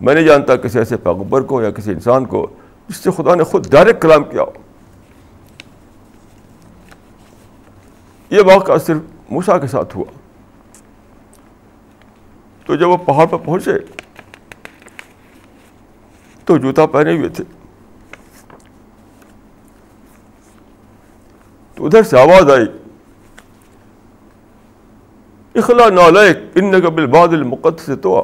میں 0.01 0.14
نہیں 0.14 0.24
جانتا 0.24 0.57
کسی 0.57 0.78
ایسے 0.78 0.97
پیغمبر 0.97 1.40
کو 1.40 1.62
یا 1.62 1.70
کسی 1.70 1.90
انسان 1.90 2.24
کو 2.24 2.47
جس 2.88 2.97
سے 2.97 3.11
خدا 3.11 3.34
نے 3.34 3.45
خود 3.45 3.70
ڈائریکٹ 3.70 4.03
کلام 4.03 4.24
کیا 4.24 4.42
ہو۔ 4.42 4.51
یہ 8.30 8.40
واقعہ 8.40 8.76
صرف 8.76 8.97
موسا 9.30 9.59
کے 9.59 9.66
ساتھ 9.66 9.97
ہوا۔ 9.97 10.05
تو 12.66 12.76
جب 12.76 12.88
وہ 12.88 12.97
پہاڑ 12.97 13.26
پر 13.26 13.38
پہنچے، 13.38 13.72
تو 16.45 16.59
جوتا 16.59 16.86
پہنے 16.86 17.16
ہوئے 17.16 17.28
تھے۔ 17.28 17.45
تو 21.74 21.86
ادھر 21.86 22.03
سے 22.03 22.18
آواز 22.18 22.51
آئی، 22.51 22.66
اخلا 25.55 25.88
نالک 25.88 26.36
ان 26.55 26.82
کا 26.82 26.88
بل 26.88 27.07
باد 27.07 27.28
المقد 27.28 27.80
سے 27.80 27.97
تو 27.97 28.22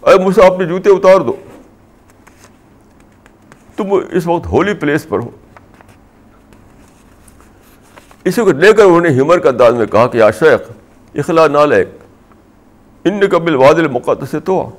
اے 0.00 0.24
مسا 0.24 0.46
اپنے 0.46 0.64
جوتے 0.64 0.90
اتار 0.90 1.20
دو۔ 1.20 1.36
تم 3.76 3.94
اس 4.10 4.26
وقت 4.26 4.46
ہولی 4.46 4.74
پلیس 4.74 5.08
پر 5.08 5.18
ہو۔ 5.18 5.30
اسی 8.24 8.42
کو 8.42 8.52
لے 8.52 8.72
کر 8.72 8.82
انہوں 8.82 9.00
نے 9.00 9.08
ہمر 9.08 9.38
کا 9.38 9.48
انداز 9.48 9.74
میں 9.74 9.86
کہا 9.86 10.06
کہ 10.06 10.18
یا 10.18 10.30
شیخ 10.30 10.70
اخلا 11.14 11.46
نالک 11.46 11.88
ان 13.04 13.28
کا 13.28 13.38
بل 13.38 13.54
واد 13.54 13.74
المقد 13.74 14.24
سے 14.30 14.40
تو۔ 14.40 14.70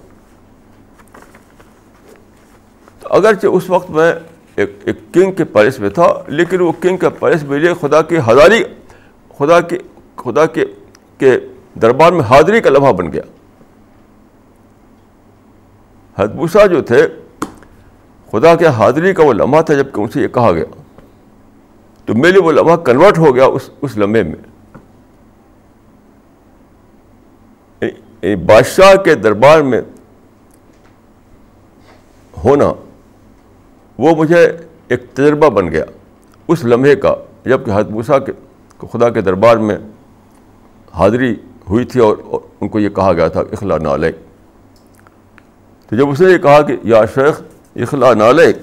اگرچہ 3.03 3.47
اس 3.47 3.69
وقت 3.69 3.89
میں 3.89 4.13
ایک 4.55 4.75
ایک 4.83 4.97
کنگ 5.13 5.31
کے 5.31 5.43
پیلس 5.43 5.79
میں 5.79 5.89
تھا، 5.89 6.13
لیکن 6.27 6.61
وہ 6.61 6.71
کنگ 6.81 6.97
کا 6.97 7.09
پیلس 7.09 7.43
میرے 7.43 7.73
خدا 7.81 8.01
کی 8.01 8.17
ہزاری، 8.17 8.63
خدا 9.37 9.61
کے 9.61 9.77
خدا 10.15 10.45
کے 10.45 10.65
کے 11.17 11.39
دربار 11.81 12.11
میں 12.11 12.21
حاضری 12.21 12.61
کا 12.61 12.69
لمحہ 12.69 12.91
بن 12.91 13.13
گیا۔ 13.13 13.23
حدبوسا 16.19 16.65
جو 16.65 16.81
تھے، 16.81 17.07
خدا 18.31 18.55
کے 18.55 18.67
حاضری 18.67 19.13
کا 19.13 19.23
وہ 19.23 19.33
لمحہ 19.33 19.61
تھا 19.61 19.73
جبکہ 19.73 20.01
ان 20.01 20.07
سے 20.07 20.21
یہ 20.21 20.27
کہا 20.27 20.51
گیا۔ 20.51 20.65
تو 22.05 22.13
میرے 22.13 22.31
لیے 22.31 22.41
وہ 22.41 22.51
لمحہ 22.51 22.75
کنورٹ 22.75 23.17
ہو 23.17 23.35
گیا 23.35 23.45
اس 23.45 23.69
اس 23.81 23.97
لمحے 23.97 24.23
میں۔ 24.23 24.35
یعنی 27.81 28.35
بادشاہ 28.35 28.95
کے 28.95 29.15
دربار 29.15 29.61
میں 29.61 29.81
ہونا 32.43 32.73
وہ 33.97 34.15
مجھے 34.15 34.57
ایک 34.87 35.03
تجربہ 35.13 35.49
بن 35.49 35.71
گیا 35.71 35.85
اس 36.47 36.65
لمحے 36.65 36.95
کا، 36.95 37.15
جبکہ 37.45 37.71
حدموسا 37.71 38.19
کے، 38.19 38.31
خدا 38.77 39.09
کے 39.09 39.21
دربار 39.21 39.57
میں 39.57 39.77
حاضری 40.93 41.35
ہوئی 41.69 41.85
تھی 41.85 41.99
اور 41.99 42.17
ان 42.61 42.67
کو 42.67 42.79
یہ 42.79 42.89
کہا 42.89 43.13
گیا 43.13 43.27
تھا، 43.27 43.39
اخلا 43.39 43.77
نالے 43.77 44.11
تو 45.91 45.97
جب 45.97 46.09
اس 46.09 46.21
نے 46.21 46.31
یہ 46.31 46.37
کہا 46.37 46.61
کہ 46.61 46.77
یا 46.83 47.01
شیخ 47.05 47.41
اخلا 47.75 48.13
نالے، 48.13 48.53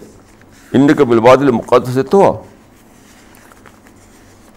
ان 0.72 0.95
کے 0.95 1.05
بلباد 1.05 1.37
المقدس 1.37 1.95
سے 1.95 2.03
تو۔ 2.03 2.43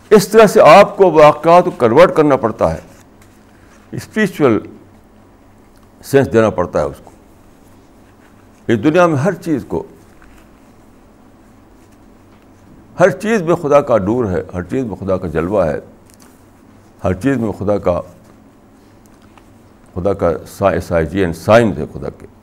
اس 0.09 0.27
طرح 0.27 0.45
سے 0.45 0.61
آپ 0.61 0.97
کو 0.97 1.11
واقعات 1.11 1.65
کو 1.65 1.71
کنورٹ 1.71 2.15
کرنا 2.15 2.35
پڑتا 2.35 2.73
ہے 2.73 2.79
اسپریچول 3.91 4.59
سینس 6.03 6.33
دینا 6.33 6.49
پڑتا 6.49 6.79
ہے 6.79 6.83
اس 6.83 7.01
کو۔ 7.03 7.11
اس 8.67 8.83
دنیا 8.83 9.07
میں 9.07 9.17
ہر 9.17 9.33
چیز 9.33 9.65
کو، 9.67 9.83
ہر 12.99 13.09
چیز 13.09 13.41
میں 13.41 13.55
خدا 13.55 13.81
کا 13.81 13.97
ڈور 13.97 14.25
ہے، 14.25 14.43
ہر 14.53 14.63
چیز 14.63 14.85
میں 14.85 14.95
خدا 14.95 15.17
کا 15.17 15.27
جلوہ 15.27 15.65
ہے۔ 15.65 15.79
ہر 17.03 17.13
چیز 17.13 17.37
میں 17.37 17.51
خدا 17.51 17.77
کا 17.77 18.01
خدا 19.93 20.13
کا 20.13 20.31
سائجین 20.81 21.33
سائنس 21.33 21.77
ہے 21.77 21.85
خدا 21.93 22.09
کے۔ 22.09 22.40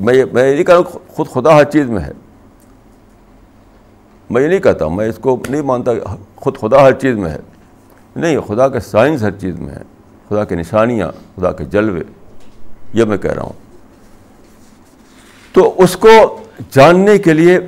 میں 0.00 0.24
میں 0.32 0.48
یہ 0.48 0.54
نہیں 0.54 0.64
کہہ 0.64 0.74
رہا 0.74 0.98
خود 1.08 1.28
خدا 1.28 1.56
ہر 1.56 1.64
چیز 1.64 1.86
میں 1.86 2.02
ہے۔ 2.02 2.12
میں 4.30 4.42
یہ 4.42 4.48
نہیں 4.48 4.60
کہتا 4.60 4.88
میں 4.88 5.08
اس 5.08 5.18
کو 5.18 5.42
نہیں 5.48 5.62
مانتا 5.62 5.90
خود 6.36 6.58
خدا 6.58 6.82
ہر 6.82 6.92
چیز 6.92 7.16
میں 7.16 7.30
ہے۔ 7.30 7.38
نہیں، 8.16 8.40
خدا 8.40 8.68
کا 8.68 8.80
سائنس 8.80 9.22
ہر 9.22 9.30
چیز 9.30 9.60
میں 9.60 9.74
ہے۔ 9.74 9.82
خدا 10.28 10.44
کی 10.44 10.54
نشانیاں، 10.54 11.12
خدا 11.36 11.52
کے 11.52 11.64
جلوے، 11.64 12.00
یہ 12.92 13.04
میں 13.04 13.18
کہہ 13.18 13.32
رہا 13.32 13.42
ہوں۔ 13.42 13.52
تو 15.52 15.74
اس 15.76 15.96
کو 15.96 16.40
جاننے 16.70 17.18
کے 17.18 17.32
لیے 17.32 17.58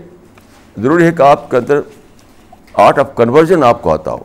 ضروری 0.83 1.07
ہے 1.07 1.13
کہ 1.13 1.23
آپ 1.23 1.51
کے 1.51 1.57
اندر 1.57 1.81
آرٹ 2.75 2.99
آف 2.99 3.17
کنورژن 3.17 3.65
آپ 3.65 3.83
کو 3.83 3.93
آتا 3.93 4.13
ہو۔ 4.13 4.19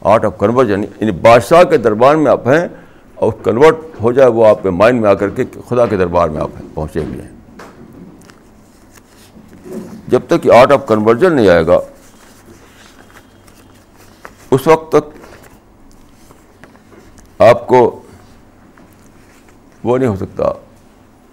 آرٹ 0.00 0.24
آف 0.24 0.38
کنورژن 0.38 0.82
یعنی 0.82 1.10
بادشاہ 1.10 1.64
کے 1.64 1.76
دربار 1.76 2.14
میں 2.14 2.32
آپ 2.32 2.48
ہیں 2.48 2.68
اور 3.16 3.32
کنورٹ 3.44 3.76
ہو 4.02 4.12
جائے 4.12 4.30
وہ 4.30 4.46
آپ 4.46 4.62
کے 4.62 4.70
مائنڈ 4.70 5.00
میں 5.00 5.08
آ 5.10 5.14
کر 5.20 5.30
کے 5.36 5.44
خدا 5.68 5.86
کے 5.86 5.96
دربار 5.96 6.28
میں 6.28 6.40
آپ 6.42 6.50
پہنچے 6.74 7.00
بھی 7.00 7.20
ہیں 7.20 7.30
جب 10.08 10.26
تک 10.26 10.42
کہ 10.42 10.50
آرٹ 10.54 10.72
آف 10.72 10.86
کنورژن 10.88 11.34
نہیں 11.36 11.48
آئے 11.48 11.66
گا، 11.66 11.78
اس 14.50 14.66
وقت 14.66 14.90
تک 14.92 15.14
آپ 17.42 17.66
کو 17.68 17.78
وہ 19.84 19.96
نہیں 19.98 20.08
ہو 20.08 20.16
سکتا، 20.16 20.52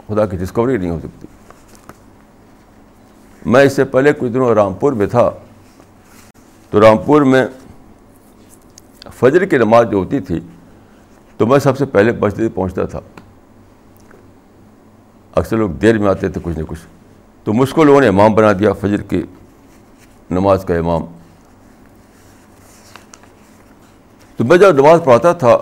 خدا 0.07 0.25
کی 0.25 0.38
ڈسکوری 0.38 0.77
نہیں 0.77 0.89
ہو 0.91 0.99
سکتی۔ 0.99 1.27
میں 3.45 3.63
اس 3.63 3.73
سے 3.75 3.84
پہلے 3.84 4.13
کچھ 4.13 4.31
دنوں 4.31 4.53
رامپور 4.55 4.93
میں 4.93 5.07
تھا، 5.07 5.29
تو 6.71 6.81
رامپور 6.81 7.21
میں 7.21 7.45
فجر 9.19 9.45
کی 9.45 9.57
نماز 9.57 9.89
جو 9.91 9.97
ہوتی 9.97 10.19
تھی 10.19 10.39
تو 11.38 11.47
میں 11.47 11.59
سب 11.59 11.77
سے 11.77 11.86
پہلے 11.86 12.11
مسجد 12.11 12.55
پہنچتا 12.55 12.86
تھا۔ 12.86 12.99
اکثر 15.36 15.57
لوگ 15.57 15.69
دیر 15.69 15.97
میں 15.97 16.07
آتے 16.07 16.29
تھے 16.29 16.41
کچھ 16.43 16.59
نہ 16.59 16.63
کچھ۔ 16.67 16.79
تو 17.43 17.53
مجھ 17.53 17.75
کو 17.75 17.84
لوگوں 17.84 18.01
نے 18.01 18.07
امام 18.07 18.34
بنا 18.34 18.51
دیا 18.51 18.73
فجر 18.73 19.01
کی 19.01 19.23
نماز 20.31 20.65
کا 20.65 20.75
امام۔ 20.75 21.01
تو 24.38 24.43
میں 24.43 24.57
جب 24.57 24.71
نماز 24.71 24.99
پڑھاتا 25.03 25.34
تھا 25.34 25.57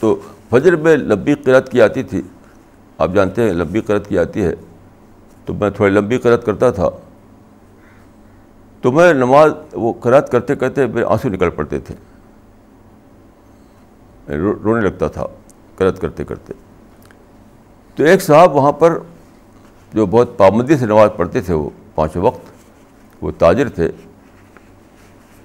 تو 0.00 0.20
فجر 0.50 0.76
میں 0.76 0.96
لمبی 0.96 1.34
قرت 1.34 1.72
کی 1.72 1.82
آتی 1.82 2.02
تھی۔ 2.02 2.22
آپ 2.98 3.10
جانتے 3.14 3.42
ہیں 3.42 3.52
لمبی 3.52 3.80
قرت 3.80 4.08
کی 4.08 4.18
آتی 4.18 4.44
ہے۔ 4.44 4.54
تو 5.44 5.54
میں 5.54 5.70
تھوڑی 5.70 5.92
لمبی 5.92 6.18
قرت 6.18 6.46
کرتا 6.46 6.70
تھا۔ 6.70 6.88
تو 8.80 8.92
میں 8.92 9.14
نماز 9.14 9.52
وہ 9.72 9.92
قرت 10.00 10.32
کرتے 10.32 10.56
کرتے 10.56 10.86
میرے 10.86 11.04
آنسو 11.04 11.28
نکل 11.28 11.50
پڑتے 11.50 11.78
تھے۔ 11.78 11.94
یعنی 14.28 14.52
رونے 14.64 14.80
لگتا 14.80 15.08
تھا 15.08 15.26
قرت 15.76 16.00
کرتے 16.00 16.24
کرتے۔ 16.24 16.52
تو 17.94 18.04
ایک 18.04 18.22
صاحب 18.22 18.56
وہاں 18.56 18.72
پر 18.72 18.98
جو 19.92 20.06
بہت 20.06 20.38
پابندی 20.38 20.76
سے 20.76 20.86
نماز 20.86 21.10
پڑھتے 21.16 21.40
تھے، 21.40 21.54
وہ 21.54 21.70
پانچوں 21.94 22.22
وقت، 22.22 22.40
وہ 23.20 23.30
تاجر 23.38 23.68
تھے۔ 23.68 23.90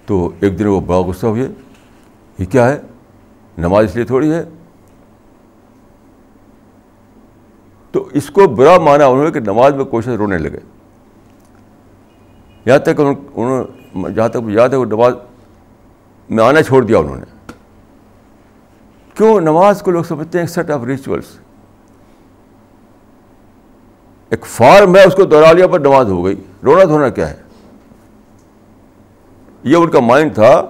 تو 0.06 0.32
ایک 0.40 0.60
دن 0.60 0.66
وہ 0.66 0.82
بڑا 0.82 1.00
غصہ 1.00 1.26
ہوئے، 1.26 1.48
یہ 2.40 2.46
کیا 2.46 2.70
ہے؟ 2.70 2.82
نماز 3.58 3.86
اس 3.86 3.96
لیے 3.96 4.06
تھوڑی 4.06 4.32
ہے۔ 4.32 4.44
تو 7.92 8.10
اس 8.14 8.30
کو 8.30 8.48
برا 8.48 8.78
مانا 8.78 9.06
انہوں 9.06 9.26
نے 9.26 9.32
کہ 9.32 9.40
نماز 9.40 9.74
میں 9.74 9.86
کوشش 9.86 10.08
رونے 10.08 10.38
لگے۔ 10.38 10.60
یہاں 12.66 12.78
تک 12.78 13.00
انہوں 13.00 13.64
نے 13.96 14.14
جہاں 14.14 14.30
تک 14.30 14.38
یاد 14.48 14.70
ہے، 14.70 14.76
وہ 14.76 14.86
نماز 14.86 15.14
میں 16.30 16.44
آنا 16.44 16.64
چھوڑ 16.64 16.84
دیا 16.84 16.98
انہوں 16.98 17.16
نے۔ 17.16 17.43
کیوں 19.14 19.42
نماز 19.42 19.82
کو 19.82 19.92
لوگ 19.92 20.04
سمجھتے 20.04 20.38
ہیں 20.38 20.46
ایک 20.46 20.54
سیٹ 20.54 20.70
آف 20.70 20.84
ریچولس 20.84 21.26
ایک 24.30 24.46
فارم 24.46 24.96
ہے 24.96 25.04
اس 25.04 25.16
کو 25.16 25.24
دوہرا 25.24 25.52
لیا 25.52 25.68
پر 25.68 25.80
نماز 25.80 26.10
ہو 26.10 26.26
گئی۔ 26.26 26.36
رونا 26.64 26.84
دھونا 26.84 27.10
کیا 27.10 27.30
ہے؟ 27.30 27.36
یہ 29.64 29.76
ان 29.76 29.90
کا 29.90 30.00
مائنڈ 30.00 30.34
تھا 30.34 30.68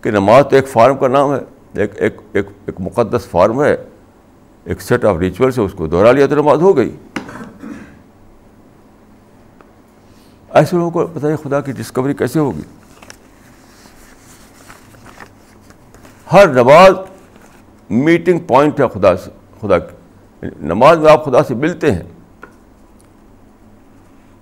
کہ 0.00 0.10
نماز 0.10 0.44
تو 0.50 0.56
ایک 0.56 0.68
فارم 0.68 0.96
کا 0.96 1.08
نام 1.08 1.34
ہے، 1.34 1.38
ایک 1.74 1.92
ایک 1.96 2.16
ایک 2.32 2.46
ایک 2.66 2.80
مقدس 2.80 3.26
فارم 3.26 3.62
ہے، 3.62 3.76
ایک 4.64 4.82
سیٹ 4.82 5.04
آف 5.04 5.16
ریچول 5.16 5.50
سے 5.50 5.60
اس 5.60 5.72
کو 5.72 5.86
دوہرا 5.86 6.12
لیا 6.12 6.26
تو 6.26 6.34
نماز 6.34 6.62
ہو 6.62 6.76
گئی۔ 6.76 6.96
ایسے 10.50 10.76
لوگوں 10.76 10.90
کو 10.90 11.06
بتائیے 11.06 11.36
خدا 11.36 11.60
کی 11.60 11.72
ڈسکوری 11.72 12.14
کیسے 12.14 12.38
ہوگی۔ 12.38 12.62
ہر 16.32 16.46
نماز 16.46 16.92
میٹنگ 17.90 18.38
پوائنٹ 18.38 18.80
ہے 18.80 18.84
خدا 18.88 19.16
سے 19.16 19.30
خدا 19.60 19.78
کی 19.78 19.96
نماز 20.60 20.98
میں 20.98 21.12
آپ 21.12 21.24
خدا 21.24 21.42
سے 21.42 21.54
ملتے 21.54 21.92
ہیں۔ 21.92 22.02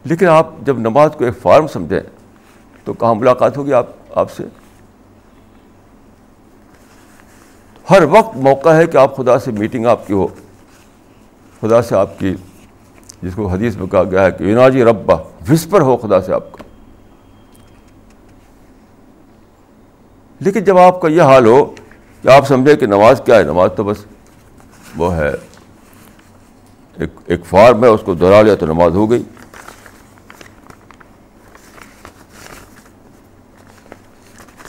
لیکن 0.04 0.26
آپ 0.26 0.50
جب 0.62 0.78
نماز 0.78 1.10
کو 1.18 1.24
ایک 1.24 1.38
فارم 1.38 1.66
سمجھیں 1.66 2.00
تو 2.84 2.92
کہاں 2.92 3.14
ملاقات 3.14 3.56
ہوگی 3.56 3.72
آپ 3.72 3.86
آپ 4.14 4.30
سے؟ 4.30 4.44
ہر 7.90 8.02
وقت 8.02 8.36
موقع 8.36 8.68
ہے 8.68 8.86
کہ 8.86 8.96
آپ 8.96 9.16
خدا 9.16 9.38
سے 9.38 9.52
میٹنگ 9.52 9.86
آپ 9.86 10.06
کی 10.06 10.12
ہو۔ 10.12 10.26
خدا 11.60 11.82
سے 11.82 11.96
آپ 11.96 12.18
کی 12.18 12.34
جس 13.22 13.34
کو 13.34 13.46
حدیث 13.46 13.76
میں 13.76 13.86
کہا 13.86 14.02
گیا 14.02 14.24
ہے 14.24 14.32
کہ 14.32 14.44
یناجی 14.44 14.84
ربا 14.84 15.14
وسپر 15.50 15.80
ہو 15.80 15.96
خدا 15.96 16.20
سے 16.20 16.34
آپ 16.34 16.52
کا۔ 16.52 16.64
لیکن 20.40 20.64
جب 20.64 20.78
آپ 20.78 21.00
کا 21.00 21.08
یہ 21.08 21.22
حال 21.22 21.46
ہو 21.46 21.74
کہ 22.24 22.28
آپ 22.28 22.46
سمجھیں 22.46 22.76
کہ 22.76 22.86
نماز 22.86 23.22
کیا 23.24 23.36
ہے؟ 23.36 23.42
نماز 23.42 23.70
تو 23.76 23.84
بس 23.84 23.96
وہ 24.96 25.16
ہے، 25.16 25.30
ایک 26.94 27.10
ایک 27.26 27.46
فارم 27.46 27.84
ہے، 27.84 27.88
اس 27.88 28.00
کو 28.04 28.14
دہرا 28.14 28.42
لیا 28.42 28.54
تو 28.54 28.66
نماز 28.66 28.92
ہو 28.92 29.10
گئی۔ 29.10 29.22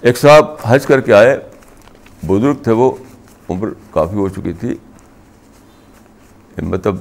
ایک 0.01 0.17
صاحب 0.17 0.45
حج 0.63 0.85
کر 0.85 1.01
کے 1.01 1.13
آئے، 1.13 1.39
بزرگ 2.27 2.53
تھے 2.63 2.71
وہ، 2.71 2.91
عمر 3.49 3.67
کافی 3.91 4.15
ہو 4.15 4.29
چکی 4.29 4.53
تھی۔ 4.53 4.75
مطلب 6.61 6.95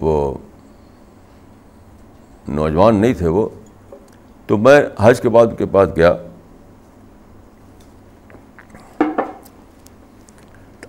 وہ 0.00 0.38
نوجوان 2.48 2.96
نہیں 2.96 3.14
تھے 3.14 3.28
وہ۔ 3.28 3.48
تو 4.46 4.58
میں 4.58 4.82
حج 4.98 5.20
کے 5.20 5.28
بعد 5.28 5.46
ان 5.46 5.56
کے 5.56 5.66
پاس 5.66 5.88
گیا۔ 5.96 6.14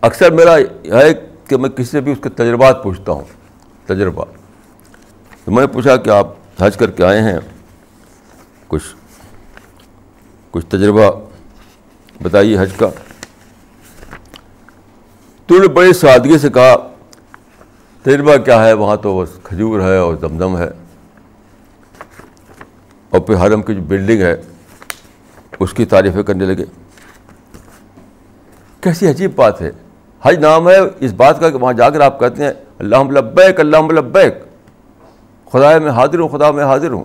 اکثر 0.01 0.31
میرا 0.31 0.57
ہے 0.85 1.13
کہ 1.47 1.57
میں 1.57 1.69
کسی 1.69 1.83
سے 1.83 2.01
بھی 2.01 2.11
اس 2.11 2.17
کے 2.23 2.29
تجربات 2.29 2.83
پوچھتا 2.83 3.11
ہوں، 3.11 3.23
تجربہ۔ 3.85 4.25
تو 5.45 5.51
میں 5.51 5.61
نے 5.61 5.67
پوچھا 5.67 5.95
کہ 5.95 6.09
آپ 6.09 6.27
حج 6.59 6.77
کر 6.77 6.91
کے 6.91 7.03
آئے 7.03 7.21
ہیں، 7.21 7.37
کچھ 8.67 8.95
کچھ 10.51 10.65
تجربہ 10.65 11.11
بتائیے 12.21 12.59
حج 12.59 12.69
کا۔ 12.77 12.89
تو 15.45 15.61
نے 15.61 15.67
بڑی 15.67 15.93
سادگی 15.93 16.37
سے 16.37 16.49
کہا، 16.49 16.75
تجربہ 18.03 18.37
کیا 18.37 18.65
ہے؟ 18.65 18.73
وہاں 18.73 18.95
تو 18.95 19.21
بس 19.21 19.29
کھجور 19.43 19.79
ہے 19.79 19.97
اور 19.97 20.15
دمدم 20.15 20.57
ہے۔ 20.57 20.69
اور 23.09 23.19
پھر 23.19 23.35
حرم 23.35 23.61
کی 23.61 23.75
جو 23.75 23.81
بلڈنگ 23.81 24.21
ہے، 24.21 24.41
اس 25.59 25.73
کی 25.73 25.85
تعریفیں 25.85 26.23
کرنے 26.23 26.45
لگے۔ 26.45 26.65
کیسی 28.81 29.07
عجیب 29.07 29.35
بات 29.35 29.61
ہے۔ 29.61 29.71
حج 30.21 30.37
نام 30.37 30.69
ہے، 30.69 30.77
اس 30.99 31.13
بات 31.13 31.39
کا 31.39 31.49
کہ 31.49 31.57
وہاں 31.57 31.73
جا 31.73 31.89
کر 31.89 32.01
آپ 32.01 32.19
کہتے 32.19 32.43
ہیں 32.43 32.53
اللہ 32.79 32.95
لبیک 32.95 33.59
اللہ 33.59 33.77
لبیک۔ 33.77 34.33
خدا 35.51 35.77
میں 35.77 35.91
حاضر 35.91 36.19
ہوں، 36.19 36.27
خدا 36.27 36.51
میں 36.51 36.63
حاضر 36.63 36.91
ہوں۔ 36.91 37.03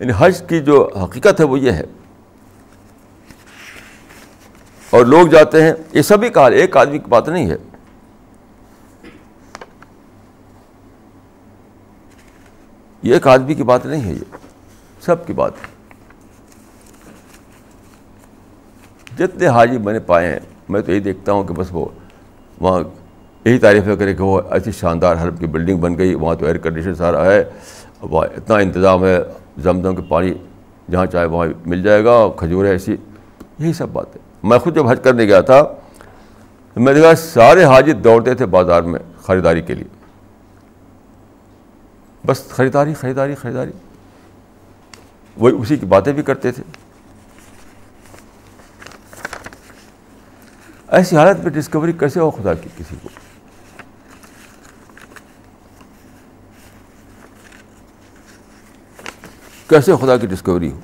یعنی 0.00 0.12
حج 0.18 0.42
کی 0.48 0.60
جو 0.60 0.88
حقیقت 1.04 1.40
ہے 1.40 1.44
وہ 1.44 1.58
یہ 1.58 1.72
ہے۔ 1.72 1.84
اور 4.90 5.04
لوگ 5.04 5.28
جاتے 5.28 5.62
ہیں، 5.62 5.72
یہ 5.92 6.02
سبھی 6.02 6.28
کہا 6.28 6.46
ایک 6.46 6.76
آدمی 6.76 6.98
کی 6.98 7.08
بات 7.08 7.28
نہیں 7.28 7.50
ہے۔ 7.50 7.56
یہ 13.02 13.14
ایک 13.14 13.26
آدمی 13.26 13.54
کی 13.54 13.62
بات 13.62 13.86
نہیں 13.86 14.04
ہے، 14.04 14.12
یہ 14.12 14.36
سب 15.00 15.26
کی 15.26 15.32
بات 15.32 15.52
ہے۔ 15.54 15.72
جتنے 19.18 19.46
حاجی 19.46 19.78
میں 19.78 19.92
نے 19.92 19.98
پائے 19.98 20.32
ہیں 20.32 20.51
میں 20.68 20.80
تو 20.80 20.92
یہی 20.92 21.00
دیکھتا 21.00 21.32
ہوں 21.32 21.44
کہ 21.44 21.54
بس 21.54 21.66
وہ 21.70 21.86
وہاں 22.60 22.82
یہی 23.44 23.58
تعریفیں 23.58 23.96
کرے 23.96 24.14
کہ 24.14 24.22
وہ 24.22 24.40
ایسی 24.50 24.72
شاندار 24.72 25.16
حرب 25.22 25.38
کی 25.38 25.46
بلڈنگ 25.46 25.78
بن 25.78 25.98
گئی، 25.98 26.14
وہاں 26.14 26.34
تو 26.34 26.44
ایئر 26.46 26.58
کنڈیشن 26.58 26.94
سارا 26.94 27.24
ہے 27.24 27.44
وہاں 28.02 28.26
اتنا 28.36 28.56
انتظام 28.56 29.04
ہے 29.04 29.18
زمزم 29.58 29.96
کے 29.96 30.02
پانی 30.08 30.32
جہاں 30.90 31.06
چاہے 31.06 31.26
وہاں 31.26 31.46
مل 31.66 31.82
جائے 31.82 32.04
گا، 32.04 32.28
کھجور 32.36 32.64
ہے 32.64 32.70
ایسی۔ 32.70 32.96
یہی 33.58 33.72
سب 33.72 33.88
بات 33.88 34.16
ہے 34.16 34.20
میں 34.42 34.58
خود 34.58 34.74
جب 34.74 34.88
حج 34.88 35.00
کرنے 35.04 35.24
گیا 35.24 35.40
تھا 35.40 35.62
میں 36.76 36.94
دیکھا 36.94 37.14
سارے 37.14 37.64
حاجی 37.64 37.92
دوڑتے 37.92 38.34
تھے 38.34 38.46
بازار 38.46 38.82
میں 38.82 39.00
خریداری 39.22 39.62
کے 39.62 39.74
لیے۔ 39.74 39.84
بس 42.26 42.48
خریداری 42.48 42.94
خریداری 42.94 43.34
خریداری۔ 43.34 43.70
وہی 45.36 45.54
اسی 45.58 45.76
کی 45.76 45.86
باتیں 45.86 46.12
بھی 46.12 46.22
کرتے 46.22 46.52
تھے۔ 46.52 46.62
ایسی 50.92 51.16
حالت 51.16 51.38
میں 51.38 51.50
ڈسکوری 51.50 51.92
کیسے 51.92 52.20
ہو 52.20 52.30
خدا 52.30 52.54
کی 52.54 52.68
کسی 52.76 52.96
کو؟ 53.02 53.08
کیسے 59.68 59.92
خدا 60.00 60.16
کی 60.16 60.26
ڈسکوری 60.26 60.72
ہو؟ 60.72 60.80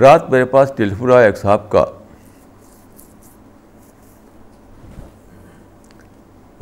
رات 0.00 0.30
میرے 0.30 0.44
پاس 0.44 0.72
ٹیلیفون 0.76 1.12
آیا 1.12 1.26
ایک 1.26 1.38
صاحب 1.38 1.70
کا۔ 1.70 1.84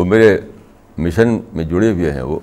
وہ 0.00 0.04
میرے 0.04 0.38
مشن 0.98 1.38
میں 1.52 1.64
جڑے 1.64 1.92
ہوئے 1.92 2.12
ہیں 2.12 2.22
وہ۔ 2.22 2.40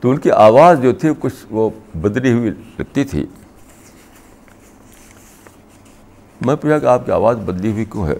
تو 0.00 0.10
ان 0.10 0.18
کی 0.18 0.30
آواز 0.30 0.82
جو 0.82 0.92
تھی 0.92 1.08
کچھ 1.18 1.46
وہ 1.50 1.70
بدلی 1.94 2.32
ہوئی 2.32 2.50
لگتی 2.50 3.04
تھی۔ 3.04 3.26
میں 6.46 6.56
پوچھا 6.56 6.78
کہ 6.78 6.86
آپ 6.86 7.06
کی 7.06 7.12
آواز 7.12 7.36
بدلی 7.36 7.72
ہوئی 7.72 7.84
کیوں 7.84 8.06
ہے؟ 8.06 8.14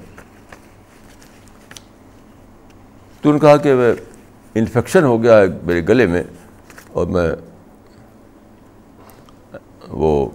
تو 3.21 3.29
انہوں 3.29 3.33
نے 3.33 3.39
کہا 3.39 3.57
کہ 3.57 3.75
وہ 3.75 3.83
انفیکشن 4.55 5.05
ہو 5.05 5.23
گیا 5.23 5.39
ہے 5.39 5.45
میرے 5.63 5.83
گلے 5.89 6.07
میں 6.07 6.23
اور 6.93 7.07
میں 7.07 7.31
وہ 9.89 10.31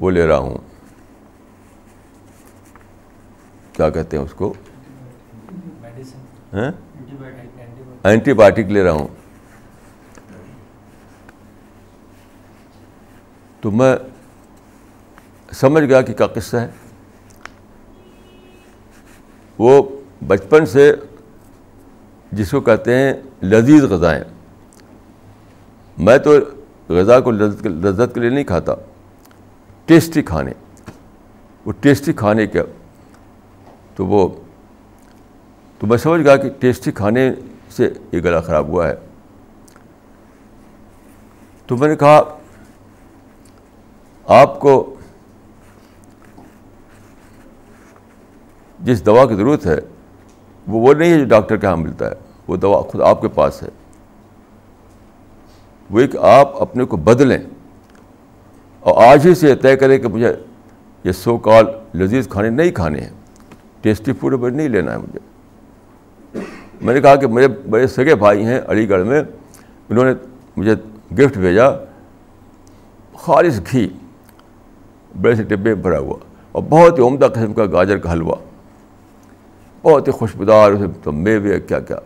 وہ 0.00 0.10
لے 0.10 0.26
رہا 0.26 0.38
ہوں۔ 0.38 0.58
کیا 3.72 3.90
کہتے 3.90 4.16
ہیں 4.16 4.24
اس 4.24 4.34
کو؟ 4.34 4.54
اینٹی 8.04 8.32
بایوٹک 8.32 8.58
لے 8.58 8.84
رہا 8.84 8.92
ہوں۔ 8.92 9.08
تو 13.60 13.70
میں 13.70 13.96
سمجھ 15.52 15.84
گیا 15.84 16.02
کہ 16.02 16.12
کیا 16.12 16.26
قصہ 16.26 16.56
ہے۔ 16.56 16.68
وہ 19.58 19.82
بچپن 20.26 20.66
سے 20.66 20.94
جس 22.32 22.50
کو 22.50 22.60
کہتے 22.60 22.98
ہیں 22.98 23.14
لذیذ 23.42 23.82
غذائیں 23.82 24.24
میں 25.98 26.18
تو 26.18 26.34
غذا 26.88 27.20
کو 27.20 27.30
لذت 27.30 28.14
کے 28.14 28.20
لیے 28.20 28.30
نہیں 28.30 28.44
کھاتا۔ 28.44 28.74
ٹیسٹی 29.84 30.22
کھانے۔ 30.22 30.52
وہ 31.64 31.72
ٹیسٹی 31.72 32.12
کھانے 32.12 32.46
کا 32.46 32.60
تو 33.94 34.06
وہ 34.06 34.43
تو 35.84 35.88
میں 35.88 35.98
سمجھ 35.98 36.20
گیا 36.20 36.36
کہ 36.36 36.48
ٹیسٹی 36.58 36.92
کھانے 36.92 37.32
سے 37.70 37.92
یہ 38.12 38.20
گلا 38.20 38.40
خراب 38.40 38.68
ہوا 38.68 38.88
ہے۔ 38.88 38.94
تو 41.66 41.76
میں 41.76 41.88
نے 41.88 41.96
کہا، 41.96 42.22
آپ 44.26 44.60
کو 44.60 44.94
جس 48.80 49.06
دوا 49.06 49.26
کی 49.26 49.34
ضرورت 49.34 49.66
ہے، 49.66 49.76
وہ 50.66 50.80
وہ 50.80 50.94
نہیں 50.94 51.12
ہے 51.12 51.18
جو 51.18 51.24
ڈاکٹر 51.24 51.56
کے 51.56 51.66
یہاں 51.66 51.76
ملتا 51.76 52.06
ہے، 52.08 52.14
وہ 52.48 52.56
دوا 52.56 52.80
خود 52.80 53.00
آپ 53.00 53.20
کے 53.20 53.28
پاس 53.28 53.62
ہے۔ 53.62 53.68
وہ 55.90 56.00
ایک 56.00 56.16
آپ 56.16 56.62
اپنے 56.62 56.84
کو 56.84 56.96
بدلیں۔ 56.96 57.38
اور 58.80 59.04
آج 59.04 59.26
ہی 59.26 59.34
سے 59.34 59.54
طے 59.54 59.76
کریں 59.76 59.98
کہ 59.98 60.08
مجھے 60.08 60.34
یہ 61.04 61.12
سو 61.12 61.38
کال 61.38 61.66
لذیذ 61.94 62.28
کھانے 62.28 62.50
نہیں 62.50 62.70
کھانے 62.70 63.00
ہیں۔ 63.00 63.10
ٹیسٹی 63.80 64.12
فوڈ 64.12 64.54
نہیں 64.54 64.68
لینا 64.68 64.92
ہے 64.92 64.98
مجھے۔ 64.98 65.33
میں 66.80 66.94
نے 66.94 67.00
کہا 67.00 67.16
کہ 67.16 67.26
میرے 67.26 67.48
بڑے 67.48 67.86
سگے 67.86 68.14
بھائی 68.14 68.44
ہیں 68.44 68.60
علی 68.66 68.88
گڑھ 68.88 69.06
میں، 69.06 69.22
انہوں 69.88 70.04
نے 70.04 70.12
مجھے 70.56 70.74
گفٹ 71.14 71.38
بھیجا۔ 71.38 71.64
خالص 73.14 73.60
گھی، 73.72 73.88
بڑے 75.22 75.34
سے 75.34 75.42
ڈبے 75.42 75.74
میں 75.74 75.82
بھرا 75.82 75.98
ہوا 75.98 76.16
اور 76.52 76.62
بہت 76.68 76.98
ہی 76.98 77.04
عمدہ 77.04 77.24
قسم 77.24 77.52
کا 77.52 77.64
گاجر 77.64 77.98
کا 77.98 78.12
حلوہ۔ 78.12 78.34
بہت 79.82 80.08
ہی 80.08 80.12
خوشبودار، 80.12 80.70
اسے 80.70 80.84
تو 81.02 81.12
میوے، 81.12 81.60
کیا 81.60 81.80
کیا۔ 81.80 81.96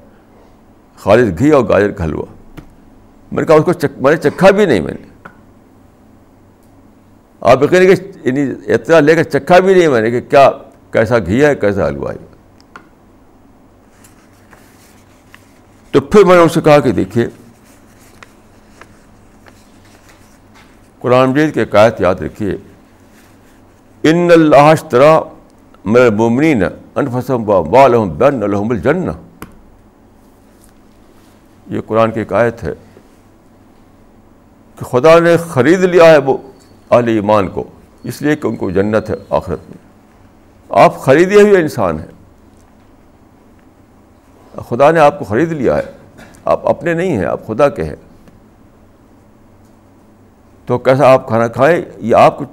خالص 0.96 1.38
گھی 1.38 1.50
اور 1.50 1.64
گاجر 1.68 1.90
کا 1.90 2.04
حلوہ۔ 2.04 2.24
میں 3.32 3.42
نے 3.42 3.46
کہا 3.46 3.54
اس 3.54 3.64
کو 3.64 3.72
چک، 3.72 3.98
میں 3.98 4.14
نے 4.14 4.30
چکھا 4.30 4.50
بھی 4.50 4.66
نہیں 4.66 4.80
میں 4.80 4.94
نے۔ 4.94 5.08
آپ 7.40 7.60
کہ 7.70 7.94
یعنی 8.24 8.72
اطلاع 8.72 9.00
لے 9.00 9.14
کر 9.14 9.22
چکھا 9.22 9.58
بھی 9.58 9.74
نہیں 9.74 9.88
میں 9.88 10.00
نے 10.00 10.10
کہ 10.10 10.20
کیا، 10.20 10.50
کیسا 10.90 11.18
گھی 11.18 11.44
ہے، 11.44 11.54
کیسا 11.54 11.88
حلوہ 11.88 12.10
ہے۔ 12.10 12.16
تو 15.90 16.00
پھر 16.00 16.24
میں 16.24 16.36
نے 16.36 16.42
ان 16.42 16.48
سے 16.48 16.60
کہا 16.60 16.78
کہ 16.78 16.92
دیکھیے، 16.92 17.26
قرآن 20.98 21.30
مجید 21.30 21.54
کے 21.54 21.64
قائد 21.64 22.00
یاد 22.00 22.14
رکھیے، 22.14 22.56
ان 24.02 24.28
اللہ 24.32 24.56
اشترا 24.56 25.20
میرے 25.84 26.10
ممنین 26.10 26.62
انفسم 26.94 27.44
بالحم 27.44 28.08
بن 28.08 28.42
الحم 28.42 28.70
الجن 28.70 29.08
یہ 31.70 31.80
قرآن 31.86 32.10
کی 32.10 32.24
قائد 32.24 32.62
ہے 32.62 32.72
کہ 34.78 34.84
خدا 34.84 35.18
نے 35.18 35.36
خرید 35.36 35.80
لیا 35.80 36.04
ہے 36.04 36.18
وہ 36.18 36.36
اہل 36.90 37.08
ایمان 37.08 37.48
کو، 37.48 37.64
اس 38.04 38.22
لیے 38.22 38.36
کہ 38.36 38.46
ان 38.46 38.56
کو 38.56 38.70
جنت 38.70 39.10
ہے 39.10 39.14
آخرت 39.30 39.60
میں۔ 39.68 39.78
آپ 40.68 41.00
خریدے 41.00 41.42
ہوئے 41.42 41.60
انسان 41.60 41.98
ہیں۔ 41.98 42.17
خدا 44.62 44.90
نے 44.90 45.00
آپ 45.00 45.18
کو 45.18 45.24
خرید 45.24 45.52
لیا 45.52 45.76
ہے۔ 45.76 45.82
آپ 46.44 46.68
اپنے 46.68 46.94
نہیں 46.94 47.16
ہیں، 47.16 47.24
آپ 47.24 47.46
خدا 47.46 47.68
کے 47.68 47.84
ہیں۔ 47.84 47.96
تو 50.66 50.78
کیسا 50.78 51.12
آپ 51.12 51.28
کھانا 51.28 51.48
کھائیں؟ 51.48 51.82
یہ 51.98 52.16
آپ 52.16 52.38
کو 52.38 52.44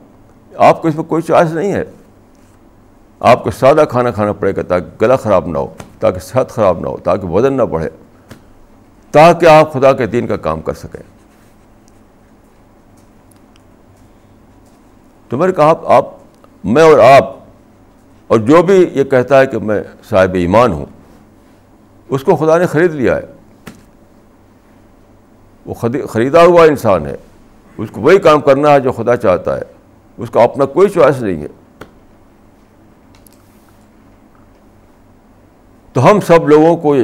آپ 0.58 0.82
کو 0.82 0.88
اس 0.88 0.96
میں 0.96 1.04
کوئی 1.04 1.22
چوائس 1.22 1.52
نہیں 1.52 1.74
ہے۔ 1.74 1.84
آپ 3.20 3.44
کو 3.44 3.52
سادہ 3.52 3.84
کھانا 3.90 4.12
کھانا 4.12 4.34
پڑے 4.34 4.56
گا 4.56 4.62
تاکہ 4.62 4.86
گلا 5.02 5.16
خراب 5.16 5.48
نہ 5.48 5.58
ہو، 5.58 5.74
تاکہ 6.00 6.20
صحت 6.20 6.50
خراب 6.50 6.80
نہ 6.80 6.88
ہو، 6.88 6.98
تاکہ 6.98 7.28
وزن 7.28 7.54
نہ 7.54 7.64
بڑھے۔ 7.64 7.90
تاکہ 9.12 9.46
آپ 9.46 9.74
خدا 9.74 9.94
کے 9.94 10.06
دین 10.06 10.28
کا 10.28 10.38
کام 10.38 10.62
کر 10.62 10.74
سکیں۔ 10.74 11.04
تو 15.30 15.38
میں 15.38 15.48
نے 15.48 15.54
کہا، 15.54 15.74
آپ 15.86 16.06
میں 16.64 16.84
اور 16.84 17.00
آپ 17.00 17.36
اور 18.28 18.40
جو 18.40 18.64
بھی 18.64 18.90
یہ 18.94 19.04
کہتا 19.04 19.40
ہے 19.40 19.48
کہ 19.48 19.60
میں 19.60 19.84
صاحب 20.10 20.34
ایمان 20.34 20.72
ہوں 20.72 20.86
اس 22.10 22.24
کو 22.24 22.36
خدا 22.36 22.58
نے 22.58 22.66
خرید 22.66 22.92
لیا 22.92 23.18
ہے۔ 23.18 23.22
وہ 25.66 25.74
خریدا 26.08 26.44
ہوا 26.44 26.64
انسان 26.64 27.06
ہے۔ 27.06 27.16
اس 27.78 27.90
کو 27.92 28.02
وہی 28.02 28.20
کام 28.20 28.42
کرنا 28.42 28.72
ہے 28.72 28.80
جو 28.80 28.92
خدا 28.92 29.18
چاہتا 29.18 29.58
ہے۔ 29.58 29.62
اس 30.18 30.30
کا 30.30 30.44
اپنا 30.44 30.66
کوئی 30.66 30.90
چوائس 30.90 31.22
نہیں 31.22 31.42
ہے۔ 31.42 31.48
تو 35.94 36.12
ہم 36.12 36.20
سب 36.20 36.50
لوگوں 36.50 36.78
کو 36.78 36.96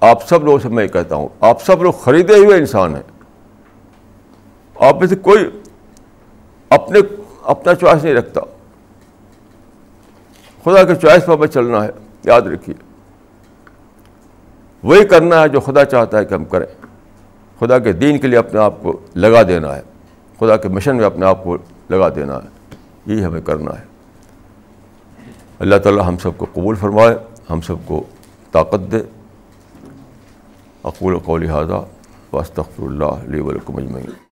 آپ 0.00 0.28
سب 0.28 0.44
لوگوں 0.44 0.58
سے 0.58 0.68
میں 0.68 0.88
کہتا 0.88 1.14
ہوں۔ 1.14 1.28
آپ 1.40 1.64
سب 1.64 1.82
لوگ 1.82 1.92
خریدے 1.92 2.34
ہوئے 2.34 2.58
انسان 2.58 2.94
ہیں۔ 2.94 3.02
آپ 4.74 4.96
میں 4.98 5.06
سے 5.06 5.16
کوئی 5.16 5.60
اپنے 6.70 6.98
اپنا 7.42 7.74
چوائس 7.74 8.04
نہیں 8.04 8.14
رکھتا۔ 8.14 8.40
خدا 10.64 10.84
کے 10.84 10.94
چوائس 10.94 11.26
پر 11.26 11.32
ہمیں 11.32 11.46
چلنا 11.46 11.84
ہے۔ 11.84 11.90
یاد 12.24 12.42
رکھیے۔ 12.42 12.85
وہی 14.86 15.04
کرنا 15.04 15.42
ہے 15.42 15.48
جو 15.48 15.60
خدا 15.60 15.84
چاہتا 15.84 16.18
ہے 16.18 16.24
کہ 16.24 16.34
ہم 16.34 16.44
کریں۔ 16.44 16.66
خدا 17.60 17.78
کے 17.78 17.92
دین 17.92 18.18
کے 18.18 18.26
لیے 18.26 18.38
اپنے 18.38 18.60
آپ 18.60 18.82
کو 18.82 19.00
لگا 19.14 19.42
دینا 19.42 19.76
ہے۔ 19.76 19.82
خدا 20.40 20.56
کے 20.56 20.68
مشن 20.68 20.96
میں 20.96 21.04
اپنے 21.04 21.26
آپ 21.26 21.44
کو 21.44 21.56
لگا 21.90 22.08
دینا 22.08 22.34
ہے۔ 22.34 22.74
یہی 23.06 23.24
ہمیں 23.24 23.40
کرنا 23.40 23.78
ہے۔ 23.78 23.84
اللہ 25.58 25.76
تعالیٰ 25.76 26.08
ہم 26.08 26.18
سب 26.18 26.30
کو 26.36 26.46
قبول 26.52 26.74
فرمائے، 26.74 27.16
ہم 27.50 27.60
سب 27.60 27.74
کو 27.86 28.04
طاقت 28.52 28.92
دے۔ 28.92 28.98
اقول 30.84 31.18
قول 31.18 31.48
حاضہ 31.48 31.84
واسطر 32.32 32.62
اللہ 32.78 33.04
علیہ 33.04 33.40
ولکم 33.40 33.76
اجمعین۔ 33.76 34.25